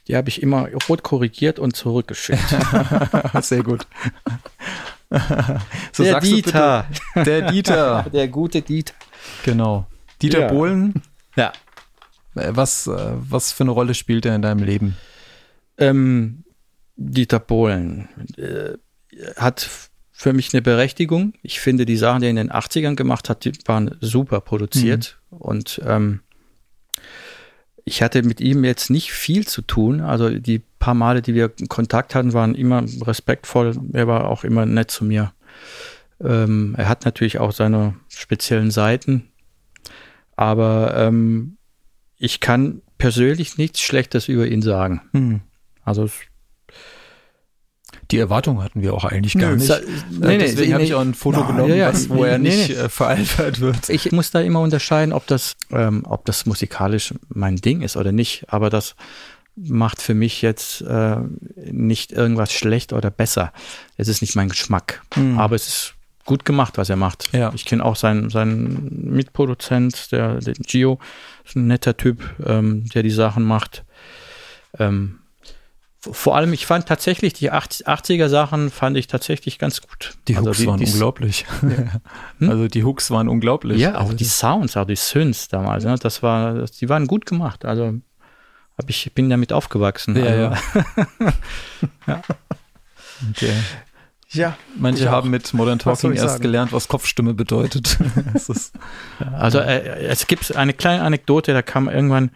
die 0.09 0.16
habe 0.16 0.31
ich 0.31 0.42
immer 0.42 0.68
rot 0.88 1.03
korrigiert 1.03 1.59
und 1.59 1.77
zurückgeschickt. 1.77 2.57
Sehr 3.42 3.62
gut. 3.62 3.87
so 5.92 6.03
der 6.03 6.20
Dieter. 6.20 6.87
Bitte, 7.12 7.25
der 7.25 7.42
Dieter. 7.51 8.07
Der 8.11 8.29
gute 8.29 8.62
Dieter. 8.62 8.94
Genau. 9.44 9.87
Dieter 10.23 10.40
ja. 10.40 10.49
Bohlen. 10.49 11.03
Ja. 11.37 11.53
Was, 12.35 12.87
äh, 12.87 13.12
was 13.14 13.53
für 13.53 13.64
eine 13.64 13.70
Rolle 13.70 13.94
spielt 13.94 14.27
er 14.27 14.35
in 14.35 14.42
deinem 14.42 14.64
Leben? 14.64 14.97
Ähm, 15.79 16.44
Dieter 16.97 17.40
Bohlen 17.40 18.09
äh, 18.37 18.77
hat 19.37 19.68
für 20.11 20.33
mich 20.33 20.55
eine 20.55 20.62
Berechtigung. 20.62 21.35
Ich 21.42 21.61
finde, 21.61 21.87
die 21.87 21.97
Sachen, 21.97 22.20
die 22.20 22.27
er 22.27 22.31
in 22.31 22.37
den 22.37 22.53
80ern 22.53 22.94
gemacht 22.94 23.29
hat, 23.29 23.44
die 23.44 23.53
waren 23.66 23.97
super 24.01 24.40
produziert. 24.40 25.18
Mhm. 25.31 25.37
Und 25.38 25.83
ähm, 25.85 26.20
ich 27.85 28.03
hatte 28.03 28.23
mit 28.23 28.40
ihm 28.40 28.64
jetzt 28.64 28.90
nicht 28.90 29.12
viel 29.12 29.47
zu 29.47 29.62
tun. 29.62 30.01
Also 30.01 30.31
die 30.31 30.62
paar 30.79 30.94
Male, 30.94 31.20
die 31.20 31.35
wir 31.35 31.51
Kontakt 31.68 32.14
hatten, 32.14 32.33
waren 32.33 32.55
immer 32.55 32.85
respektvoll. 33.03 33.77
Er 33.92 34.07
war 34.07 34.29
auch 34.29 34.44
immer 34.44 34.66
nett 34.66 34.90
zu 34.90 35.05
mir. 35.05 35.33
Ähm, 36.23 36.75
er 36.79 36.88
hat 36.88 37.05
natürlich 37.05 37.38
auch 37.38 37.53
seine 37.53 37.94
speziellen 38.09 38.70
Seiten. 38.70 39.29
Aber 40.37 40.94
ähm, 40.97 41.59
ich 42.16 42.40
kann 42.40 42.83
persönlich 42.98 43.59
nichts 43.59 43.81
Schlechtes 43.81 44.29
über 44.29 44.46
ihn 44.46 44.62
sagen. 44.62 45.03
Hm. 45.12 45.40
Also 45.85 46.09
die 48.11 48.18
Erwartung 48.18 48.62
hatten 48.62 48.83
wir 48.83 48.94
auch 48.94 49.05
eigentlich 49.05 49.35
gar 49.35 49.57
nicht. 49.57 49.68
Nee, 50.11 50.38
Deswegen 50.38 50.68
nee, 50.68 50.74
habe 50.74 50.85
ich 50.85 50.94
auch 50.94 51.00
ein 51.00 51.14
Foto 51.14 51.44
genommen, 51.46 51.70
ja, 51.70 51.77
ja, 51.77 51.92
was, 51.92 52.09
wo 52.09 52.24
er 52.24 52.38
nicht 52.38 52.70
äh, 52.70 52.88
veralbert 52.88 53.61
wird. 53.61 53.88
Ich 53.88 54.12
muss 54.12 54.31
da 54.31 54.40
immer 54.40 54.61
unterscheiden, 54.61 55.12
ob 55.12 55.27
das, 55.27 55.57
ähm, 55.70 56.05
ob 56.07 56.24
das 56.24 56.46
musikalisch 56.46 57.14
mein 57.29 57.57
Ding 57.57 57.83
ist 57.83 57.96
oder 57.96 58.12
nicht. 58.12 58.44
Aber 58.48 58.70
das 58.70 58.94
macht 59.57 60.03
für 60.03 60.14
mich 60.14 60.42
jetzt 60.42 60.83
äh, 60.83 61.16
nicht 61.57 62.12
irgendwas 62.12 62.53
schlecht 62.53 62.92
oder 62.92 63.11
besser. 63.11 63.53
Es 63.96 64.09
ist 64.09 64.20
nicht 64.20 64.37
mein 64.37 64.48
Geschmack. 64.48 65.03
Hm. 65.14 65.38
Aber 65.38 65.57
es 65.57 65.66
ist 65.66 65.94
gut 66.24 66.44
gemacht, 66.44 66.78
was 66.78 66.90
er 66.90 66.96
macht. 66.96 67.32
Ja. 67.32 67.52
Ich 67.54 67.64
kenne 67.64 67.84
auch 67.84 67.96
seinen, 67.96 68.30
seinen 68.30 69.10
Mitproduzent, 69.14 70.12
der, 70.12 70.40
der 70.40 70.54
Gio, 70.54 70.98
ist 71.44 71.56
ein 71.56 71.66
netter 71.66 71.96
Typ, 71.96 72.22
ähm, 72.44 72.88
der 72.94 73.02
die 73.02 73.10
Sachen 73.10 73.44
macht. 73.44 73.84
Ähm, 74.78 75.20
vor 76.00 76.37
allem, 76.37 76.52
ich 76.52 76.66
fand 76.66 76.87
tatsächlich 76.87 77.32
die 77.32 77.50
80er 77.50 78.28
Sachen 78.28 78.70
fand 78.70 78.96
ich 78.96 79.06
tatsächlich 79.06 79.58
ganz 79.58 79.80
gut. 79.80 80.14
Die 80.28 80.37
also 80.37 80.48
Hooks 80.48 80.58
die, 80.58 80.66
waren 80.66 80.80
die, 80.80 80.87
unglaublich. 80.87 81.46
Ja. 81.62 82.00
Hm? 82.38 82.50
Also 82.50 82.68
die 82.68 82.84
Hooks 82.84 83.10
waren 83.10 83.28
unglaublich. 83.28 83.80
Ja, 83.80 83.96
auch 83.96 84.00
also 84.02 84.14
die 84.14 84.24
Sounds, 84.24 84.76
auch 84.76 84.87
die 84.87 84.96
Synths 84.96 85.48
damals, 85.48 85.84
ne? 85.84 85.96
das 85.98 86.22
war, 86.22 86.64
die 86.64 86.88
waren 86.88 87.06
gut 87.06 87.26
gemacht. 87.26 87.64
Also 87.64 87.94
hab 88.76 88.90
ich 88.90 89.12
bin 89.14 89.30
damit 89.30 89.52
aufgewachsen. 89.52 90.16
Ja, 90.16 90.24
also. 90.24 90.42
ja. 90.42 91.32
ja. 92.06 92.22
Okay. 93.30 93.52
Ja, 94.35 94.57
manche 94.77 95.11
haben 95.11 95.31
mit 95.31 95.53
Modern 95.55 95.79
Talking 95.79 96.12
erst 96.12 96.25
sagen? 96.25 96.42
gelernt, 96.42 96.73
was 96.73 96.88
Kopfstimme 96.88 97.35
bedeutet. 97.35 97.99
also 99.33 99.59
äh, 99.59 100.07
es 100.07 100.27
gibt 100.27 100.55
eine 100.57 100.73
kleine 100.73 101.03
Anekdote, 101.03 101.53
da 101.53 101.62
kam 101.62 101.88
irgendwann 101.88 102.31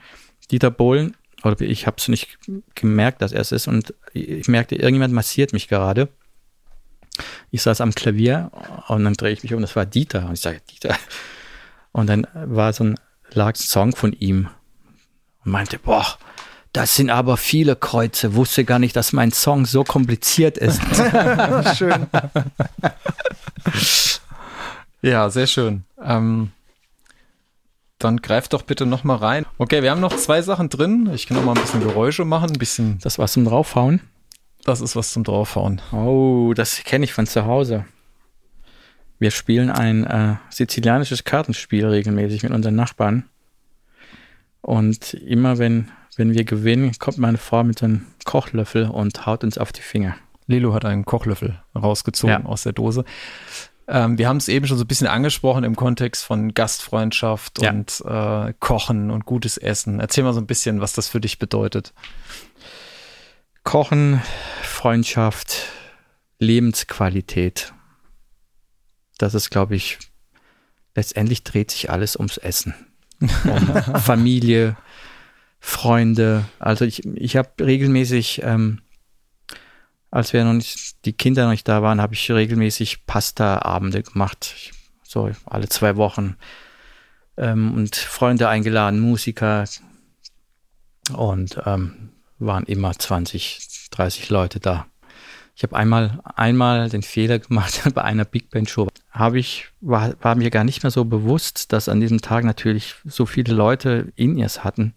Dieter 0.51 0.71
Bohlen 0.71 1.17
oder 1.43 1.61
ich 1.61 1.87
habe 1.87 1.97
es 1.99 2.09
nicht 2.09 2.39
gemerkt, 2.75 3.23
dass 3.23 3.33
er 3.33 3.41
es 3.41 3.53
ist 3.53 3.69
und 3.69 3.95
ich 4.13 4.49
merkte, 4.49 4.77
irgendjemand 4.77 5.15
massiert 5.15 5.53
mich 5.53 5.69
gerade. 5.69 6.09
Ich 7.51 7.63
saß 7.63 7.81
am 7.81 7.95
Klavier 7.95 8.51
und 8.89 9.05
dann 9.05 9.15
drehe 9.15 9.33
ich 9.33 9.43
mich 9.43 9.55
um, 9.55 9.61
das 9.61 9.77
war 9.77 9.87
Dieter 9.87 10.27
und 10.27 10.35
ich 10.35 10.41
sage, 10.41 10.61
Dieter. 10.71 10.97
Und 11.93 12.09
dann 12.09 12.27
war 12.33 12.73
so 12.73 12.85
ein, 12.85 13.01
lag 13.33 13.55
ein 13.55 13.55
Song 13.57 13.95
von 13.95 14.13
ihm 14.13 14.49
und 15.45 15.53
meinte, 15.53 15.79
boah, 15.79 16.07
das 16.73 16.95
sind 16.95 17.11
aber 17.11 17.37
viele 17.37 17.77
Kreuze, 17.77 18.35
wusste 18.35 18.65
gar 18.65 18.79
nicht, 18.79 18.95
dass 18.95 19.13
mein 19.13 19.33
Song 19.33 19.67
so 19.67 19.85
kompliziert 19.85 20.59
ist. 20.59 20.81
schön. 21.77 22.07
ja, 25.03 25.31
sehr 25.31 25.47
schön. 25.47 25.85
Ähm, 26.03 26.53
dann 27.99 28.19
greif 28.19 28.49
doch 28.49 28.63
bitte 28.63 28.87
noch 28.87 29.03
mal 29.03 29.17
rein. 29.17 29.45
Okay, 29.59 29.83
wir 29.83 29.91
haben 29.91 30.01
noch 30.01 30.17
zwei 30.17 30.43
Sachen 30.43 30.69
drin. 30.69 31.11
Ich 31.15 31.27
kann 31.27 31.37
noch 31.37 31.45
mal 31.45 31.57
ein 31.57 31.61
bisschen 31.61 31.81
Geräusche 31.81 32.25
machen, 32.25 32.51
ein 32.51 32.59
bisschen. 32.59 32.99
Das 33.03 33.19
was 33.19 33.33
zum 33.33 33.45
draufhauen? 33.45 34.01
Das 34.65 34.81
ist 34.81 34.95
was 34.95 35.13
zum 35.13 35.25
draufhauen. 35.25 35.81
Oh, 35.93 36.53
das 36.55 36.85
kenne 36.85 37.05
ich 37.05 37.13
von 37.13 37.27
zu 37.27 37.45
Hause. 37.47 37.87
Wir 39.19 39.33
spielen 39.33 39.71
ein 39.71 40.05
äh, 40.05 40.37
sizilianisches 40.51 41.25
Kartenspiel 41.25 41.87
regelmäßig 41.87 42.45
mit 42.45 42.53
unseren 42.53 42.77
Nachbarn. 42.77 43.25
Und 44.61 45.15
immer 45.15 45.59
wenn, 45.59 45.91
wenn 46.19 46.35
wir 46.35 46.45
gewinnen, 46.45 46.93
kommt 46.99 47.19
meine 47.19 47.39
Frau 47.39 47.65
mit 47.65 47.83
einem 47.83 48.07
Kochlöffel 48.25 48.89
und 48.89 49.25
haut 49.25 49.45
uns 49.45 49.57
auf 49.57 49.73
die 49.73 49.81
Finger. 49.81 50.17
Lilo 50.47 50.75
hat 50.75 50.85
einen 50.85 51.05
Kochlöffel 51.05 51.63
rausgezogen 51.75 52.43
ja. 52.43 52.45
aus 52.45 52.65
der 52.65 52.73
Dose. 52.73 53.05
Ähm, 53.87 54.19
wir 54.19 54.29
haben 54.29 54.39
es 54.39 54.49
eben 54.49 54.67
schon 54.67 54.77
so 54.77 54.85
ein 54.85 54.89
bisschen 54.89 55.07
angesprochen 55.07 55.65
im 55.65 55.77
Kontext 55.77 56.25
von 56.25 56.53
Gastfreundschaft 56.53 57.63
ja. 57.63 57.71
und 57.71 58.03
äh, 58.05 58.53
Kochen 58.59 59.11
und 59.11 59.27
gutes 59.27 59.57
Essen. 59.59 60.01
Erzähl 60.01 60.25
mal 60.25 60.35
so 60.35 60.41
ein 60.41 60.47
bisschen, 60.47 60.81
was 60.81 60.93
das 60.93 61.09
für 61.09 61.21
dich 61.21 61.39
bedeutet. 61.39 61.95
Kochen, 63.63 64.21
Freundschaft, 64.63 65.67
Lebensqualität. 66.39 67.73
Das 69.19 69.35
ist, 69.35 69.51
glaube 69.51 69.77
ich, 69.77 69.99
letztendlich 70.95 71.45
dreht 71.45 71.71
sich 71.71 71.91
alles 71.91 72.17
ums 72.17 72.39
Essen. 72.39 72.75
Um 73.21 73.29
Familie, 74.01 74.77
Freunde. 75.61 76.45
Also 76.59 76.85
ich, 76.85 77.05
ich 77.05 77.37
habe 77.37 77.51
regelmäßig 77.61 78.43
ähm, 78.45 78.81
als 80.11 80.33
wir 80.33 80.45
noch 80.45 80.55
nicht, 80.55 81.05
die 81.05 81.13
Kinder 81.13 81.45
noch 81.45 81.51
nicht 81.51 81.69
da 81.69 81.83
waren, 81.83 82.01
habe 82.01 82.15
ich 82.15 82.31
regelmäßig 82.31 83.07
Pasta-Abende 83.07 84.03
gemacht. 84.03 84.73
So 85.03 85.31
alle 85.45 85.69
zwei 85.69 85.97
Wochen. 85.97 86.37
Ähm, 87.37 87.75
und 87.75 87.95
Freunde 87.97 88.49
eingeladen, 88.49 89.01
Musiker. 89.01 89.65
Und 91.15 91.61
ähm, 91.67 92.11
waren 92.39 92.65
immer 92.65 92.93
20, 92.93 93.89
30 93.91 94.31
Leute 94.31 94.61
da. 94.61 94.87
Ich 95.55 95.63
habe 95.63 95.77
einmal, 95.77 96.21
einmal 96.37 96.89
den 96.89 97.03
Fehler 97.03 97.39
gemacht 97.39 97.83
bei 97.95 98.03
einer 98.03 98.25
Big 98.25 98.51
Band 98.51 98.71
Show. 98.71 98.89
Habe 99.11 99.39
ich, 99.39 99.67
war, 99.81 100.15
war 100.23 100.37
mir 100.37 100.51
gar 100.51 100.65
nicht 100.65 100.83
mehr 100.85 100.91
so 100.91 101.05
bewusst, 101.05 101.73
dass 101.73 101.89
an 101.89 102.01
diesem 102.01 102.21
Tag 102.21 102.45
natürlich 102.45 102.95
so 103.05 103.27
viele 103.27 103.53
Leute 103.53 104.13
in 104.17 104.39
ihrs 104.39 104.65
hatten. 104.65 104.95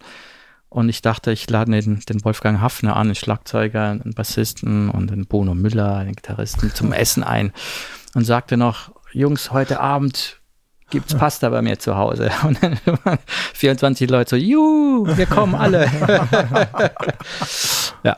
Und 0.72 0.88
ich 0.88 1.02
dachte, 1.02 1.34
ich 1.34 1.50
lade 1.50 1.70
den, 1.70 2.00
den 2.00 2.24
Wolfgang 2.24 2.62
Hafner 2.62 2.96
an, 2.96 3.08
den 3.08 3.16
Schlagzeuger, 3.16 3.90
einen 3.90 4.14
Bassisten 4.16 4.90
und 4.90 5.12
den 5.12 5.26
Bono 5.26 5.54
Müller, 5.54 6.06
den 6.06 6.16
Gitarristen, 6.16 6.74
zum 6.74 6.94
Essen 6.94 7.24
ein 7.24 7.52
und 8.16 8.24
sagte 8.24 8.56
noch, 8.56 8.90
Jungs, 9.12 9.52
heute 9.52 9.82
Abend 9.82 10.40
gibt's 10.90 11.14
Pasta 11.14 11.50
bei 11.50 11.62
mir 11.62 11.78
zu 11.78 11.98
Hause. 11.98 12.32
Und 12.44 12.64
dann 12.64 12.80
waren 13.04 13.20
24 13.54 14.10
Leute 14.10 14.30
so, 14.30 14.36
juhu, 14.38 15.06
wir 15.18 15.26
kommen 15.26 15.56
alle. 15.56 15.92
ja. 18.04 18.18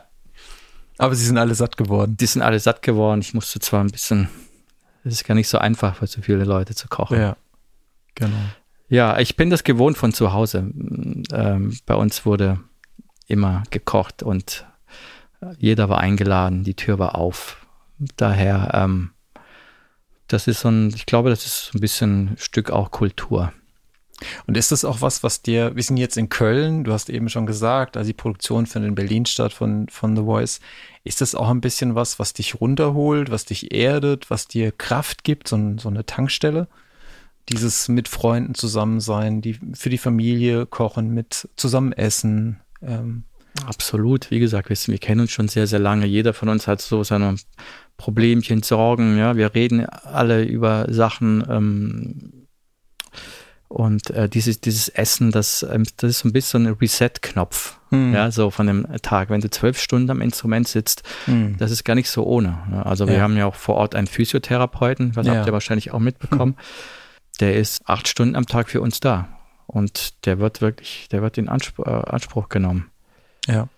Aber 0.98 1.16
sie 1.16 1.24
sind 1.24 1.38
alle 1.38 1.56
satt 1.56 1.76
geworden. 1.76 2.16
Die 2.16 2.26
sind 2.26 2.42
alle 2.42 2.60
satt 2.60 2.82
geworden. 2.82 3.20
Ich 3.20 3.34
musste 3.34 3.58
zwar 3.58 3.82
ein 3.82 3.90
bisschen, 3.90 4.28
es 5.02 5.14
ist 5.14 5.24
gar 5.24 5.34
nicht 5.34 5.48
so 5.48 5.58
einfach, 5.58 5.96
für 5.96 6.06
so 6.06 6.22
viele 6.22 6.44
Leute 6.44 6.76
zu 6.76 6.86
kochen. 6.86 7.20
Ja, 7.20 7.36
genau. 8.14 8.36
Ja, 8.88 9.18
ich 9.18 9.36
bin 9.36 9.50
das 9.50 9.64
gewohnt 9.64 9.96
von 9.96 10.12
zu 10.12 10.32
Hause. 10.32 10.70
Ähm, 11.32 11.76
bei 11.86 11.94
uns 11.94 12.26
wurde 12.26 12.60
immer 13.26 13.62
gekocht 13.70 14.22
und 14.22 14.66
jeder 15.58 15.88
war 15.88 15.98
eingeladen, 15.98 16.64
die 16.64 16.74
Tür 16.74 16.98
war 16.98 17.16
auf. 17.16 17.66
Daher, 18.16 18.70
ähm, 18.74 19.10
das 20.28 20.46
ist 20.46 20.60
so 20.60 20.68
ein, 20.68 20.88
ich 20.94 21.06
glaube, 21.06 21.30
das 21.30 21.46
ist 21.46 21.70
ein 21.74 21.80
bisschen 21.80 22.32
ein 22.32 22.36
Stück 22.38 22.70
auch 22.70 22.90
Kultur. 22.90 23.52
Und 24.46 24.56
ist 24.56 24.72
das 24.72 24.84
auch 24.84 25.00
was, 25.00 25.22
was 25.22 25.42
dir, 25.42 25.74
wir 25.74 25.82
sind 25.82 25.96
jetzt 25.96 26.16
in 26.16 26.28
Köln, 26.28 26.84
du 26.84 26.92
hast 26.92 27.10
eben 27.10 27.28
schon 27.28 27.46
gesagt, 27.46 27.96
also 27.96 28.06
die 28.06 28.14
Produktion 28.14 28.66
findet 28.66 28.90
in 28.90 28.94
Berlin 28.94 29.26
statt 29.26 29.52
von, 29.52 29.88
von 29.88 30.16
The 30.16 30.22
Voice. 30.22 30.60
Ist 31.02 31.20
das 31.20 31.34
auch 31.34 31.50
ein 31.50 31.60
bisschen 31.60 31.94
was, 31.94 32.18
was 32.18 32.32
dich 32.32 32.60
runterholt, 32.60 33.30
was 33.30 33.44
dich 33.44 33.74
erdet, 33.74 34.30
was 34.30 34.46
dir 34.46 34.72
Kraft 34.72 35.24
gibt, 35.24 35.48
so, 35.48 35.76
so 35.78 35.88
eine 35.88 36.06
Tankstelle? 36.06 36.68
Dieses 37.48 37.88
mit 37.88 38.08
Freunden 38.08 38.54
zusammen 38.54 39.00
sein, 39.00 39.40
die 39.40 39.58
für 39.74 39.90
die 39.90 39.98
Familie 39.98 40.66
kochen, 40.66 41.10
mit 41.10 41.48
zusammen 41.56 41.92
essen. 41.92 42.60
Ähm. 42.82 43.24
Absolut, 43.66 44.30
wie 44.30 44.40
gesagt, 44.40 44.68
wir, 44.68 44.76
wir 44.76 44.98
kennen 44.98 45.20
uns 45.20 45.30
schon 45.30 45.48
sehr, 45.48 45.66
sehr 45.66 45.78
lange. 45.78 46.06
Jeder 46.06 46.32
von 46.32 46.48
uns 46.48 46.66
hat 46.66 46.80
so 46.80 47.04
seine 47.04 47.36
Problemchen, 47.96 48.62
Sorgen, 48.62 49.16
ja. 49.16 49.36
Wir 49.36 49.54
reden 49.54 49.86
alle 49.86 50.42
über 50.42 50.86
Sachen, 50.90 51.44
ähm, 51.48 52.44
und 53.74 54.10
äh, 54.10 54.28
dieses, 54.28 54.60
dieses 54.60 54.88
Essen, 54.88 55.32
das, 55.32 55.66
ähm, 55.68 55.82
das 55.96 56.10
ist 56.10 56.18
so 56.20 56.28
ein 56.28 56.32
bisschen 56.32 56.66
ein 56.66 56.74
Reset-Knopf, 56.74 57.78
hm. 57.90 58.14
ja, 58.14 58.30
so 58.30 58.50
von 58.50 58.68
dem 58.68 58.86
Tag. 59.02 59.30
Wenn 59.30 59.40
du 59.40 59.50
zwölf 59.50 59.80
Stunden 59.80 60.10
am 60.10 60.20
Instrument 60.20 60.68
sitzt, 60.68 61.02
hm. 61.24 61.56
das 61.58 61.72
ist 61.72 61.82
gar 61.82 61.96
nicht 61.96 62.08
so 62.08 62.24
ohne. 62.24 62.58
Ne? 62.70 62.86
Also 62.86 63.08
wir 63.08 63.20
haben 63.20 63.36
ja 63.36 63.46
auch 63.46 63.56
vor 63.56 63.74
Ort 63.74 63.96
einen 63.96 64.06
Physiotherapeuten, 64.06 65.10
das 65.12 65.26
ja. 65.26 65.34
habt 65.34 65.48
ihr 65.48 65.52
wahrscheinlich 65.52 65.90
auch 65.90 65.98
mitbekommen. 65.98 66.54
Hm. 66.56 66.64
Der 67.40 67.56
ist 67.56 67.88
acht 67.88 68.08
Stunden 68.08 68.36
am 68.36 68.46
Tag 68.46 68.68
für 68.68 68.80
uns 68.80 69.00
da. 69.00 69.28
Und 69.66 70.26
der 70.26 70.38
wird 70.38 70.60
wirklich, 70.60 71.08
der 71.10 71.22
wird 71.22 71.38
in 71.38 71.48
Anspruch, 71.48 71.86
äh, 71.86 71.90
Anspruch 71.90 72.48
genommen. 72.48 72.90
Ja. 73.46 73.68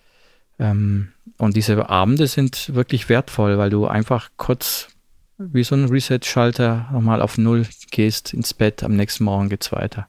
Ähm, 0.59 1.09
und 1.37 1.55
diese 1.55 1.89
Abende 1.89 2.27
sind 2.27 2.73
wirklich 2.73 3.09
wertvoll, 3.09 3.57
weil 3.57 3.69
du 3.69 3.87
einfach 3.87 4.29
kurz 4.37 4.89
wie 5.37 5.63
so 5.63 5.75
ein 5.75 5.85
Reset-Schalter 5.85 6.89
nochmal 6.91 7.21
auf 7.21 7.37
Null 7.37 7.65
gehst 7.91 8.33
ins 8.33 8.53
Bett, 8.53 8.83
am 8.83 8.95
nächsten 8.95 9.23
Morgen 9.23 9.49
geht's 9.49 9.71
weiter. 9.71 10.07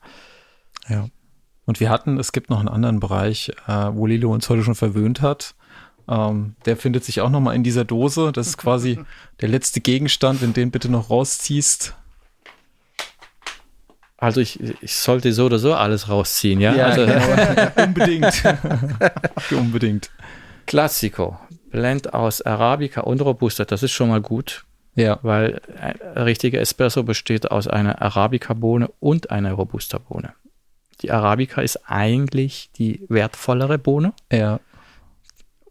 Ja. 0.88 1.08
Und 1.66 1.80
wir 1.80 1.90
hatten, 1.90 2.18
es 2.18 2.32
gibt 2.32 2.48
noch 2.48 2.60
einen 2.60 2.68
anderen 2.68 2.98
Bereich, 2.98 3.52
äh, 3.66 3.90
wo 3.92 4.06
Lilo 4.06 4.32
uns 4.32 4.48
heute 4.48 4.62
schon 4.62 4.74
verwöhnt 4.74 5.20
hat. 5.20 5.54
Ähm, 6.08 6.56
der 6.64 6.78
findet 6.78 7.04
sich 7.04 7.20
auch 7.20 7.28
nochmal 7.28 7.54
in 7.54 7.62
dieser 7.62 7.84
Dose. 7.84 8.32
Das 8.32 8.46
ist 8.46 8.56
quasi 8.56 8.98
der 9.42 9.50
letzte 9.50 9.82
Gegenstand, 9.82 10.40
wenn 10.40 10.54
den 10.54 10.70
bitte 10.70 10.90
noch 10.90 11.10
rausziehst. 11.10 11.94
Also 14.18 14.40
ich, 14.40 14.58
ich 14.82 14.96
sollte 14.96 15.32
so 15.32 15.46
oder 15.46 15.60
so 15.60 15.74
alles 15.74 16.08
rausziehen, 16.08 16.60
ja? 16.60 16.74
Ja, 16.74 16.86
also, 16.86 17.06
genau. 17.06 17.84
unbedingt. 17.84 18.42
unbedingt. 19.52 20.10
Classico. 20.66 21.38
Blend 21.70 22.12
aus 22.14 22.42
Arabica 22.42 23.02
und 23.02 23.20
Robusta, 23.20 23.64
das 23.64 23.82
ist 23.82 23.92
schon 23.92 24.08
mal 24.08 24.20
gut. 24.20 24.64
Ja. 24.96 25.20
Weil 25.22 25.60
ein 25.80 26.22
richtiger 26.22 26.60
Espresso 26.60 27.04
besteht 27.04 27.50
aus 27.50 27.68
einer 27.68 28.02
Arabica-Bohne 28.02 28.90
und 28.98 29.30
einer 29.30 29.52
Robusta-Bohne. 29.52 30.32
Die 31.02 31.12
Arabica 31.12 31.60
ist 31.60 31.88
eigentlich 31.88 32.70
die 32.76 33.06
wertvollere 33.08 33.78
Bohne. 33.78 34.12
Ja. 34.32 34.58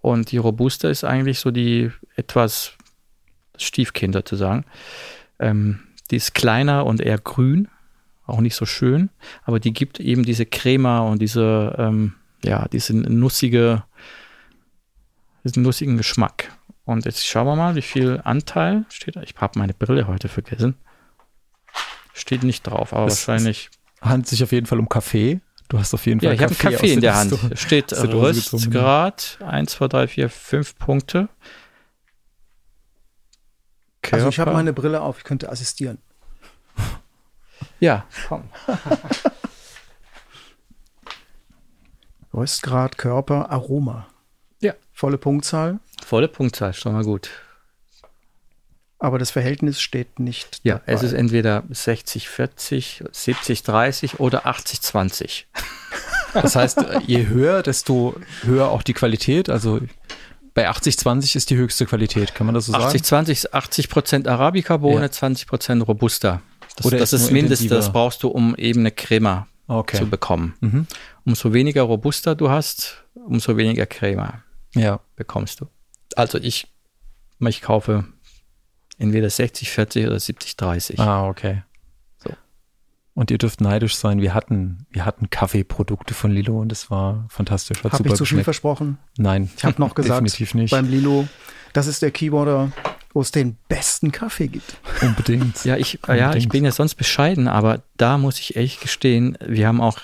Und 0.01 0.31
die 0.31 0.37
Robusta 0.37 0.87
ist 0.89 1.03
eigentlich 1.03 1.39
so 1.39 1.51
die 1.51 1.91
etwas 2.15 2.73
Stiefkind 3.57 4.13
sozusagen. 4.13 4.63
Ähm, 5.39 5.81
die 6.09 6.15
ist 6.15 6.33
kleiner 6.33 6.85
und 6.85 7.01
eher 7.01 7.17
grün, 7.17 7.67
auch 8.27 8.41
nicht 8.41 8.55
so 8.55 8.65
schön, 8.65 9.09
aber 9.43 9.59
die 9.59 9.73
gibt 9.73 9.99
eben 9.99 10.23
diese 10.23 10.45
Crema 10.45 10.99
und 10.99 11.21
diese, 11.21 11.75
ähm, 11.77 12.13
ja, 12.43 12.67
diesen 12.67 13.19
nussige, 13.19 13.83
diesen 15.43 15.63
nussigen 15.63 15.97
Geschmack. 15.97 16.51
Und 16.85 17.05
jetzt 17.05 17.25
schauen 17.25 17.47
wir 17.47 17.55
mal, 17.55 17.75
wie 17.75 17.81
viel 17.81 18.21
Anteil 18.23 18.85
steht 18.89 19.15
da. 19.15 19.21
Ich 19.21 19.35
habe 19.37 19.59
meine 19.59 19.73
Brille 19.73 20.07
heute 20.07 20.29
vergessen. 20.29 20.75
Steht 22.13 22.43
nicht 22.43 22.63
drauf, 22.63 22.93
aber 22.93 23.07
es, 23.07 23.27
wahrscheinlich. 23.27 23.69
Es 24.01 24.09
handelt 24.09 24.27
sich 24.27 24.43
auf 24.43 24.51
jeden 24.51 24.65
Fall 24.65 24.79
um 24.79 24.89
Kaffee. 24.89 25.41
Du 25.69 25.77
hast 25.77 25.93
auf 25.93 26.05
jeden 26.05 26.21
Fall 26.21 26.29
ja, 26.29 26.33
ich 26.33 26.41
habe 26.41 26.51
einen 26.51 26.73
Kaffee 26.73 26.93
in 26.93 27.01
der 27.01 27.15
Hand. 27.15 27.31
Du, 27.31 27.37
steht 27.55 27.91
Röstgrad 27.91 29.39
1, 29.45 29.71
2, 29.71 29.87
3, 29.87 30.07
4, 30.07 30.29
5 30.29 30.77
Punkte. 30.77 31.29
Körper. 34.01 34.15
Also 34.15 34.29
ich 34.29 34.39
habe 34.39 34.53
meine 34.53 34.71
Brille 34.71 35.01
auf, 35.01 35.17
ich 35.17 35.23
könnte 35.25 35.49
assistieren. 35.49 35.97
Ja, 37.79 38.05
komm. 38.27 38.43
Röstgrad, 42.33 42.97
Körper, 42.97 43.49
Aroma. 43.49 44.07
Ja. 44.61 44.73
Volle 44.93 45.17
Punktzahl. 45.17 45.79
Volle 46.05 46.27
Punktzahl, 46.27 46.73
schon 46.73 46.93
mal 46.93 47.03
gut. 47.03 47.29
Aber 48.99 49.19
das 49.19 49.29
Verhältnis 49.31 49.79
steht 49.79 50.19
nicht. 50.19 50.59
Ja, 50.63 50.75
dabei. 50.79 50.93
es 50.93 51.03
ist 51.03 51.13
entweder 51.13 51.63
60, 51.69 52.29
40, 52.29 53.03
70, 53.11 53.63
30 53.63 54.19
oder 54.19 54.45
80, 54.45 54.81
20. 54.81 55.47
Das 56.33 56.55
heißt, 56.55 56.85
je 57.07 57.27
höher, 57.27 57.63
desto 57.63 58.13
höher 58.43 58.69
auch 58.69 58.83
die 58.83 58.93
Qualität. 58.93 59.49
Also 59.49 59.79
bei 60.53 60.67
80, 60.67 60.99
20 60.99 61.35
ist 61.35 61.49
die 61.49 61.55
höchste 61.55 61.85
Qualität, 61.85 62.35
kann 62.35 62.45
man 62.45 62.53
das 62.53 62.65
so 62.65 62.73
80, 62.73 62.99
sagen? 62.99 63.03
20 63.03 63.37
ist 63.37 63.53
80 63.53 63.89
Prozent 63.89 64.27
Arabica-Bohne, 64.27 65.03
ja. 65.03 65.11
20 65.11 65.47
Prozent 65.47 65.87
Robusta. 65.87 66.41
Das, 66.77 66.85
oder 66.85 66.97
das 66.97 67.11
ist, 67.11 67.23
ist 67.23 67.31
Mindeste, 67.31 67.69
das 67.69 67.91
brauchst 67.91 68.23
du, 68.23 68.29
um 68.29 68.55
eben 68.55 68.81
eine 68.81 68.91
Crema 68.91 69.47
okay. 69.67 69.97
zu 69.97 70.07
bekommen. 70.07 70.53
Mhm. 70.61 70.87
Umso 71.25 71.53
weniger 71.53 71.81
Robusta 71.81 72.35
du 72.35 72.49
hast, 72.49 73.03
umso 73.13 73.57
weniger 73.57 73.85
Crema 73.85 74.43
ja. 74.75 74.99
bekommst 75.15 75.61
du. 75.61 75.67
Also 76.15 76.37
ich, 76.37 76.67
ich 77.39 77.61
kaufe 77.61 78.05
entweder 78.97 79.29
60, 79.29 79.69
40 79.69 80.07
oder 80.07 80.19
70, 80.19 80.55
30. 80.55 80.99
Ah, 80.99 81.27
okay. 81.27 81.63
So. 82.17 82.31
Und 83.13 83.31
ihr 83.31 83.37
dürft 83.37 83.59
neidisch 83.61 83.95
sein. 83.95 84.21
Wir 84.21 84.33
hatten, 84.33 84.85
wir 84.91 85.05
hatten 85.05 85.29
Kaffeeprodukte 85.29 86.13
von 86.13 86.31
Lilo 86.31 86.59
und 86.59 86.71
es 86.71 86.89
war 86.89 87.25
fantastisch. 87.29 87.83
Hat 87.83 87.93
Hab 87.93 88.05
ich 88.05 88.13
zu 88.13 88.25
viel 88.25 88.43
versprochen? 88.43 88.97
Nein. 89.17 89.49
Ich 89.57 89.63
habe 89.63 89.81
noch 89.81 89.95
gesagt, 89.95 90.21
definitiv 90.21 90.53
nicht. 90.53 90.71
beim 90.71 90.89
Lilo, 90.89 91.27
das 91.73 91.87
ist 91.87 92.01
der 92.01 92.11
Keyboarder, 92.11 92.71
wo 93.13 93.21
es 93.21 93.31
den 93.31 93.57
besten 93.67 94.11
Kaffee 94.11 94.47
gibt. 94.47 94.77
Unbedingt. 95.01 95.63
ja, 95.65 95.77
ich, 95.77 95.99
Unbedingt. 96.03 96.19
ja, 96.19 96.35
ich 96.35 96.49
bin 96.49 96.65
ja 96.65 96.71
sonst 96.71 96.95
bescheiden, 96.95 97.47
aber 97.47 97.81
da 97.97 98.17
muss 98.17 98.39
ich 98.39 98.55
echt 98.55 98.81
gestehen, 98.81 99.37
wir 99.45 99.67
haben 99.67 99.81
auch, 99.81 99.99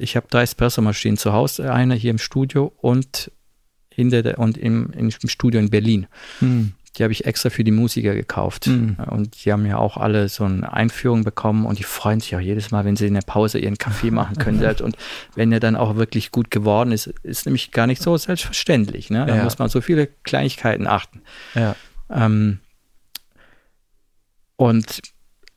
ich 0.00 0.16
habe 0.16 0.26
drei 0.30 0.42
Espresso-Maschinen 0.42 1.16
zu 1.16 1.32
Hause, 1.32 1.72
eine 1.72 1.94
hier 1.94 2.10
im 2.10 2.18
Studio 2.18 2.72
und 2.80 3.30
hinter 3.98 4.22
der, 4.22 4.38
und 4.38 4.56
im, 4.56 4.90
im 4.90 5.10
Studio 5.10 5.58
in 5.60 5.70
Berlin. 5.70 6.06
Hm. 6.38 6.72
Die 6.96 7.02
habe 7.02 7.12
ich 7.12 7.26
extra 7.26 7.50
für 7.50 7.64
die 7.64 7.70
Musiker 7.70 8.14
gekauft. 8.14 8.66
Hm. 8.66 8.96
Und 9.10 9.44
die 9.44 9.52
haben 9.52 9.66
ja 9.66 9.76
auch 9.76 9.96
alle 9.96 10.28
so 10.28 10.44
eine 10.44 10.72
Einführung 10.72 11.22
bekommen 11.22 11.66
und 11.66 11.78
die 11.78 11.84
freuen 11.84 12.20
sich 12.20 12.34
auch 12.34 12.40
jedes 12.40 12.70
Mal, 12.70 12.84
wenn 12.84 12.96
sie 12.96 13.06
in 13.06 13.14
der 13.14 13.22
Pause 13.22 13.58
ihren 13.58 13.78
Kaffee 13.78 14.10
machen 14.10 14.36
können. 14.36 14.58
und 14.82 14.96
wenn 15.34 15.52
er 15.52 15.60
dann 15.60 15.76
auch 15.76 15.96
wirklich 15.96 16.30
gut 16.30 16.50
geworden 16.50 16.92
ist, 16.92 17.08
ist 17.22 17.46
nämlich 17.46 17.70
gar 17.70 17.86
nicht 17.86 18.02
so 18.02 18.16
selbstverständlich. 18.16 19.10
Ne? 19.10 19.26
Da 19.26 19.36
ja. 19.36 19.44
muss 19.44 19.58
man 19.58 19.68
so 19.68 19.80
viele 19.80 20.08
Kleinigkeiten 20.24 20.86
achten. 20.86 21.22
Ja. 21.54 21.76
Ähm, 22.10 22.60
und 24.56 25.00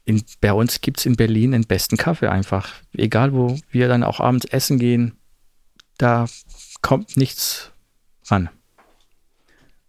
in, 0.05 0.23
bei 0.41 0.53
uns 0.53 0.81
gibt 0.81 0.99
es 0.99 1.05
in 1.05 1.15
Berlin 1.15 1.51
den 1.51 1.65
besten 1.65 1.97
Kaffee 1.97 2.27
einfach. 2.27 2.69
Egal, 2.93 3.33
wo 3.33 3.57
wir 3.69 3.87
dann 3.87 4.03
auch 4.03 4.19
abends 4.19 4.45
essen 4.45 4.79
gehen, 4.79 5.17
da 5.97 6.25
kommt 6.81 7.17
nichts 7.17 7.71
ran. 8.27 8.49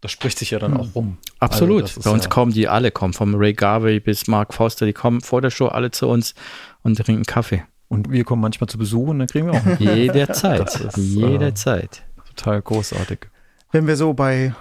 Das 0.01 0.11
spricht 0.11 0.39
sich 0.39 0.51
ja 0.51 0.59
dann 0.59 0.77
auch 0.77 0.95
rum. 0.97 1.19
Absolut. 1.39 1.85
Also 1.85 2.01
Bei 2.01 2.11
uns 2.11 2.25
ja 2.25 2.31
kommen 2.31 2.53
die 2.53 2.67
alle, 2.67 2.91
kommen 2.91 3.13
vom 3.13 3.37
Ray 3.37 3.53
Garvey 3.53 4.01
bis 4.01 4.27
Mark 4.27 4.53
Foster, 4.53 4.85
die 4.85 4.93
kommen 4.93 5.21
vor 5.21 5.41
der 5.41 5.51
Show 5.51 5.69
alle 5.69 5.93
zu 5.93 6.09
uns 6.09 6.35
und 6.83 6.99
trinken 6.99 7.23
Kaffee. 7.23 7.63
Und 7.87 8.11
wir 8.11 8.25
kommen 8.25 8.43
manchmal 8.43 8.69
zu 8.69 8.79
Besuch 8.79 9.09
und 9.09 9.21
dann 9.21 9.29
kriegen 9.29 9.47
wir 9.47 9.55
auch. 9.55 9.81
Jederzeit. 9.81 10.75
Ist, 10.75 10.97
Jederzeit. 10.97 12.03
Äh, 12.17 12.29
total 12.35 12.63
großartig. 12.63 13.29
Wenn 13.71 13.87
wir 13.87 13.97
so 13.97 14.13
bei 14.13 14.55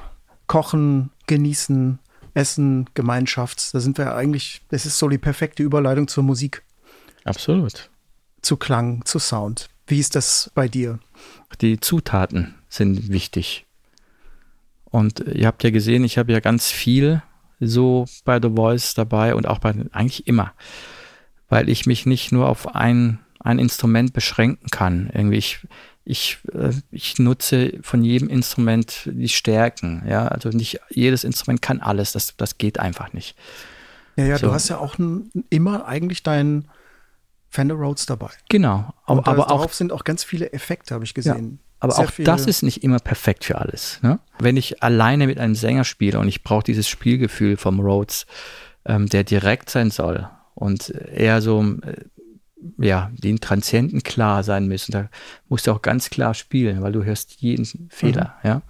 Kochen, 0.51 1.11
Genießen, 1.27 1.99
Essen, 2.33 2.89
Gemeinschaft. 2.93 3.73
Da 3.73 3.79
sind 3.79 3.97
wir 3.97 4.17
eigentlich, 4.17 4.61
das 4.67 4.85
ist 4.85 4.99
so 4.99 5.07
die 5.07 5.17
perfekte 5.17 5.63
Überleitung 5.63 6.09
zur 6.09 6.25
Musik. 6.25 6.61
Absolut. 7.23 7.89
Zu 8.41 8.57
Klang, 8.57 9.05
zu 9.05 9.17
Sound. 9.17 9.69
Wie 9.87 9.97
ist 9.97 10.13
das 10.13 10.51
bei 10.53 10.67
dir? 10.67 10.99
Die 11.61 11.79
Zutaten 11.79 12.55
sind 12.67 13.13
wichtig. 13.13 13.65
Und 14.83 15.21
ihr 15.21 15.47
habt 15.47 15.63
ja 15.63 15.69
gesehen, 15.69 16.03
ich 16.03 16.17
habe 16.17 16.33
ja 16.33 16.41
ganz 16.41 16.69
viel 16.69 17.23
so 17.61 18.03
bei 18.25 18.37
The 18.41 18.49
Voice 18.53 18.93
dabei 18.93 19.35
und 19.35 19.47
auch 19.47 19.59
bei 19.59 19.73
eigentlich 19.93 20.27
immer, 20.27 20.51
weil 21.47 21.69
ich 21.69 21.85
mich 21.85 22.05
nicht 22.05 22.33
nur 22.33 22.49
auf 22.49 22.75
ein, 22.75 23.19
ein 23.39 23.57
Instrument 23.57 24.11
beschränken 24.11 24.67
kann. 24.69 25.09
Irgendwie 25.13 25.37
ich, 25.37 25.65
ich, 26.03 26.39
äh, 26.53 26.71
ich 26.91 27.19
nutze 27.19 27.73
von 27.81 28.03
jedem 28.03 28.29
Instrument 28.29 29.09
die 29.11 29.29
Stärken. 29.29 30.03
Ja, 30.07 30.27
also 30.27 30.49
nicht 30.49 30.79
jedes 30.89 31.23
Instrument 31.23 31.61
kann 31.61 31.79
alles. 31.79 32.11
Das, 32.11 32.35
das 32.37 32.57
geht 32.57 32.79
einfach 32.79 33.13
nicht. 33.13 33.35
Ja, 34.15 34.25
ja, 34.25 34.37
so. 34.37 34.47
du 34.47 34.53
hast 34.53 34.69
ja 34.69 34.77
auch 34.77 34.95
immer 35.49 35.85
eigentlich 35.85 36.23
deinen 36.23 36.67
Fender 37.49 37.75
Rhodes 37.75 38.05
dabei. 38.05 38.29
Genau. 38.49 38.93
Aber, 39.05 39.27
aber 39.27 39.45
darauf 39.45 39.61
auch, 39.61 39.73
sind 39.73 39.91
auch 39.91 40.03
ganz 40.03 40.23
viele 40.23 40.53
Effekte, 40.53 40.93
habe 40.93 41.03
ich 41.03 41.13
gesehen. 41.13 41.59
Ja, 41.61 41.67
aber 41.81 41.93
Sehr 41.93 42.05
auch 42.05 42.11
das 42.23 42.45
ist 42.45 42.63
nicht 42.63 42.83
immer 42.83 42.99
perfekt 42.99 43.43
für 43.43 43.57
alles. 43.57 43.99
Ne? 44.01 44.19
Wenn 44.39 44.55
ich 44.55 44.81
alleine 44.83 45.27
mit 45.27 45.37
einem 45.37 45.55
Sänger 45.55 45.83
spiele 45.83 46.19
und 46.19 46.27
ich 46.27 46.43
brauche 46.43 46.63
dieses 46.63 46.87
Spielgefühl 46.87 47.57
vom 47.57 47.79
Rhodes, 47.79 48.25
ähm, 48.85 49.07
der 49.07 49.23
direkt 49.23 49.69
sein 49.69 49.91
soll 49.91 50.29
und 50.55 50.89
eher 50.89 51.41
so 51.41 51.61
äh, 51.61 51.95
ja, 52.77 53.11
den 53.13 53.39
Transienten 53.39 54.03
klar 54.03 54.43
sein 54.43 54.67
müssen. 54.67 54.91
Da 54.91 55.09
musst 55.47 55.67
du 55.67 55.71
auch 55.71 55.81
ganz 55.81 56.09
klar 56.09 56.33
spielen, 56.33 56.81
weil 56.81 56.91
du 56.91 57.03
hörst 57.03 57.41
jeden 57.41 57.65
Fehler, 57.89 58.35
mhm. 58.43 58.49
ja. 58.49 58.61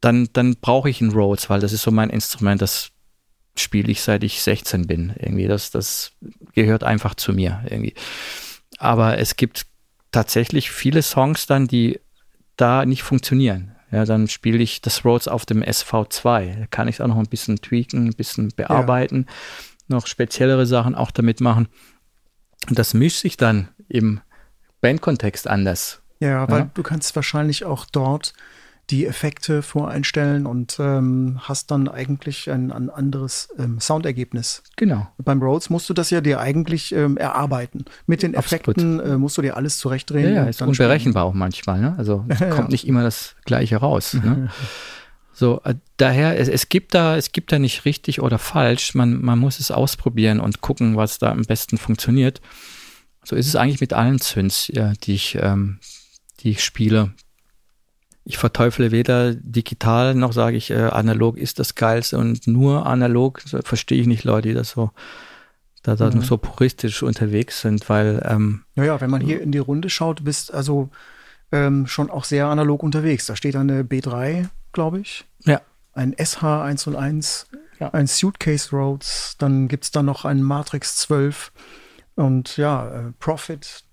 Dann, 0.00 0.28
dann 0.32 0.56
brauche 0.56 0.90
ich 0.90 1.00
einen 1.00 1.12
Rhodes, 1.12 1.48
weil 1.50 1.60
das 1.60 1.72
ist 1.72 1.82
so 1.82 1.90
mein 1.90 2.10
Instrument, 2.10 2.62
das 2.62 2.90
spiele 3.56 3.90
ich 3.90 4.02
seit 4.02 4.22
ich 4.22 4.42
16 4.42 4.86
bin. 4.86 5.14
Irgendwie, 5.18 5.46
das, 5.46 5.70
das 5.70 6.12
gehört 6.52 6.84
einfach 6.84 7.14
zu 7.14 7.32
mir 7.32 7.64
irgendwie. 7.68 7.94
Aber 8.78 9.18
es 9.18 9.36
gibt 9.36 9.66
tatsächlich 10.12 10.70
viele 10.70 11.02
Songs 11.02 11.46
dann, 11.46 11.66
die 11.66 11.98
da 12.56 12.84
nicht 12.86 13.02
funktionieren. 13.02 13.72
Ja, 13.90 14.04
dann 14.04 14.28
spiele 14.28 14.58
ich 14.58 14.80
das 14.80 15.04
Rhodes 15.04 15.28
auf 15.28 15.46
dem 15.46 15.62
SV2. 15.62 16.60
Da 16.60 16.66
kann 16.66 16.88
ich 16.88 16.96
es 16.96 17.00
auch 17.00 17.06
noch 17.06 17.18
ein 17.18 17.28
bisschen 17.28 17.56
tweaken, 17.60 18.08
ein 18.08 18.14
bisschen 18.14 18.48
bearbeiten, 18.54 19.26
ja. 19.28 19.96
noch 19.96 20.06
speziellere 20.06 20.66
Sachen 20.66 20.94
auch 20.94 21.10
damit 21.10 21.40
machen. 21.40 21.68
Und 22.68 22.78
das 22.78 22.94
mischt 22.94 23.20
sich 23.20 23.36
dann 23.36 23.68
im 23.88 24.20
Bandkontext 24.80 25.48
anders. 25.48 26.00
Ja, 26.20 26.48
weil 26.48 26.60
ja. 26.60 26.70
du 26.72 26.82
kannst 26.82 27.14
wahrscheinlich 27.14 27.64
auch 27.64 27.84
dort 27.84 28.32
die 28.90 29.06
Effekte 29.06 29.62
voreinstellen 29.62 30.46
und 30.46 30.76
ähm, 30.78 31.40
hast 31.40 31.72
dann 31.72 31.88
eigentlich 31.88 32.48
ein, 32.48 32.70
ein 32.70 32.88
anderes 32.88 33.48
ähm, 33.58 33.80
Soundergebnis. 33.80 34.62
Genau. 34.76 35.08
Beim 35.18 35.42
Rhodes 35.42 35.70
musst 35.70 35.90
du 35.90 35.94
das 35.94 36.10
ja 36.10 36.20
dir 36.20 36.38
eigentlich 36.38 36.92
ähm, 36.94 37.16
erarbeiten. 37.16 37.84
Mit 38.06 38.22
den 38.22 38.34
Effekten 38.34 39.00
äh, 39.00 39.16
musst 39.18 39.38
du 39.38 39.42
dir 39.42 39.56
alles 39.56 39.78
zurechtdrehen. 39.78 40.34
Ja, 40.34 40.44
ja 40.44 40.48
ist 40.48 40.62
unberechenbar 40.62 41.24
auch 41.24 41.34
manchmal. 41.34 41.80
Ne? 41.80 41.94
Also 41.98 42.24
kommt 42.50 42.68
nicht 42.68 42.86
immer 42.86 43.02
das 43.02 43.34
Gleiche 43.44 43.78
raus. 43.78 44.14
Ne? 44.14 44.50
So, 45.38 45.60
äh, 45.64 45.74
daher, 45.98 46.40
es, 46.40 46.48
es, 46.48 46.70
gibt 46.70 46.94
da, 46.94 47.14
es 47.18 47.30
gibt 47.30 47.52
da 47.52 47.58
nicht 47.58 47.84
richtig 47.84 48.22
oder 48.22 48.38
falsch. 48.38 48.94
Man, 48.94 49.20
man 49.20 49.38
muss 49.38 49.60
es 49.60 49.70
ausprobieren 49.70 50.40
und 50.40 50.62
gucken, 50.62 50.96
was 50.96 51.18
da 51.18 51.30
am 51.30 51.42
besten 51.42 51.76
funktioniert. 51.76 52.40
So 53.22 53.36
ist 53.36 53.46
es 53.46 53.54
eigentlich 53.54 53.82
mit 53.82 53.92
allen 53.92 54.18
Züns, 54.18 54.68
ja, 54.72 54.94
die 55.02 55.12
ich, 55.12 55.36
ähm, 55.38 55.78
die 56.40 56.52
ich 56.52 56.64
spiele. 56.64 57.12
Ich 58.24 58.38
verteufle 58.38 58.92
weder 58.92 59.34
digital 59.34 60.14
noch 60.14 60.32
sage 60.32 60.56
ich, 60.56 60.70
äh, 60.70 60.84
analog 60.84 61.36
ist 61.36 61.58
das 61.58 61.74
Geilste 61.74 62.16
und 62.16 62.46
nur 62.46 62.86
analog 62.86 63.42
so, 63.44 63.60
verstehe 63.62 64.00
ich 64.00 64.06
nicht 64.06 64.24
Leute, 64.24 64.48
die 64.48 64.54
das 64.54 64.70
so 64.70 64.90
da, 65.82 65.96
da 65.96 66.10
mhm. 66.10 66.22
so 66.22 66.38
puristisch 66.38 67.02
unterwegs 67.02 67.60
sind, 67.60 67.90
weil 67.90 68.26
ähm, 68.26 68.62
ja, 68.74 69.02
wenn 69.02 69.10
man 69.10 69.20
hier 69.20 69.42
in 69.42 69.52
die 69.52 69.58
Runde 69.58 69.90
schaut, 69.90 70.24
bist 70.24 70.54
also 70.54 70.88
ähm, 71.52 71.86
schon 71.86 72.10
auch 72.10 72.24
sehr 72.24 72.46
analog 72.46 72.82
unterwegs. 72.82 73.26
Da 73.26 73.36
steht 73.36 73.54
eine 73.54 73.82
B3 73.82 74.48
glaube 74.76 75.00
ich. 75.00 75.24
Ja. 75.44 75.62
Ein 75.94 76.14
SH101, 76.14 77.46
ja. 77.80 77.88
ein 77.94 78.06
Suitcase 78.06 78.76
Rhodes, 78.76 79.36
dann 79.38 79.68
gibt 79.68 79.84
es 79.84 79.90
da 79.90 80.02
noch 80.02 80.26
einen 80.26 80.42
Matrix 80.42 80.98
12 80.98 81.50
und 82.14 82.58
ja, 82.58 82.86
äh, 82.86 83.12
Profit 83.18 83.84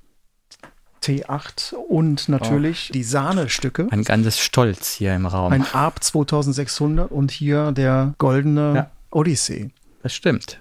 T8 1.02 1.74
und 1.74 2.28
natürlich 2.28 2.88
oh. 2.90 2.94
die 2.94 3.04
Sahnestücke. 3.04 3.88
Ein 3.92 4.04
ganzes 4.04 4.40
Stolz 4.40 4.94
hier 4.94 5.16
im 5.16 5.26
Raum. 5.26 5.54
Ein 5.54 5.66
ARP 5.74 6.04
2600 6.04 7.10
und 7.10 7.32
hier 7.32 7.72
der 7.72 8.14
goldene 8.18 8.76
ja. 8.76 8.92
Odyssey. 9.12 9.72
Das 10.02 10.14
stimmt. 10.14 10.60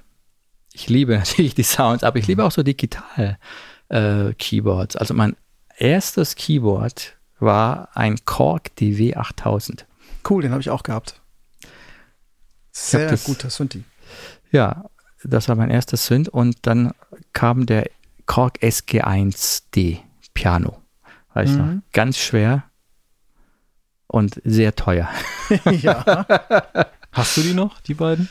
Ich 0.73 0.89
liebe 0.89 1.19
natürlich 1.19 1.57
die 1.57 1.65
Sounds, 1.65 2.05
aber 2.05 2.19
ich 2.19 2.29
liebe 2.29 2.45
auch 2.45 2.53
so 2.53 2.63
digital 2.63 3.39
äh, 3.89 4.33
Keyboards. 4.35 4.95
Also 4.95 5.15
mein 5.15 5.37
erstes 5.77 6.37
Keyboard 6.37 7.17
war 7.41 7.89
ein 7.95 8.25
Korg 8.25 8.75
DW 8.77 9.17
8000. 9.17 9.85
Cool, 10.29 10.43
den 10.43 10.53
habe 10.53 10.61
ich 10.61 10.71
auch 10.71 10.83
gehabt. 10.83 11.21
Sehr 12.71 13.11
das, 13.11 13.25
guter 13.25 13.51
Synthi. 13.51 13.85
Ja, 14.51 14.87
das 15.25 15.49
war 15.49 15.57
mein 15.57 15.71
erster 15.71 15.97
Synth 15.97 16.29
und 16.29 16.57
dann 16.63 16.93
kam 17.33 17.67
der 17.67 17.91
Korg 18.27 18.59
SG1D 18.63 19.99
Piano. 20.35 20.81
Weißt 21.35 21.55
mhm. 21.55 21.59
du, 21.59 21.83
ganz 21.93 22.19
schwer 22.19 22.65
und 24.07 24.41
sehr 24.45 24.75
teuer. 24.75 25.09
ja. 25.71 26.27
Hast 27.13 27.37
du 27.37 27.43
die 27.43 27.55
noch, 27.55 27.81
die 27.81 27.95
beiden? 27.95 28.29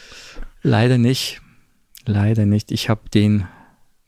Leider 0.64 0.98
nicht. 0.98 1.42
Leider 2.06 2.46
nicht. 2.46 2.72
Ich 2.72 2.89
habe 2.89 3.10
den, 3.10 3.48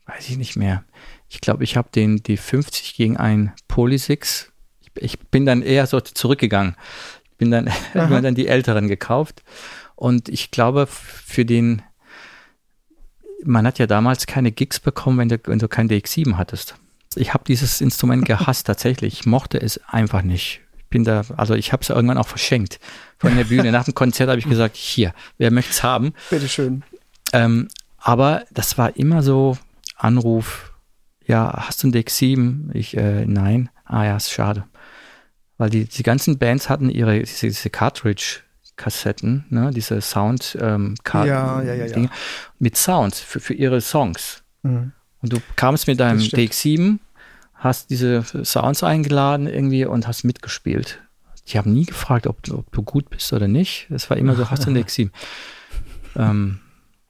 weiß 0.06 0.30
ich 0.30 0.36
nicht 0.36 0.56
mehr. 0.56 0.84
Ich 1.28 1.40
glaube, 1.40 1.64
ich 1.64 1.76
habe 1.76 1.88
den 1.94 2.22
die 2.22 2.36
50 2.36 2.94
gegen 2.94 3.16
ein 3.16 3.52
Polysix. 3.68 4.52
Ich, 4.80 4.90
ich 5.02 5.18
bin 5.18 5.46
dann 5.46 5.62
eher 5.62 5.86
so 5.86 6.00
zurückgegangen 6.00 6.76
bin 7.38 7.50
dann, 7.50 7.64
mir 7.94 8.20
dann 8.20 8.34
die 8.34 8.48
älteren 8.48 8.88
gekauft. 8.88 9.42
Und 9.96 10.28
ich 10.28 10.50
glaube, 10.50 10.86
für 10.86 11.44
den, 11.44 11.82
man 13.44 13.66
hat 13.66 13.78
ja 13.78 13.86
damals 13.86 14.26
keine 14.26 14.52
Gigs 14.52 14.80
bekommen, 14.80 15.18
wenn 15.18 15.28
du, 15.28 15.38
wenn 15.44 15.58
du 15.58 15.68
kein 15.68 15.88
DX7 15.88 16.36
hattest. 16.36 16.76
Ich 17.16 17.32
habe 17.32 17.44
dieses 17.46 17.80
Instrument 17.80 18.24
gehasst 18.26 18.66
tatsächlich. 18.66 19.20
Ich 19.20 19.26
mochte 19.26 19.60
es 19.60 19.80
einfach 19.86 20.22
nicht. 20.22 20.60
Ich 20.78 20.86
bin 20.88 21.04
da, 21.04 21.22
also 21.36 21.54
ich 21.54 21.72
habe 21.72 21.82
es 21.82 21.90
irgendwann 21.90 22.18
auch 22.18 22.28
verschenkt 22.28 22.78
von 23.18 23.36
der 23.36 23.44
Bühne. 23.44 23.72
Nach 23.72 23.84
dem 23.84 23.94
Konzert 23.94 24.28
habe 24.28 24.38
ich 24.38 24.48
gesagt, 24.48 24.76
hier, 24.76 25.12
wer 25.38 25.50
möchte 25.50 25.72
es 25.72 25.82
haben? 25.82 26.12
Bitteschön. 26.30 26.82
Ähm, 27.32 27.68
aber 27.98 28.44
das 28.52 28.78
war 28.78 28.96
immer 28.96 29.22
so 29.22 29.56
Anruf, 29.96 30.72
ja, 31.26 31.64
hast 31.66 31.82
du 31.82 31.88
ein 31.88 31.92
DX7? 31.92 32.74
Ich, 32.74 32.96
äh, 32.96 33.24
nein. 33.26 33.70
Ah 33.84 34.04
ja, 34.04 34.16
ist 34.16 34.30
schade. 34.30 34.64
Weil 35.56 35.70
die, 35.70 35.84
die 35.84 36.02
ganzen 36.02 36.38
Bands 36.38 36.68
hatten 36.68 36.90
ihre 36.90 37.20
diese, 37.20 37.46
diese 37.46 37.70
Cartridge-Kassetten, 37.70 39.44
ne, 39.50 39.70
diese 39.72 40.00
Sound-Karten 40.00 40.84
ähm, 40.84 40.94
ja, 41.04 41.62
ja, 41.62 41.74
ja, 41.74 41.86
Dinge, 41.86 42.10
mit 42.58 42.76
Sounds 42.76 43.20
für, 43.20 43.40
für 43.40 43.54
ihre 43.54 43.80
Songs. 43.80 44.42
Mhm. 44.62 44.92
Und 45.22 45.32
du 45.32 45.38
kamst 45.56 45.86
mit 45.86 46.00
deinem 46.00 46.18
DX7, 46.18 46.98
hast 47.54 47.90
diese 47.90 48.22
Sounds 48.44 48.82
eingeladen 48.82 49.46
irgendwie 49.46 49.84
und 49.86 50.06
hast 50.06 50.24
mitgespielt. 50.24 51.00
Die 51.48 51.58
haben 51.58 51.72
nie 51.72 51.86
gefragt, 51.86 52.26
ob, 52.26 52.38
ob 52.50 52.70
du 52.72 52.82
gut 52.82 53.10
bist 53.10 53.32
oder 53.32 53.48
nicht. 53.48 53.88
Es 53.90 54.10
war 54.10 54.16
immer 54.16 54.34
so, 54.34 54.50
hast 54.50 54.66
du 54.66 54.70
ein 54.70 54.76
DX7? 54.76 55.10
ähm, 56.16 56.60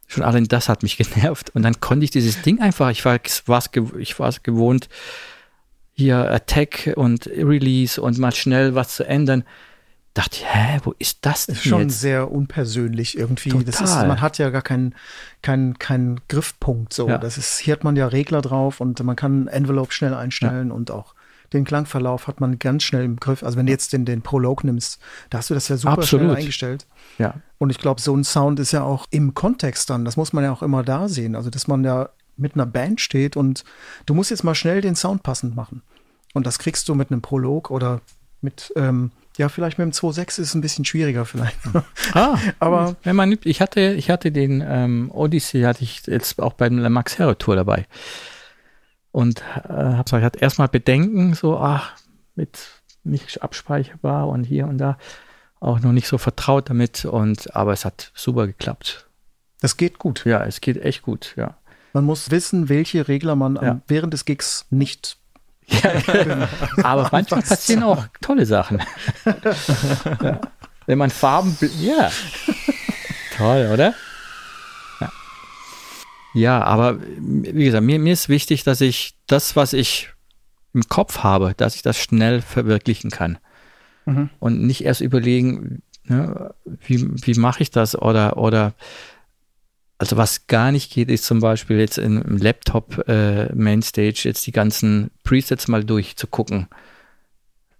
schon 0.06 0.22
allein 0.22 0.44
das 0.44 0.68
hat 0.68 0.82
mich 0.82 0.96
genervt. 0.98 1.50
Und 1.54 1.62
dann 1.62 1.80
konnte 1.80 2.04
ich 2.04 2.10
dieses 2.10 2.42
Ding 2.42 2.60
einfach, 2.60 2.90
ich 2.90 3.04
war 3.04 3.18
es 3.18 4.42
gewohnt, 4.42 4.88
hier 5.94 6.30
Attack 6.30 6.92
und 6.96 7.26
Release 7.26 8.00
und 8.00 8.18
mal 8.18 8.34
schnell 8.34 8.74
was 8.74 8.96
zu 8.96 9.04
ändern. 9.04 9.44
Dachte 10.12 10.36
ich, 10.36 10.44
hä, 10.46 10.78
wo 10.84 10.94
ist 10.98 11.18
das 11.22 11.46
denn? 11.46 11.56
Ist 11.56 11.64
schon 11.64 11.82
jetzt? 11.82 12.00
sehr 12.00 12.30
unpersönlich 12.30 13.18
irgendwie. 13.18 13.48
Total. 13.48 13.64
Das 13.64 13.80
ist, 13.80 13.94
man 13.96 14.20
hat 14.20 14.38
ja 14.38 14.50
gar 14.50 14.62
keinen 14.62 14.94
keinen 15.42 15.78
keinen 15.78 16.20
Griffpunkt 16.28 16.92
so. 16.92 17.08
Ja. 17.08 17.18
Das 17.18 17.36
ist, 17.36 17.58
hier 17.58 17.72
hat 17.72 17.82
man 17.82 17.96
ja 17.96 18.06
Regler 18.06 18.40
drauf 18.40 18.80
und 18.80 19.02
man 19.02 19.16
kann 19.16 19.48
Envelope 19.48 19.92
schnell 19.92 20.14
einstellen 20.14 20.68
ja. 20.68 20.74
und 20.74 20.90
auch 20.92 21.14
den 21.52 21.64
Klangverlauf 21.64 22.26
hat 22.26 22.40
man 22.40 22.58
ganz 22.58 22.82
schnell 22.82 23.04
im 23.04 23.16
Griff. 23.16 23.42
Also 23.42 23.56
wenn 23.56 23.66
du 23.66 23.72
jetzt 23.72 23.92
den, 23.92 24.04
den 24.04 24.22
Prolog 24.22 24.64
nimmst, 24.64 25.00
da 25.30 25.38
hast 25.38 25.50
du 25.50 25.54
das 25.54 25.68
ja 25.68 25.76
super 25.76 25.98
Absolut. 25.98 26.26
schnell 26.26 26.36
eingestellt. 26.36 26.86
Ja. 27.18 27.34
Und 27.58 27.70
ich 27.70 27.78
glaube, 27.78 28.00
so 28.00 28.14
ein 28.14 28.24
Sound 28.24 28.60
ist 28.60 28.72
ja 28.72 28.82
auch 28.82 29.06
im 29.10 29.34
Kontext 29.34 29.90
dann, 29.90 30.04
das 30.04 30.16
muss 30.16 30.32
man 30.32 30.44
ja 30.44 30.52
auch 30.52 30.62
immer 30.62 30.82
da 30.82 31.08
sehen. 31.08 31.36
Also, 31.36 31.50
dass 31.50 31.66
man 31.66 31.84
ja 31.84 32.10
mit 32.36 32.54
einer 32.54 32.66
Band 32.66 33.00
steht 33.00 33.36
und 33.36 33.64
du 34.06 34.14
musst 34.14 34.30
jetzt 34.30 34.44
mal 34.44 34.54
schnell 34.54 34.80
den 34.80 34.96
Sound 34.96 35.22
passend 35.22 35.54
machen. 35.54 35.82
Und 36.32 36.46
das 36.46 36.58
kriegst 36.58 36.88
du 36.88 36.94
mit 36.94 37.10
einem 37.10 37.22
Prolog 37.22 37.70
oder 37.70 38.00
mit, 38.40 38.72
ähm, 38.76 39.12
ja, 39.36 39.48
vielleicht 39.48 39.78
mit 39.78 39.86
dem 39.86 39.92
2.6 39.92 40.20
ist 40.20 40.38
es 40.38 40.54
ein 40.54 40.60
bisschen 40.60 40.84
schwieriger 40.84 41.24
vielleicht. 41.24 41.58
Ah, 42.14 42.38
aber 42.58 42.96
wenn 43.02 43.16
man, 43.16 43.36
ich 43.44 43.60
hatte, 43.60 43.80
ich 43.94 44.10
hatte 44.10 44.30
den 44.30 44.62
ähm, 44.66 45.10
Odyssey, 45.12 45.62
hatte 45.62 45.84
ich 45.84 46.06
jetzt 46.06 46.40
auch 46.40 46.52
beim 46.52 46.78
La 46.78 46.90
Max 46.90 47.18
Hero 47.18 47.34
Tour 47.34 47.56
dabei. 47.56 47.86
Und 49.10 49.40
äh, 49.40 49.72
habe 49.72 50.08
so, 50.08 50.16
ich 50.16 50.24
hatte 50.24 50.40
erstmal 50.40 50.68
Bedenken, 50.68 51.34
so, 51.34 51.58
ach, 51.58 51.92
mit 52.34 52.68
nicht 53.04 53.42
abspeicherbar 53.42 54.28
und 54.28 54.44
hier 54.44 54.66
und 54.66 54.78
da. 54.78 54.98
auch 55.60 55.80
noch 55.80 55.92
nicht 55.92 56.08
so 56.08 56.18
vertraut 56.18 56.68
damit 56.70 57.04
und 57.04 57.54
aber 57.54 57.72
es 57.72 57.84
hat 57.84 58.10
super 58.14 58.46
geklappt. 58.46 59.08
Das 59.60 59.76
geht 59.76 59.98
gut. 59.98 60.24
Ja, 60.24 60.44
es 60.44 60.60
geht 60.60 60.82
echt 60.82 61.02
gut, 61.02 61.34
ja. 61.36 61.56
Man 61.94 62.04
muss 62.04 62.30
wissen, 62.32 62.68
welche 62.68 63.06
Regler 63.08 63.36
man 63.36 63.54
Ja. 63.54 63.80
während 63.86 64.12
des 64.12 64.24
Gigs 64.24 64.66
nicht. 64.68 65.16
Aber 66.82 67.08
manchmal 67.12 67.40
passieren 67.42 67.84
auch 67.84 68.06
tolle 68.20 68.44
Sachen. 68.44 68.82
ja. 69.24 70.40
Wenn 70.86 70.98
man 70.98 71.08
Farben, 71.08 71.56
ja. 71.80 72.10
Toll, 73.36 73.70
oder? 73.72 73.94
Ja. 75.00 75.12
ja, 76.34 76.62
aber 76.62 76.98
wie 77.00 77.64
gesagt, 77.64 77.84
mir, 77.84 77.98
mir 77.98 78.12
ist 78.12 78.28
wichtig, 78.28 78.64
dass 78.64 78.82
ich 78.82 79.14
das, 79.26 79.56
was 79.56 79.72
ich 79.72 80.10
im 80.74 80.86
Kopf 80.88 81.20
habe, 81.20 81.54
dass 81.56 81.74
ich 81.74 81.82
das 81.82 81.98
schnell 81.98 82.42
verwirklichen 82.42 83.10
kann. 83.10 83.38
Mhm. 84.04 84.28
Und 84.40 84.60
nicht 84.62 84.84
erst 84.84 85.00
überlegen, 85.00 85.82
ne, 86.04 86.54
wie, 86.86 87.08
wie 87.24 87.40
mache 87.40 87.62
ich 87.62 87.70
das 87.70 87.96
oder, 87.96 88.36
oder 88.36 88.74
also 90.04 90.16
was 90.18 90.46
gar 90.46 90.70
nicht 90.70 90.92
geht, 90.92 91.08
ist 91.10 91.24
zum 91.24 91.40
Beispiel 91.40 91.78
jetzt 91.78 91.96
im 91.98 92.22
Laptop 92.36 93.08
äh, 93.08 93.52
Mainstage 93.54 94.20
jetzt 94.24 94.46
die 94.46 94.52
ganzen 94.52 95.10
Presets 95.22 95.66
mal 95.68 95.82
durchzugucken. 95.82 96.68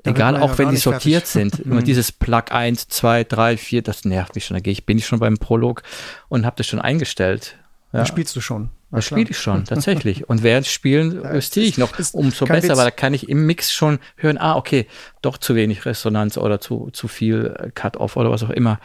Da 0.03 0.11
Egal, 0.11 0.37
auch 0.41 0.57
wenn 0.59 0.71
die 0.71 0.77
sortiert 0.79 1.27
fertig. 1.29 1.53
sind. 1.55 1.59
Immer 1.67 1.81
Mhm. 1.81 1.85
dieses 1.85 2.13
Plug 2.13 2.45
1, 2.51 2.89
2, 2.89 3.25
3, 3.25 3.57
4, 3.59 3.83
das 3.83 4.05
nervt 4.05 4.35
mich 4.35 4.45
schon. 4.47 4.55
Da 4.55 4.61
gehe 4.61 4.73
ich, 4.73 4.87
bin 4.87 4.97
ich 4.99 5.07
schon 5.07 5.19
beim 5.19 5.37
Prolog 5.39 5.83
und 6.29 6.45
habe 6.47 6.57
das 6.57 6.67
schon 6.67 6.81
eingestellt. 6.81 7.57
Ja. 7.93 8.01
Da 8.01 8.07
spielst 8.07 8.35
du 8.37 8.41
schon. 8.41 8.71
Das 8.91 9.05
spiele 9.07 9.29
ich 9.31 9.39
schon, 9.39 9.65
tatsächlich. 9.67 10.29
Und 10.29 10.43
während 10.43 10.67
Spielen 10.67 11.23
Ja, 11.23 11.35
justiere 11.35 11.67
ich 11.67 11.79
noch 11.79 11.99
ist 11.99 12.15
umso 12.15 12.45
besser, 12.47 12.69
Witz. 12.71 12.79
weil 12.79 12.85
da 12.85 12.91
kann 12.91 13.13
ich 13.13 13.29
im 13.29 13.45
Mix 13.47 13.73
schon 13.73 13.99
hören, 14.17 14.39
ah, 14.39 14.57
okay, 14.57 14.87
doch 15.21 15.37
zu 15.37 15.55
wenig 15.57 15.85
Resonanz 15.85 16.39
oder 16.39 16.61
zu, 16.61 16.91
zu 16.93 17.09
viel 17.09 17.55
äh, 17.59 17.71
Cut-Off 17.71 18.17
oder 18.17 18.31
was 18.31 18.43
auch 18.45 18.51
immer. 18.51 18.79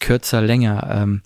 Kürzer, 0.00 0.42
länger. 0.42 0.88
Ähm, 0.90 1.22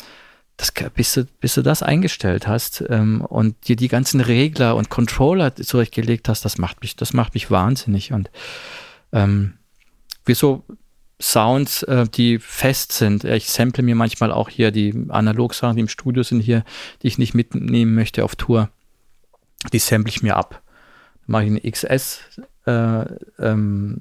das, 0.57 0.73
bis, 0.95 1.15
du, 1.15 1.27
bis 1.41 1.55
du 1.55 1.63
das 1.63 1.83
eingestellt 1.83 2.47
hast 2.47 2.85
ähm, 2.89 3.23
und 3.23 3.69
dir 3.69 3.77
die 3.77 3.89
ganzen 3.89 4.21
Regler 4.21 4.77
und 4.77 4.91
Controller 4.91 5.55
zurechtgelegt 5.57 6.29
hast, 6.29 6.45
das 6.45 6.59
macht 6.59 6.83
mich, 6.83 6.97
das 6.97 7.13
macht 7.13 7.35
mich 7.35 7.51
wahnsinnig. 7.51 8.13
Und 8.13 8.31
ähm, 9.13 9.55
wieso 10.25 10.65
Sounds, 11.23 11.85
äh, 11.85 12.07
die 12.09 12.39
fest 12.41 12.93
sind. 12.93 13.23
Ich 13.25 13.49
sample 13.49 13.85
mir 13.85 13.95
manchmal 13.95 14.33
auch 14.33 14.49
hier 14.49 14.73
die 14.73 15.07
Analog-Sachen, 15.09 15.77
die 15.77 15.83
im 15.83 15.89
Studio 15.89 16.25
sind 16.25 16.41
hier, 16.41 16.65
die 17.01 17.07
ich 17.07 17.17
nicht 17.17 17.33
mitnehmen 17.33 17.95
möchte 17.95 18.25
auf 18.25 18.35
Tour. 18.35 18.71
Die 19.73 19.79
sample 19.79 20.11
ich 20.11 20.23
mir 20.23 20.37
ab. 20.37 20.61
Dann 21.21 21.33
mache 21.33 21.45
ich 21.45 21.51
ein 21.51 21.71
XS 21.71 22.23
äh, 22.67 23.05
ähm, 23.39 24.01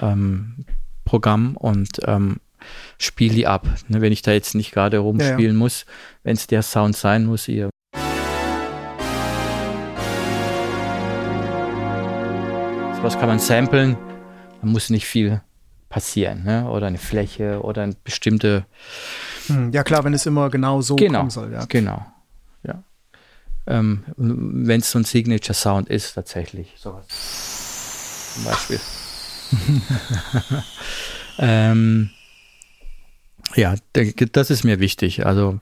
ähm, 0.00 0.56
und 1.56 1.88
ähm, 2.04 2.40
spiele 2.98 3.34
die 3.34 3.46
ab. 3.46 3.66
Ne, 3.88 4.00
wenn 4.00 4.12
ich 4.12 4.22
da 4.22 4.32
jetzt 4.32 4.54
nicht 4.54 4.72
gerade 4.72 4.98
rumspielen 4.98 5.56
muss, 5.56 5.86
wenn 6.22 6.34
es 6.34 6.46
der 6.46 6.62
Sound 6.62 6.96
sein 6.96 7.24
muss, 7.26 7.48
ihr 7.48 7.70
was 13.02 13.18
kann 13.18 13.28
man 13.28 13.38
samplen? 13.38 13.96
Da 14.60 14.66
muss 14.66 14.90
nicht 14.90 15.06
viel 15.06 15.40
passieren, 15.88 16.42
ne? 16.44 16.68
Oder 16.68 16.88
eine 16.88 16.98
Fläche 16.98 17.62
oder 17.62 17.82
eine 17.82 17.94
bestimmte 18.04 18.66
Hm, 19.46 19.70
Ja 19.72 19.82
klar, 19.84 20.04
wenn 20.04 20.12
es 20.14 20.26
immer 20.26 20.50
genau 20.50 20.80
so 20.82 20.96
Genau. 20.96 21.20
kommen 21.20 21.30
soll. 21.30 21.52
Ja. 21.52 21.64
Genau. 21.66 22.04
Ja. 22.64 22.82
Ähm, 23.66 24.04
Wenn 24.16 24.80
es 24.80 24.90
so 24.90 24.98
ein 24.98 25.04
Signature 25.04 25.54
Sound 25.54 25.88
ist, 25.88 26.12
tatsächlich. 26.14 26.74
Sowas. 26.76 27.06
Zum 28.34 28.44
Beispiel. 28.44 28.80
ähm, 31.38 32.10
ja, 33.54 33.74
das 33.92 34.50
ist 34.50 34.64
mir 34.64 34.80
wichtig. 34.80 35.26
Also, 35.26 35.60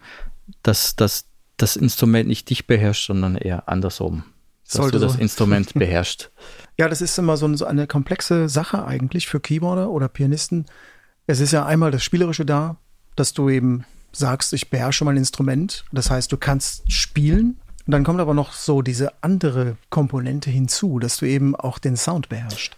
dass, 0.62 0.96
dass 0.96 1.26
das 1.56 1.76
Instrument 1.76 2.28
nicht 2.28 2.50
dich 2.50 2.66
beherrscht, 2.66 3.06
sondern 3.06 3.36
eher 3.36 3.68
andersrum. 3.68 4.24
Dass 4.64 4.74
Sollte 4.74 4.98
du 4.98 5.04
das 5.04 5.14
so. 5.14 5.18
Instrument 5.18 5.74
beherrscht. 5.74 6.30
Ja, 6.78 6.88
das 6.88 7.00
ist 7.00 7.18
immer 7.18 7.36
so 7.36 7.46
eine 7.64 7.86
komplexe 7.86 8.48
Sache 8.48 8.84
eigentlich 8.84 9.26
für 9.26 9.40
Keyboarder 9.40 9.90
oder 9.90 10.08
Pianisten. 10.08 10.66
Es 11.26 11.40
ist 11.40 11.52
ja 11.52 11.64
einmal 11.64 11.90
das 11.90 12.02
Spielerische 12.02 12.44
da, 12.44 12.76
dass 13.14 13.32
du 13.32 13.48
eben 13.48 13.84
sagst, 14.12 14.52
ich 14.52 14.70
beherrsche 14.70 15.04
mein 15.04 15.16
Instrument. 15.16 15.84
Das 15.92 16.10
heißt, 16.10 16.30
du 16.32 16.36
kannst 16.36 16.90
spielen. 16.90 17.58
Und 17.86 17.92
dann 17.92 18.04
kommt 18.04 18.20
aber 18.20 18.34
noch 18.34 18.52
so 18.52 18.82
diese 18.82 19.12
andere 19.22 19.76
Komponente 19.90 20.50
hinzu, 20.50 20.98
dass 20.98 21.18
du 21.18 21.26
eben 21.26 21.54
auch 21.54 21.78
den 21.78 21.96
Sound 21.96 22.28
beherrschst. 22.28 22.76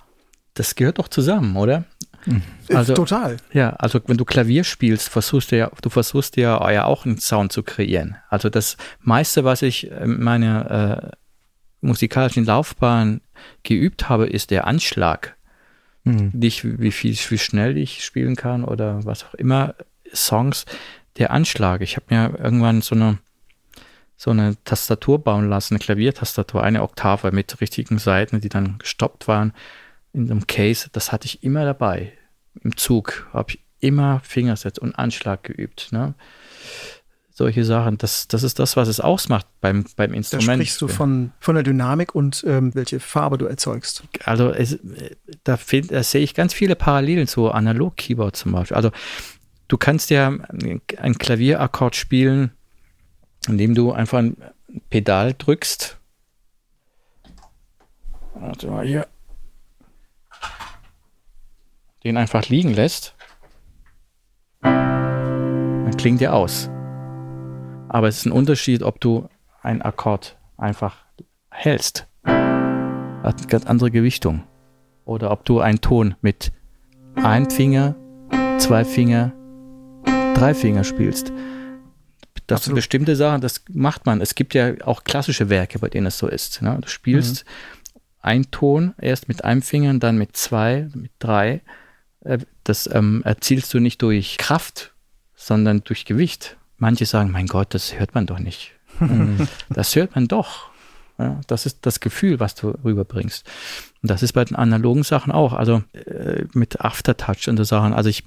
Das 0.55 0.75
gehört 0.75 0.99
doch 0.99 1.09
zusammen, 1.09 1.57
oder? 1.57 1.85
Äh, 2.27 2.75
Also- 2.75 2.95
Total. 2.95 3.37
Ja, 3.53 3.71
also 3.71 4.01
wenn 4.07 4.17
du 4.17 4.25
Klavier 4.25 4.65
spielst, 4.65 5.09
versuchst 5.09 5.53
du 5.53 5.57
ja, 5.59 5.71
du 5.83 5.89
versuchst 5.91 6.37
ja, 6.37 6.71
ja 6.71 6.85
auch 6.85 7.07
einen 7.07 7.19
Sound 7.19 7.53
zu 7.53 7.63
kreieren. 7.63 8.17
Also 8.29 8.51
das 8.51 8.77
meiste, 9.01 9.45
was 9.45 9.63
ich 9.63 9.91
in 9.91 10.23
meiner 10.23 11.11
äh, 11.13 11.17
musikalischen 11.81 12.45
Laufbahn 12.45 13.21
geübt 13.63 14.09
habe, 14.09 14.27
ist 14.27 14.51
der 14.51 14.67
Anschlag. 14.67 15.37
Hm. 16.05 16.31
Nicht 16.33 16.65
wie 16.65 16.91
viel, 16.93 17.17
wie 17.29 17.39
schnell 17.39 17.77
ich 17.77 18.05
spielen 18.05 18.37
kann 18.37 18.65
oder 18.65 19.05
was 19.05 19.25
auch 19.25 19.35
immer. 19.35 19.75
Songs, 20.15 20.65
der 21.19 21.31
Anschlag. 21.31 21.81
Ich 21.83 21.97
habe 21.97 22.07
mir 22.11 22.39
irgendwann 22.39 22.83
so 22.83 22.95
eine 22.95 23.19
so 24.21 24.33
eine 24.33 24.57
Tastatur 24.65 25.23
bauen 25.23 25.49
lassen, 25.49 25.75
eine 25.75 25.79
Klaviertastatur, 25.79 26.61
eine 26.65 26.83
Oktave 26.83 27.31
mit 27.31 27.61
richtigen 27.61 27.99
Seiten, 27.99 28.41
die 28.41 28.49
dann 28.49 28.77
gestoppt 28.79 29.29
waren 29.29 29.53
in 30.19 30.31
einem 30.31 30.47
Case. 30.47 30.89
Das 30.93 31.13
hatte 31.13 31.27
ich 31.27 31.43
immer 31.43 31.65
dabei. 31.65 32.13
Im 32.63 32.77
Zug 32.77 33.29
habe 33.33 33.53
ich 33.53 33.61
immer 33.81 34.21
Fingerset 34.25 34.79
und 34.79 34.95
Anschlag 34.99 35.45
geübt. 35.45 35.89
Ne? 35.93 36.15
Solche 37.31 37.65
Sachen, 37.65 37.99
das, 37.99 38.27
das 38.27 38.43
ist 38.43 38.59
das, 38.59 38.77
was 38.77 38.89
es 38.89 38.99
ausmacht 38.99 39.47
beim, 39.61 39.85
beim 39.97 40.11
Da 40.11 40.17
Instrument. 40.17 40.55
sprichst 40.61 40.81
du 40.81 40.89
von, 40.89 41.33
von 41.39 41.55
der 41.55 41.63
Dynamik 41.63 42.15
und 42.15 42.45
ähm, 42.47 42.75
welche 42.75 42.99
Farbe 42.99 43.39
du 43.39 43.47
erzeugst. 43.47 44.03
also 44.25 44.51
es, 44.51 44.79
da, 45.45 45.57
find, 45.57 45.93
da 45.93 46.03
sehe 46.03 46.23
ich 46.23 46.35
ganz 46.35 46.53
viele 46.53 46.75
Parallelen 46.75 47.29
zu 47.29 47.53
Analog-Keyboard 47.53 48.35
zum 48.35 48.53
Beispiel. 48.53 48.77
Also 48.77 48.91
du 49.69 49.77
kannst 49.77 50.11
ja 50.11 50.37
ein 50.97 51.19
Klavierakkord 51.19 51.95
spielen, 51.95 52.51
indem 53.47 53.77
du 53.77 53.93
einfach 53.93 54.19
ein 54.19 54.37
Pedal 54.91 55.35
drückst. 55.39 55.97
Warte 58.35 58.67
mal 58.67 58.85
hier. 58.85 59.07
Den 62.09 62.17
einfach 62.17 62.49
liegen 62.49 62.73
lässt. 62.73 63.15
Dann 64.63 65.97
klingt 65.97 66.21
der 66.21 66.35
aus. 66.35 66.71
Aber 67.89 68.09
es 68.09 68.19
ist 68.19 68.27
ein 68.27 68.33
Unterschied, 68.33 68.83
ob 68.83 69.01
du 69.01 69.29
einen 69.63 69.83
Akkord 69.83 70.39
einfach 70.57 71.05
hältst 71.51 72.09
hat 73.29 73.39
eine 73.39 73.47
ganz 73.47 73.67
andere 73.67 73.91
Gewichtung. 73.91 74.45
Oder 75.05 75.31
ob 75.31 75.45
du 75.45 75.61
einen 75.61 75.81
Ton 75.81 76.15
mit 76.21 76.53
einem 77.17 77.51
Finger, 77.51 77.95
zwei 78.59 78.85
Finger, 78.85 79.33
drei 80.35 80.55
Finger 80.55 80.85
spielst. 80.85 81.29
Das 82.47 82.65
sind 82.65 82.73
Absolut. 82.73 82.77
bestimmte 82.77 83.17
Sachen, 83.17 83.41
das 83.41 83.65
macht 83.71 84.07
man. 84.07 84.21
Es 84.21 84.35
gibt 84.35 84.55
ja 84.55 84.73
auch 84.85 85.05
klassische 85.05 85.51
Werke, 85.51 85.79
bei 85.79 85.89
denen 85.89 86.07
es 86.07 86.19
so 86.19 86.29
ist. 86.29 86.63
Ne? 86.63 86.79
Du 86.81 86.89
spielst 86.89 87.45
einen 88.21 88.51
Ton 88.51 88.95
erst 88.99 89.29
mit 89.29 89.45
einem 89.45 89.63
Finger, 89.63 89.93
dann 89.99 90.17
mit 90.17 90.37
zwei, 90.37 90.89
mit 90.95 91.13
drei. 91.19 91.61
Äh, 92.25 92.39
Das 92.65 92.89
ähm, 92.93 93.23
erzielst 93.25 93.73
du 93.75 93.81
nicht 93.81 94.03
durch 94.03 94.37
Kraft, 94.39 94.93
sondern 95.35 95.83
durch 95.85 96.05
Gewicht. 96.05 96.57
Manche 96.77 97.07
sagen, 97.07 97.31
mein 97.31 97.47
Gott, 97.47 97.75
das 97.75 97.99
hört 97.99 98.15
man 98.15 98.27
doch 98.27 98.39
nicht. 98.39 98.73
das 99.69 99.95
hört 99.97 100.15
man 100.15 100.29
doch. 100.29 100.71
Ja, 101.19 101.41
das 101.49 101.67
ist 101.67 101.79
das 101.83 101.99
Gefühl, 101.99 102.39
was 102.39 102.55
du 102.55 102.69
rüberbringst. 102.85 103.45
Und 104.03 104.11
das 104.11 104.23
ist 104.23 104.33
bei 104.35 104.45
den 104.45 104.55
analogen 104.57 105.03
Sachen 105.03 105.33
auch. 105.33 105.53
Also 105.53 105.83
äh, 105.93 106.45
mit 106.53 106.81
Aftertouch 106.81 107.49
und 107.49 107.57
so 107.57 107.65
Sachen. 107.65 107.93
Also 107.93 108.09
ich, 108.09 108.23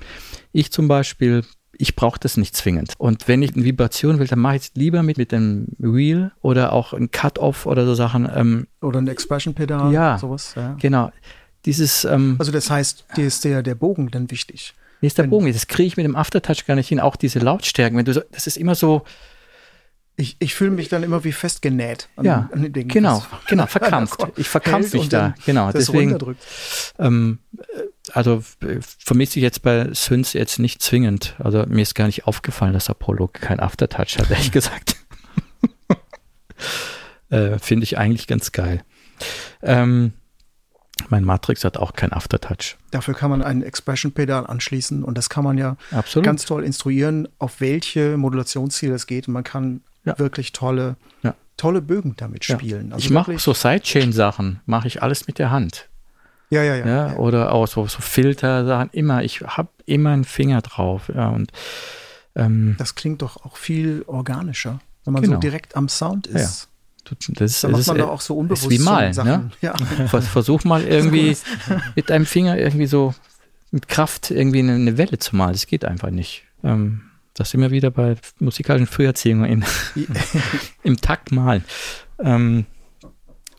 ich 0.51 0.71
zum 0.73 0.89
Beispiel, 0.89 1.45
ich 1.71 1.95
brauche 1.95 2.19
das 2.19 2.35
nicht 2.35 2.53
zwingend. 2.55 2.93
Und 2.97 3.29
wenn 3.29 3.41
ich 3.43 3.55
eine 3.55 3.63
Vibration 3.63 4.19
will, 4.19 4.27
dann 4.27 4.39
mache 4.39 4.57
ich 4.57 4.61
es 4.63 4.71
lieber 4.75 5.03
mit, 5.03 5.17
mit 5.17 5.31
dem 5.31 5.67
Wheel 5.77 6.33
oder 6.41 6.73
auch 6.73 6.91
ein 6.91 7.11
Cut-Off 7.11 7.65
oder 7.65 7.85
so 7.85 7.95
Sachen. 7.95 8.29
Ähm, 8.35 8.67
Oder 8.81 8.99
ein 8.99 9.07
Expression-Pedal, 9.07 9.93
Ja. 9.93 10.17
sowas. 10.17 10.53
Ja. 10.57 10.75
genau. 10.77 11.13
Dieses, 11.65 12.05
ähm, 12.05 12.35
Also 12.39 12.51
das 12.51 12.69
heißt, 12.69 13.05
dir 13.17 13.25
ist 13.27 13.43
der, 13.43 13.61
der 13.63 13.75
Bogen 13.75 14.09
dann 14.11 14.31
wichtig. 14.31 14.73
Hier 14.99 15.07
ist 15.07 15.17
der 15.17 15.23
Wenn- 15.23 15.29
Bogen. 15.31 15.51
Das 15.53 15.67
kriege 15.67 15.87
ich 15.87 15.97
mit 15.97 16.05
dem 16.05 16.15
Aftertouch 16.15 16.65
gar 16.65 16.75
nicht 16.75 16.87
hin. 16.89 16.99
Auch 16.99 17.15
diese 17.15 17.39
Lautstärken. 17.39 17.97
Wenn 17.97 18.05
du 18.05 18.13
so, 18.13 18.21
das 18.31 18.47
ist 18.47 18.57
immer 18.57 18.75
so, 18.75 19.03
Ich, 20.17 20.35
ich 20.39 20.53
fühle 20.53 20.71
mich 20.71 20.89
dann 20.89 21.01
immer 21.03 21.23
wie 21.23 21.31
festgenäht 21.31 22.09
an, 22.15 22.25
ja, 22.25 22.49
an 22.51 22.61
den 22.63 22.73
Dingen. 22.73 22.89
genau, 22.89 23.23
genau, 23.47 23.65
verkrampft. 23.67 24.23
Ich 24.37 24.49
verkrampf 24.49 24.93
mich 24.93 25.09
da. 25.09 25.33
Genau, 25.45 25.71
deswegen, 25.71 26.17
ähm, 26.99 27.39
äh, 27.57 27.63
also 28.13 28.43
äh, 28.61 28.79
vermisse 28.81 29.39
ich 29.39 29.43
jetzt 29.43 29.61
bei 29.61 29.87
Synths 29.93 30.33
jetzt 30.33 30.59
nicht 30.59 30.81
zwingend. 30.83 31.35
Also 31.39 31.65
mir 31.67 31.81
ist 31.81 31.95
gar 31.95 32.05
nicht 32.07 32.27
aufgefallen, 32.27 32.73
dass 32.73 32.89
Apollo 32.89 33.29
kein 33.29 33.59
Aftertouch 33.59 34.17
hat, 34.19 34.29
ehrlich 34.29 34.51
gesagt. 34.51 34.97
äh, 37.29 37.57
Finde 37.59 37.83
ich 37.85 37.97
eigentlich 37.97 38.27
ganz 38.27 38.51
geil. 38.51 38.83
Ähm, 39.63 40.13
Mein 41.09 41.23
Matrix 41.25 41.63
hat 41.63 41.77
auch 41.77 41.93
kein 41.93 42.11
Aftertouch. 42.13 42.77
Dafür 42.91 43.13
kann 43.13 43.29
man 43.31 43.41
ein 43.41 43.61
Expression-Pedal 43.63 44.47
anschließen 44.47 45.03
und 45.03 45.17
das 45.17 45.29
kann 45.29 45.43
man 45.43 45.57
ja 45.57 45.77
Absolut. 45.91 46.25
ganz 46.25 46.45
toll 46.45 46.63
instruieren, 46.63 47.27
auf 47.39 47.59
welche 47.61 48.17
Modulationsziele 48.17 48.93
es 48.93 49.07
geht. 49.07 49.27
Und 49.27 49.33
man 49.33 49.43
kann 49.43 49.81
Ja. 50.03 50.17
wirklich 50.19 50.51
tolle, 50.51 50.95
Ja. 51.23 51.35
tolle 51.57 51.81
Bögen 51.81 52.15
damit 52.17 52.47
Ja. 52.47 52.57
spielen. 52.57 52.91
Also 52.93 53.05
ich 53.05 53.11
mache 53.11 53.37
so 53.39 53.53
Sidechain-Sachen, 53.53 54.61
mache 54.65 54.87
ich 54.87 55.01
alles 55.03 55.27
mit 55.27 55.37
der 55.39 55.51
Hand. 55.51 55.87
Ja, 56.49 56.63
ja, 56.63 56.75
ja. 56.75 56.85
Ja, 56.85 57.15
oder 57.15 57.53
auch 57.53 57.67
so, 57.67 57.87
so 57.87 58.01
Filter-Sachen, 58.01 58.89
immer. 58.91 59.23
Ich 59.23 59.39
habe 59.41 59.69
immer 59.85 60.09
einen 60.11 60.25
Finger 60.25 60.61
drauf. 60.61 61.09
Ja, 61.15 61.29
und 61.29 61.51
ähm, 62.35 62.75
Das 62.77 62.95
klingt 62.95 63.21
doch 63.21 63.45
auch 63.45 63.57
viel 63.57 64.03
organischer, 64.07 64.79
wenn 65.05 65.13
man 65.13 65.23
so 65.23 65.29
Genau. 65.31 65.39
direkt 65.39 65.75
am 65.75 65.87
Sound 65.89 66.27
ist. 66.27 66.67
Das, 67.33 67.61
Da 67.61 67.67
macht 67.69 67.81
ist, 67.81 67.87
man 67.87 67.97
äh, 67.97 67.99
doch 67.99 68.09
auch 68.09 68.21
so 68.21 68.33
ist 68.35 68.39
unbewusst 68.39 68.69
wie 68.69 68.77
so 68.77 68.85
malen, 68.89 69.13
Sachen. 69.13 69.29
ne? 69.29 69.51
Ja. 69.61 69.75
Vers- 70.07 70.27
Versuch 70.27 70.63
mal 70.63 70.83
irgendwie 70.83 71.35
mit 71.95 72.09
deinem 72.09 72.25
Finger 72.25 72.57
irgendwie 72.57 72.87
so 72.87 73.13
mit 73.71 73.87
Kraft 73.87 74.31
irgendwie 74.31 74.59
eine, 74.59 74.73
eine 74.75 74.97
Welle 74.97 75.17
zu 75.19 75.35
malen. 75.35 75.53
Das 75.53 75.65
geht 75.67 75.85
einfach 75.85 76.09
nicht. 76.09 76.43
Ähm, 76.63 77.01
das 77.33 77.51
sind 77.51 77.61
wir 77.61 77.71
wieder 77.71 77.89
bei 77.91 78.15
musikalischen 78.39 78.87
Früherziehungen 78.87 79.45
in, 79.45 79.65
im 80.83 80.97
Takt 80.99 81.31
malen. 81.31 81.63
Ähm, 82.19 82.65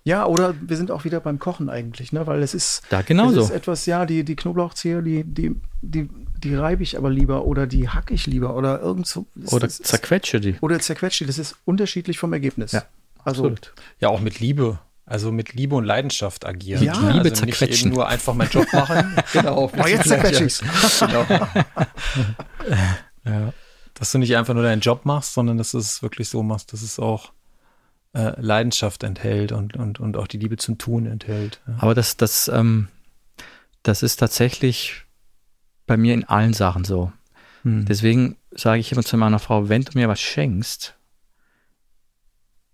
ja, 0.05 0.27
oder 0.27 0.55
wir 0.61 0.77
sind 0.77 0.91
auch 0.91 1.05
wieder 1.05 1.21
beim 1.21 1.39
Kochen 1.39 1.71
eigentlich, 1.71 2.13
ne? 2.13 2.27
Weil 2.27 2.43
es 2.43 2.55
ist, 2.55 2.83
da 2.91 3.01
es 3.01 3.07
genauso. 3.07 3.41
ist 3.41 3.51
etwas, 3.51 3.87
ja, 3.87 4.05
die, 4.05 4.25
die 4.25 4.35
Knoblauchzehe, 4.35 5.01
die, 5.03 5.23
die, 5.25 5.55
die, 5.81 6.09
die 6.43 6.55
reibe 6.57 6.83
ich 6.83 6.99
aber 6.99 7.09
lieber 7.09 7.45
oder 7.45 7.69
die 7.69 7.89
hacke 7.89 8.13
ich 8.13 8.27
lieber 8.27 8.57
oder 8.57 8.81
irgend 8.81 9.07
so. 9.07 9.27
es- 9.43 9.53
Oder 9.53 9.67
es 9.69 9.79
ist- 9.79 9.87
zerquetsche 9.89 10.41
die. 10.41 10.57
oder 10.61 10.79
zerquetscht 10.81 11.21
die. 11.21 11.27
Das 11.27 11.39
ist 11.39 11.57
unterschiedlich 11.65 12.19
vom 12.19 12.33
Ergebnis. 12.33 12.73
Ja, 12.73 12.83
also 13.25 13.47
Absolut. 13.47 13.75
Ja, 14.01 14.09
auch 14.09 14.21
mit 14.21 14.41
Liebe. 14.41 14.79
Also 15.05 15.33
mit 15.33 15.53
Liebe 15.53 15.75
und 15.75 15.85
Leidenschaft 15.85 16.47
agieren. 16.47 16.85
Ja. 16.85 16.93
Liebe 16.95 17.31
also 17.31 17.45
nicht 17.45 17.59
zerquetschen. 17.59 17.89
eben 17.89 17.97
nur 17.97 18.09
einfach 18.09 18.35
meinen 18.35 18.51
Job 18.51 18.73
machen. 18.73 19.17
genau. 19.33 19.71
Oh, 19.77 19.87
jetzt 19.87 20.09
zerquetsche 20.09 20.45
ich's. 20.45 20.63
genau. 21.01 21.27
ja. 23.25 23.53
Dass 23.95 24.13
du 24.13 24.19
nicht 24.19 24.37
einfach 24.37 24.55
nur 24.55 24.63
deinen 24.63 24.81
Job 24.81 25.05
machst, 25.05 25.35
sondern 25.35 25.59
dass 25.59 25.73
du 25.73 25.79
es 25.79 26.03
wirklich 26.03 26.29
so 26.29 26.43
machst, 26.43 26.73
dass 26.73 26.83
es 26.83 26.99
auch 26.99 27.33
äh, 28.15 28.41
Leidenschaft 28.41 29.03
enthält 29.03 29.53
und, 29.53 29.77
und, 29.77 30.01
und 30.01 30.17
auch 30.17 30.27
die 30.27 30.39
Liebe 30.39 30.57
zum 30.57 30.79
Tun 30.79 31.07
enthält. 31.07 31.61
Ja. 31.67 31.75
Aber 31.79 31.95
das, 31.95 32.17
das, 32.17 32.49
ähm, 32.49 32.89
das 33.83 34.03
ist 34.03 34.17
tatsächlich 34.17 35.05
bei 35.87 35.97
mir 35.97 36.15
in 36.15 36.25
allen 36.25 36.53
Sachen 36.53 36.85
so. 36.85 37.13
Hm. 37.63 37.85
Deswegen 37.87 38.37
sage 38.51 38.81
ich 38.81 38.93
immer 38.93 39.03
zu 39.03 39.17
meiner 39.17 39.39
Frau, 39.39 39.69
wenn 39.69 39.83
du 39.83 39.93
mir 39.95 40.09
was 40.09 40.21
schenkst, 40.21 40.95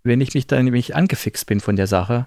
wenn 0.09 0.21
ich 0.21 0.35
mich 0.35 0.47
dann 0.47 0.65
nämlich 0.65 0.97
angefixt 0.97 1.47
bin 1.47 1.61
von 1.61 1.77
der 1.77 1.87
Sache, 1.87 2.27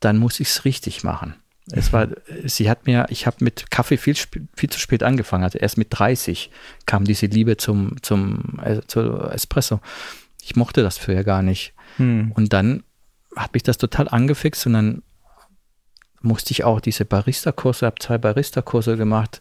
dann 0.00 0.18
muss 0.18 0.40
ich 0.40 0.48
es 0.48 0.64
richtig 0.64 1.02
machen. 1.02 1.34
Es 1.70 1.92
war, 1.92 2.08
sie 2.44 2.68
hat 2.68 2.86
mir, 2.86 3.06
ich 3.10 3.26
habe 3.26 3.36
mit 3.40 3.70
Kaffee 3.70 3.96
viel, 3.96 4.16
viel 4.16 4.70
zu 4.70 4.78
spät 4.78 5.02
angefangen. 5.02 5.44
Also 5.44 5.58
erst 5.58 5.78
mit 5.78 5.88
30 5.90 6.50
kam 6.86 7.04
diese 7.04 7.26
Liebe 7.26 7.56
zum, 7.56 8.02
zum 8.02 8.60
äh, 8.62 8.80
zu 8.86 9.00
Espresso. 9.30 9.80
Ich 10.42 10.56
mochte 10.56 10.82
das 10.82 10.98
früher 10.98 11.22
gar 11.22 11.42
nicht. 11.42 11.72
Hm. 11.98 12.32
Und 12.32 12.52
dann 12.52 12.82
hat 13.36 13.54
mich 13.54 13.62
das 13.62 13.78
total 13.78 14.08
angefixt 14.08 14.66
und 14.66 14.72
dann 14.72 15.02
musste 16.20 16.52
ich 16.52 16.64
auch 16.64 16.80
diese 16.80 17.04
Barista-Kurse, 17.04 17.86
habe 17.86 17.96
zwei 18.00 18.18
Barista-Kurse 18.18 18.96
gemacht 18.96 19.40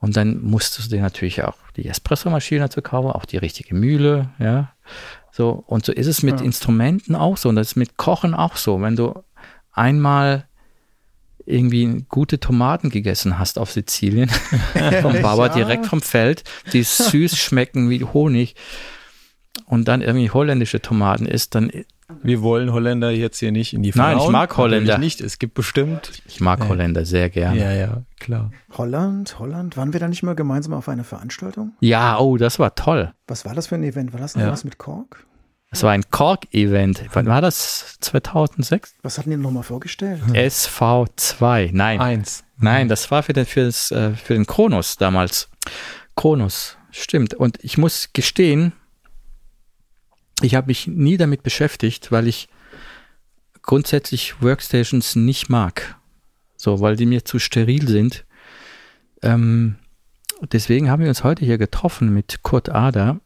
und 0.00 0.16
dann 0.16 0.42
musstest 0.42 0.90
du 0.90 0.96
dir 0.96 1.02
natürlich 1.02 1.42
auch 1.42 1.56
die 1.76 1.88
Espresso-Maschine 1.88 2.60
dazu 2.60 2.82
kaufen, 2.82 3.10
auch 3.10 3.24
die 3.24 3.38
richtige 3.38 3.74
Mühle, 3.74 4.30
ja. 4.38 4.72
So, 5.38 5.50
und 5.68 5.86
so 5.86 5.92
ist 5.92 6.08
es 6.08 6.24
mit 6.24 6.40
Ja. 6.40 6.44
Instrumenten 6.46 7.14
auch 7.14 7.36
so 7.36 7.48
und 7.48 7.54
das 7.54 7.68
ist 7.68 7.76
mit 7.76 7.96
Kochen 7.96 8.34
auch 8.34 8.56
so. 8.56 8.80
Wenn 8.82 8.96
du 8.96 9.14
einmal 9.72 10.46
irgendwie 11.46 12.04
gute 12.08 12.40
Tomaten 12.40 12.90
gegessen 12.90 13.38
hast 13.38 13.56
auf 13.58 13.70
Sizilien, 13.70 14.28
vom 15.00 15.22
Bauer 15.22 15.46
Ja. 15.46 15.54
direkt 15.54 15.86
vom 15.86 16.00
Feld, 16.02 16.42
die 16.72 16.82
süß 16.82 17.38
schmecken 17.38 17.88
wie 17.88 18.02
Honig 18.02 18.56
und 19.66 19.86
dann 19.86 20.02
irgendwie 20.02 20.30
holländische 20.30 20.82
Tomaten 20.82 21.24
isst, 21.24 21.54
dann 21.54 21.70
Wir 22.22 22.42
wollen 22.42 22.72
Holländer 22.72 23.10
jetzt 23.10 23.38
hier 23.38 23.52
nicht 23.52 23.74
in 23.74 23.82
die 23.84 23.92
Nein, 23.94 24.18
ich 24.18 24.28
mag 24.28 24.56
Holländer. 24.56 24.94
Natürlich 24.94 25.18
nicht. 25.18 25.20
Es 25.20 25.38
gibt 25.38 25.54
bestimmt. 25.54 26.20
Ich 26.26 26.40
mag 26.40 26.58
Ja. 26.60 26.68
Holländer 26.68 27.04
sehr 27.04 27.30
gerne. 27.30 27.60
Ja, 27.60 27.72
ja, 27.72 28.02
klar. 28.18 28.50
Holland, 28.76 29.38
Holland. 29.38 29.76
Waren 29.76 29.92
wir 29.92 30.00
da 30.00 30.08
nicht 30.08 30.22
mal 30.24 30.34
gemeinsam 30.34 30.72
auf 30.74 30.88
einer 30.88 31.04
Veranstaltung? 31.04 31.74
Ja, 31.80 32.18
oh, 32.18 32.36
das 32.38 32.58
war 32.58 32.74
toll. 32.74 33.12
Was 33.28 33.44
war 33.44 33.54
das 33.54 33.68
für 33.68 33.76
ein 33.76 33.84
Event? 33.84 34.12
War 34.12 34.20
das 34.20 34.34
noch 34.34 34.42
Ja. 34.42 34.50
was 34.50 34.64
mit 34.64 34.78
Kork? 34.78 35.26
Das 35.70 35.82
war 35.82 35.92
ein 35.92 36.08
Kork-Event. 36.10 37.04
Wann 37.12 37.26
war 37.26 37.42
das? 37.42 37.98
2006? 38.00 38.94
Was 39.02 39.18
hatten 39.18 39.30
die 39.30 39.36
nochmal 39.36 39.62
vorgestellt? 39.62 40.22
SV2. 40.32 41.70
Nein, 41.72 42.00
Eins. 42.00 42.44
nein, 42.56 42.88
das 42.88 43.10
war 43.10 43.22
für 43.22 43.34
den, 43.34 43.44
für, 43.44 43.64
das, 43.64 43.90
äh, 43.90 44.12
für 44.14 44.34
den 44.34 44.46
Kronos 44.46 44.96
damals. 44.96 45.50
Kronos, 46.16 46.78
stimmt. 46.90 47.34
Und 47.34 47.62
ich 47.62 47.76
muss 47.76 48.10
gestehen, 48.14 48.72
ich 50.40 50.54
habe 50.54 50.68
mich 50.68 50.86
nie 50.86 51.16
damit 51.18 51.42
beschäftigt, 51.42 52.10
weil 52.12 52.26
ich 52.28 52.48
grundsätzlich 53.60 54.40
Workstations 54.40 55.16
nicht 55.16 55.50
mag. 55.50 55.96
So, 56.56 56.80
weil 56.80 56.96
die 56.96 57.06
mir 57.06 57.24
zu 57.24 57.38
steril 57.38 57.86
sind. 57.88 58.24
Ähm, 59.22 59.76
deswegen 60.52 60.90
haben 60.90 61.02
wir 61.02 61.08
uns 61.08 61.24
heute 61.24 61.44
hier 61.44 61.58
getroffen 61.58 62.12
mit 62.14 62.42
Kurt 62.42 62.70
Ader. 62.70 63.20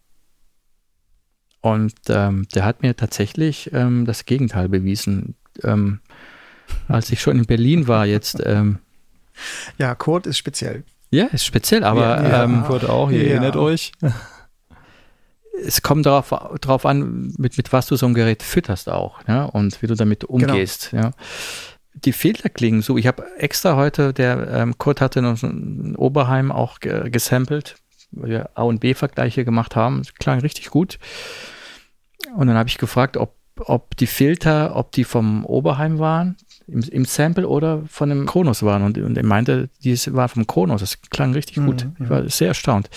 Und 1.62 1.94
ähm, 2.08 2.46
der 2.54 2.64
hat 2.64 2.82
mir 2.82 2.94
tatsächlich 2.96 3.70
ähm, 3.72 4.04
das 4.04 4.26
Gegenteil 4.26 4.68
bewiesen. 4.68 5.36
Ähm, 5.62 6.00
als 6.88 7.10
ich 7.10 7.20
schon 7.20 7.38
in 7.38 7.46
Berlin 7.46 7.86
war 7.88 8.04
jetzt, 8.06 8.42
ähm, 8.44 8.78
Ja, 9.78 9.94
Kurt 9.94 10.26
ist 10.26 10.38
speziell. 10.38 10.82
ja, 11.10 11.26
ist 11.26 11.44
speziell, 11.46 11.84
aber 11.84 12.00
Ja, 12.22 12.44
ähm, 12.44 12.64
Kurt 12.64 12.84
auch, 12.88 13.10
ihr 13.10 13.22
Ja. 13.24 13.30
erinnert 13.30 13.56
euch. 13.56 13.92
es 15.64 15.82
kommt 15.82 16.06
darauf, 16.06 16.30
darauf 16.60 16.86
an, 16.86 17.32
mit, 17.38 17.56
mit 17.56 17.72
was 17.72 17.86
du 17.86 17.96
so 17.96 18.06
ein 18.06 18.14
Gerät 18.14 18.42
fütterst 18.42 18.88
auch, 18.88 19.20
ja, 19.28 19.44
und 19.44 19.80
wie 19.82 19.86
du 19.86 19.94
damit 19.94 20.24
umgehst, 20.24 20.90
ja. 20.92 21.12
Die 21.94 22.12
Filter 22.12 22.48
klingen 22.48 22.80
so. 22.80 22.96
Ich 22.96 23.06
habe 23.06 23.22
extra 23.36 23.76
heute, 23.76 24.14
der 24.14 24.48
ähm, 24.50 24.78
Kurt 24.78 25.02
hatte 25.02 25.20
noch 25.20 25.36
so 25.36 25.46
ein 25.46 25.94
Oberheim 25.94 26.50
auch 26.50 26.80
ge 26.80 27.10
gesampelt, 27.10 27.76
weil 28.12 28.30
wir 28.30 28.50
A 28.54 28.62
und 28.62 28.80
B-Vergleiche 28.80 29.44
gemacht 29.44 29.76
haben. 29.76 29.98
Das 29.98 30.14
klang 30.14 30.40
richtig 30.40 30.70
gut. 30.70 30.98
Und 32.36 32.46
dann 32.46 32.56
habe 32.56 32.68
ich 32.68 32.78
gefragt, 32.78 33.16
ob, 33.16 33.34
ob 33.58 33.96
die 33.96 34.06
Filter, 34.06 34.76
ob 34.76 34.92
die 34.92 35.04
vom 35.04 35.44
Oberheim 35.44 35.98
waren, 35.98 36.36
im, 36.68 36.80
im 36.80 37.04
Sample 37.04 37.48
oder 37.48 37.82
von 37.88 38.08
dem 38.08 38.24
Kronos 38.26 38.62
waren. 38.62 38.82
Und, 38.82 38.96
und 38.98 39.16
er 39.16 39.24
meinte, 39.24 39.68
die 39.82 39.96
waren 40.14 40.28
vom 40.28 40.46
Kronos. 40.46 40.80
Das 40.80 41.00
klang 41.02 41.32
richtig 41.32 41.56
gut. 41.56 41.84
Mhm, 41.84 42.04
Ich 42.04 42.10
war 42.10 42.28
sehr 42.28 42.48
erstaunt. 42.48 42.88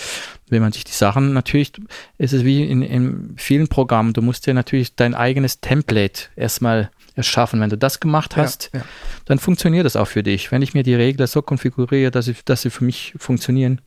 Wenn 0.48 0.62
man 0.62 0.70
sich 0.72 0.84
die 0.84 0.92
Sachen, 0.92 1.32
natürlich 1.32 1.72
ist 2.18 2.32
es 2.32 2.44
wie 2.44 2.64
in, 2.64 2.82
in 2.82 3.34
vielen 3.36 3.66
Programmen, 3.68 4.12
du 4.12 4.22
musst 4.22 4.46
dir 4.46 4.54
natürlich 4.54 4.94
dein 4.94 5.14
eigenes 5.14 5.60
Template 5.60 6.22
erstmal 6.36 6.90
erschaffen. 7.16 7.60
Wenn 7.60 7.70
du 7.70 7.76
das 7.78 7.98
gemacht 7.98 8.36
hast, 8.36 8.70
Ja, 8.72 8.80
ja. 8.80 8.84
dann 9.24 9.38
funktioniert 9.38 9.84
das 9.86 9.96
auch 9.96 10.06
für 10.06 10.22
dich. 10.22 10.52
Wenn 10.52 10.62
ich 10.62 10.74
mir 10.74 10.84
die 10.84 10.94
Regler 10.94 11.26
so 11.26 11.42
konfiguriere, 11.42 12.10
dass 12.12 12.26
sie, 12.26 12.36
dass 12.44 12.62
sie 12.62 12.70
für 12.70 12.84
mich 12.84 13.14
funktionieren, 13.18 13.80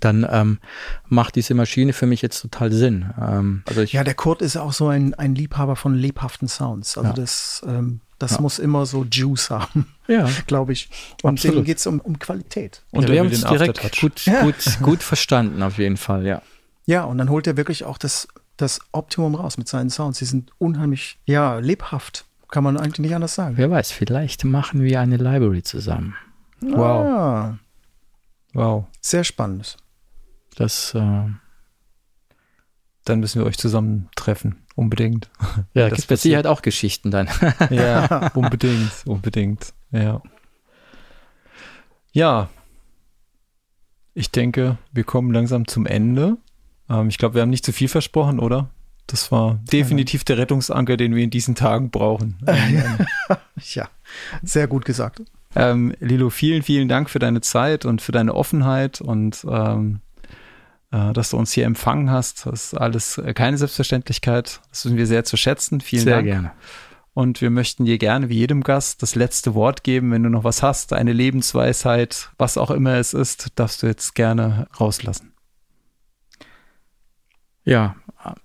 dann 0.00 0.26
ähm, 0.30 0.58
macht 1.08 1.36
diese 1.36 1.54
Maschine 1.54 1.92
für 1.92 2.06
mich 2.06 2.22
jetzt 2.22 2.40
total 2.40 2.72
Sinn. 2.72 3.10
Ähm, 3.20 3.62
also 3.66 3.80
ich, 3.82 3.92
Ja, 3.92 4.04
der 4.04 4.14
Kurt 4.14 4.42
ist 4.42 4.56
auch 4.56 4.72
so 4.72 4.88
ein, 4.88 5.14
ein 5.14 5.34
Liebhaber 5.34 5.76
von 5.76 5.94
lebhaften 5.94 6.48
Sounds. 6.48 6.96
Also 6.96 7.10
Ja. 7.10 7.14
das, 7.14 7.62
ähm, 7.66 8.00
das 8.18 8.32
Ja. 8.32 8.40
muss 8.40 8.58
immer 8.58 8.86
so 8.86 9.04
Juice 9.10 9.50
haben, 9.50 9.86
ja. 10.08 10.28
glaube 10.46 10.72
ich. 10.72 10.88
Und 11.22 11.32
Absolut. 11.34 11.56
denen 11.56 11.64
geht 11.64 11.78
es 11.78 11.86
um, 11.86 12.00
um 12.00 12.18
Qualität. 12.18 12.82
Und 12.90 13.02
ja, 13.04 13.10
wir 13.12 13.20
haben 13.20 13.30
den 13.30 13.40
direkt 13.40 14.00
gut, 14.00 14.24
Ja. 14.26 14.42
gut, 14.42 14.78
gut 14.82 15.02
verstanden, 15.02 15.62
auf 15.62 15.78
jeden 15.78 15.96
Fall, 15.96 16.24
ja. 16.26 16.42
Ja, 16.86 17.04
und 17.04 17.18
dann 17.18 17.28
holt 17.30 17.46
er 17.46 17.56
wirklich 17.56 17.84
auch 17.84 17.98
das, 17.98 18.28
das 18.56 18.80
Optimum 18.92 19.34
raus 19.34 19.56
mit 19.58 19.68
seinen 19.68 19.90
Sounds. 19.90 20.18
Die 20.18 20.24
sind 20.24 20.50
unheimlich, 20.58 21.18
ja, 21.26 21.58
lebhaft. 21.58 22.24
Kann 22.50 22.64
man 22.64 22.76
eigentlich 22.76 22.98
nicht 22.98 23.14
anders 23.14 23.34
sagen. 23.34 23.56
Wer 23.56 23.70
weiß, 23.70 23.92
vielleicht 23.92 24.44
machen 24.44 24.82
wir 24.82 25.00
eine 25.00 25.16
Library 25.16 25.62
zusammen. 25.62 26.14
Wow. 26.60 27.06
Ah, 27.06 27.58
Wow. 28.52 28.84
sehr 29.00 29.24
spannend. 29.24 29.76
Das, 30.56 30.94
äh, 30.94 31.24
Dann 33.04 33.20
müssen 33.20 33.40
wir 33.40 33.46
euch 33.46 33.58
zusammen 33.58 34.08
treffen. 34.14 34.58
Unbedingt. 34.74 35.28
ja, 35.74 35.88
das 35.88 35.98
gibt 35.98 36.10
mit 36.10 36.20
Sicherheit 36.20 36.46
auch 36.46 36.62
Geschichten 36.62 37.10
dann. 37.10 37.28
Ja, 37.70 38.28
unbedingt, 38.34 38.92
unbedingt. 39.06 39.72
Ja. 39.90 40.22
Ja. 42.12 42.48
Ich 44.14 44.30
denke, 44.30 44.76
wir 44.92 45.04
kommen 45.04 45.32
langsam 45.32 45.66
zum 45.66 45.86
Ende. 45.86 46.36
Ähm, 46.88 47.08
ich 47.08 47.18
glaube, 47.18 47.34
wir 47.34 47.42
haben 47.42 47.50
nicht 47.50 47.64
zu 47.64 47.72
viel 47.72 47.88
versprochen, 47.88 48.38
oder? 48.38 48.70
Das 49.06 49.32
war 49.32 49.58
definitiv 49.70 50.24
der 50.24 50.38
Rettungsanker, 50.38 50.96
den 50.96 51.14
wir 51.14 51.24
in 51.24 51.30
diesen 51.30 51.54
Tagen 51.54 51.90
brauchen. 51.90 52.38
Ja, 53.74 53.88
sehr 54.42 54.66
gut 54.66 54.84
gesagt. 54.84 55.22
Ähm, 55.54 55.94
Lilo, 56.00 56.30
vielen, 56.30 56.62
vielen 56.62 56.88
Dank 56.88 57.10
für 57.10 57.18
deine 57.18 57.40
Zeit 57.40 57.84
und 57.84 58.02
für 58.02 58.12
deine 58.12 58.34
Offenheit 58.34 59.00
und 59.00 59.44
ähm, 59.48 60.00
äh, 60.92 61.12
dass 61.12 61.30
du 61.30 61.38
uns 61.38 61.52
hier 61.52 61.66
empfangen 61.66 62.10
hast. 62.10 62.46
Das 62.46 62.66
ist 62.66 62.74
alles 62.74 63.20
keine 63.34 63.58
Selbstverständlichkeit. 63.58 64.60
Das 64.70 64.84
wissen 64.84 64.96
wir 64.96 65.06
sehr 65.06 65.24
zu 65.24 65.36
schätzen. 65.36 65.80
Vielen 65.80 66.04
Sehr 66.04 66.16
Dank. 66.16 66.26
gerne. 66.26 66.52
Und 67.14 67.42
wir 67.42 67.50
möchten 67.50 67.84
dir 67.84 67.98
gerne, 67.98 68.30
wie 68.30 68.38
jedem 68.38 68.62
Gast, 68.62 69.02
das 69.02 69.14
letzte 69.14 69.54
Wort 69.54 69.84
geben. 69.84 70.10
Wenn 70.12 70.22
du 70.22 70.30
noch 70.30 70.44
was 70.44 70.62
hast, 70.62 70.94
eine 70.94 71.12
Lebensweisheit, 71.12 72.30
was 72.38 72.56
auch 72.56 72.70
immer 72.70 72.94
es 72.94 73.12
ist, 73.12 73.58
darfst 73.58 73.82
du 73.82 73.86
jetzt 73.86 74.14
gerne 74.14 74.66
rauslassen. 74.80 75.32
Ja, 77.64 77.96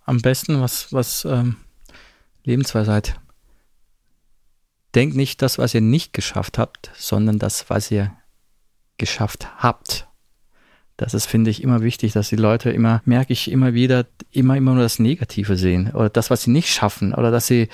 am 0.06 0.22
besten 0.22 0.62
was, 0.62 0.92
was 0.92 1.24
ähm, 1.26 1.58
Lebensweisheit. 2.44 3.20
Denkt 4.98 5.16
nicht 5.16 5.44
das, 5.44 5.60
was 5.60 5.76
ihr 5.76 5.82
nicht 5.82 6.12
geschafft 6.12 6.58
habt, 6.58 6.90
sondern 6.96 7.38
das, 7.38 7.70
was 7.70 7.92
ihr 7.92 8.12
geschafft 8.98 9.48
habt. 9.62 10.08
Das 10.98 11.14
ist, 11.14 11.28
finde 11.28 11.52
ich, 11.52 11.62
immer 11.62 11.84
wichtig, 11.84 12.14
dass 12.14 12.30
die 12.30 12.36
Leute 12.36 12.72
immer, 12.72 13.04
merke 13.06 13.32
ich 13.32 13.52
immer 13.52 13.76
wieder, 13.76 14.08
immer, 14.32 14.58
immer 14.58 14.74
nur 14.74 14.82
das 14.82 14.98
Negative 14.98 15.56
sehen 15.56 15.92
oder 15.94 16.10
das, 16.10 16.32
was 16.32 16.42
sie 16.42 16.50
nicht 16.50 16.74
schaffen 16.74 17.14
oder 17.14 17.30
dass 17.30 17.46
sie, 17.46 17.70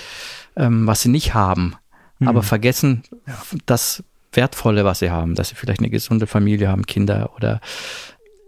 ähm, 0.57 0.85
was 0.85 0.99
sie 0.99 1.07
nicht 1.07 1.33
haben, 1.33 1.75
mhm. 2.19 2.27
aber 2.27 2.43
vergessen 2.43 3.03
ja. 3.25 3.41
das 3.65 4.03
Wertvolle, 4.33 4.83
was 4.83 4.99
sie 4.99 5.09
haben, 5.09 5.35
dass 5.35 5.47
sie 5.47 5.55
vielleicht 5.55 5.79
eine 5.79 5.89
gesunde 5.89 6.27
Familie 6.27 6.67
haben, 6.67 6.85
Kinder 6.85 7.31
oder 7.37 7.61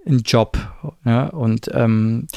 einen 0.06 0.24
Job. 0.24 0.58
Ja, 1.06 1.28
und 1.28 1.70
ähm, 1.74 2.28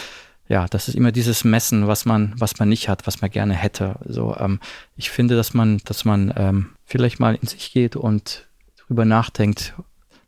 ja, 0.48 0.66
das 0.66 0.88
ist 0.88 0.94
immer 0.94 1.12
dieses 1.12 1.44
Messen, 1.44 1.86
was 1.86 2.06
man, 2.06 2.32
was 2.38 2.58
man 2.58 2.68
nicht 2.68 2.88
hat, 2.88 3.06
was 3.06 3.20
man 3.20 3.30
gerne 3.30 3.54
hätte. 3.54 3.96
So, 4.06 4.34
ähm, 4.38 4.60
ich 4.96 5.10
finde, 5.10 5.36
dass 5.36 5.52
man, 5.52 5.78
dass 5.84 6.04
man 6.04 6.32
ähm, 6.36 6.70
vielleicht 6.84 7.20
mal 7.20 7.34
in 7.34 7.46
sich 7.46 7.72
geht 7.72 7.96
und 7.96 8.46
drüber 8.86 9.04
nachdenkt, 9.04 9.74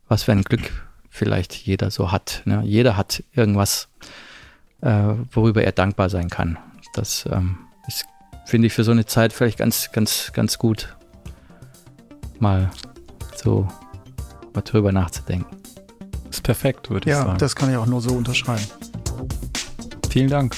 was 0.07 0.23
für 0.23 0.31
ein 0.31 0.43
Glück 0.43 0.71
vielleicht 1.09 1.53
jeder 1.55 1.89
so 1.89 2.11
hat. 2.11 2.43
Ne? 2.45 2.61
Jeder 2.63 2.97
hat 2.97 3.23
irgendwas, 3.33 3.89
äh, 4.81 5.13
worüber 5.31 5.63
er 5.63 5.71
dankbar 5.71 6.09
sein 6.09 6.29
kann. 6.29 6.57
Das 6.93 7.27
ähm, 7.31 7.57
ist, 7.87 8.05
finde 8.45 8.67
ich, 8.67 8.73
für 8.73 8.83
so 8.83 8.91
eine 8.91 9.07
Zeit 9.07 9.33
vielleicht 9.33 9.57
ganz, 9.57 9.91
ganz, 9.91 10.31
ganz 10.33 10.59
gut, 10.59 10.95
mal 12.39 12.69
so 13.35 13.67
mal 14.53 14.61
drüber 14.61 14.91
nachzudenken. 14.91 15.57
Das 16.25 16.37
ist 16.37 16.43
perfekt, 16.43 16.89
würde 16.89 17.09
ich 17.09 17.15
sagen. 17.15 17.31
Ja, 17.31 17.37
das 17.37 17.55
kann 17.55 17.71
ich 17.71 17.77
auch 17.77 17.85
nur 17.85 18.01
so 18.01 18.11
unterschreiben. 18.11 18.65
Vielen 20.11 20.29
Dank. 20.29 20.55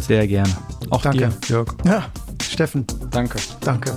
Sehr 0.00 0.26
gerne. 0.26 0.52
Auch 0.90 1.02
Danke, 1.02 1.18
dir. 1.18 1.32
Jörg. 1.46 1.68
Ja, 1.84 2.06
Steffen. 2.42 2.84
Danke. 3.12 3.38
Danke. 3.60 3.94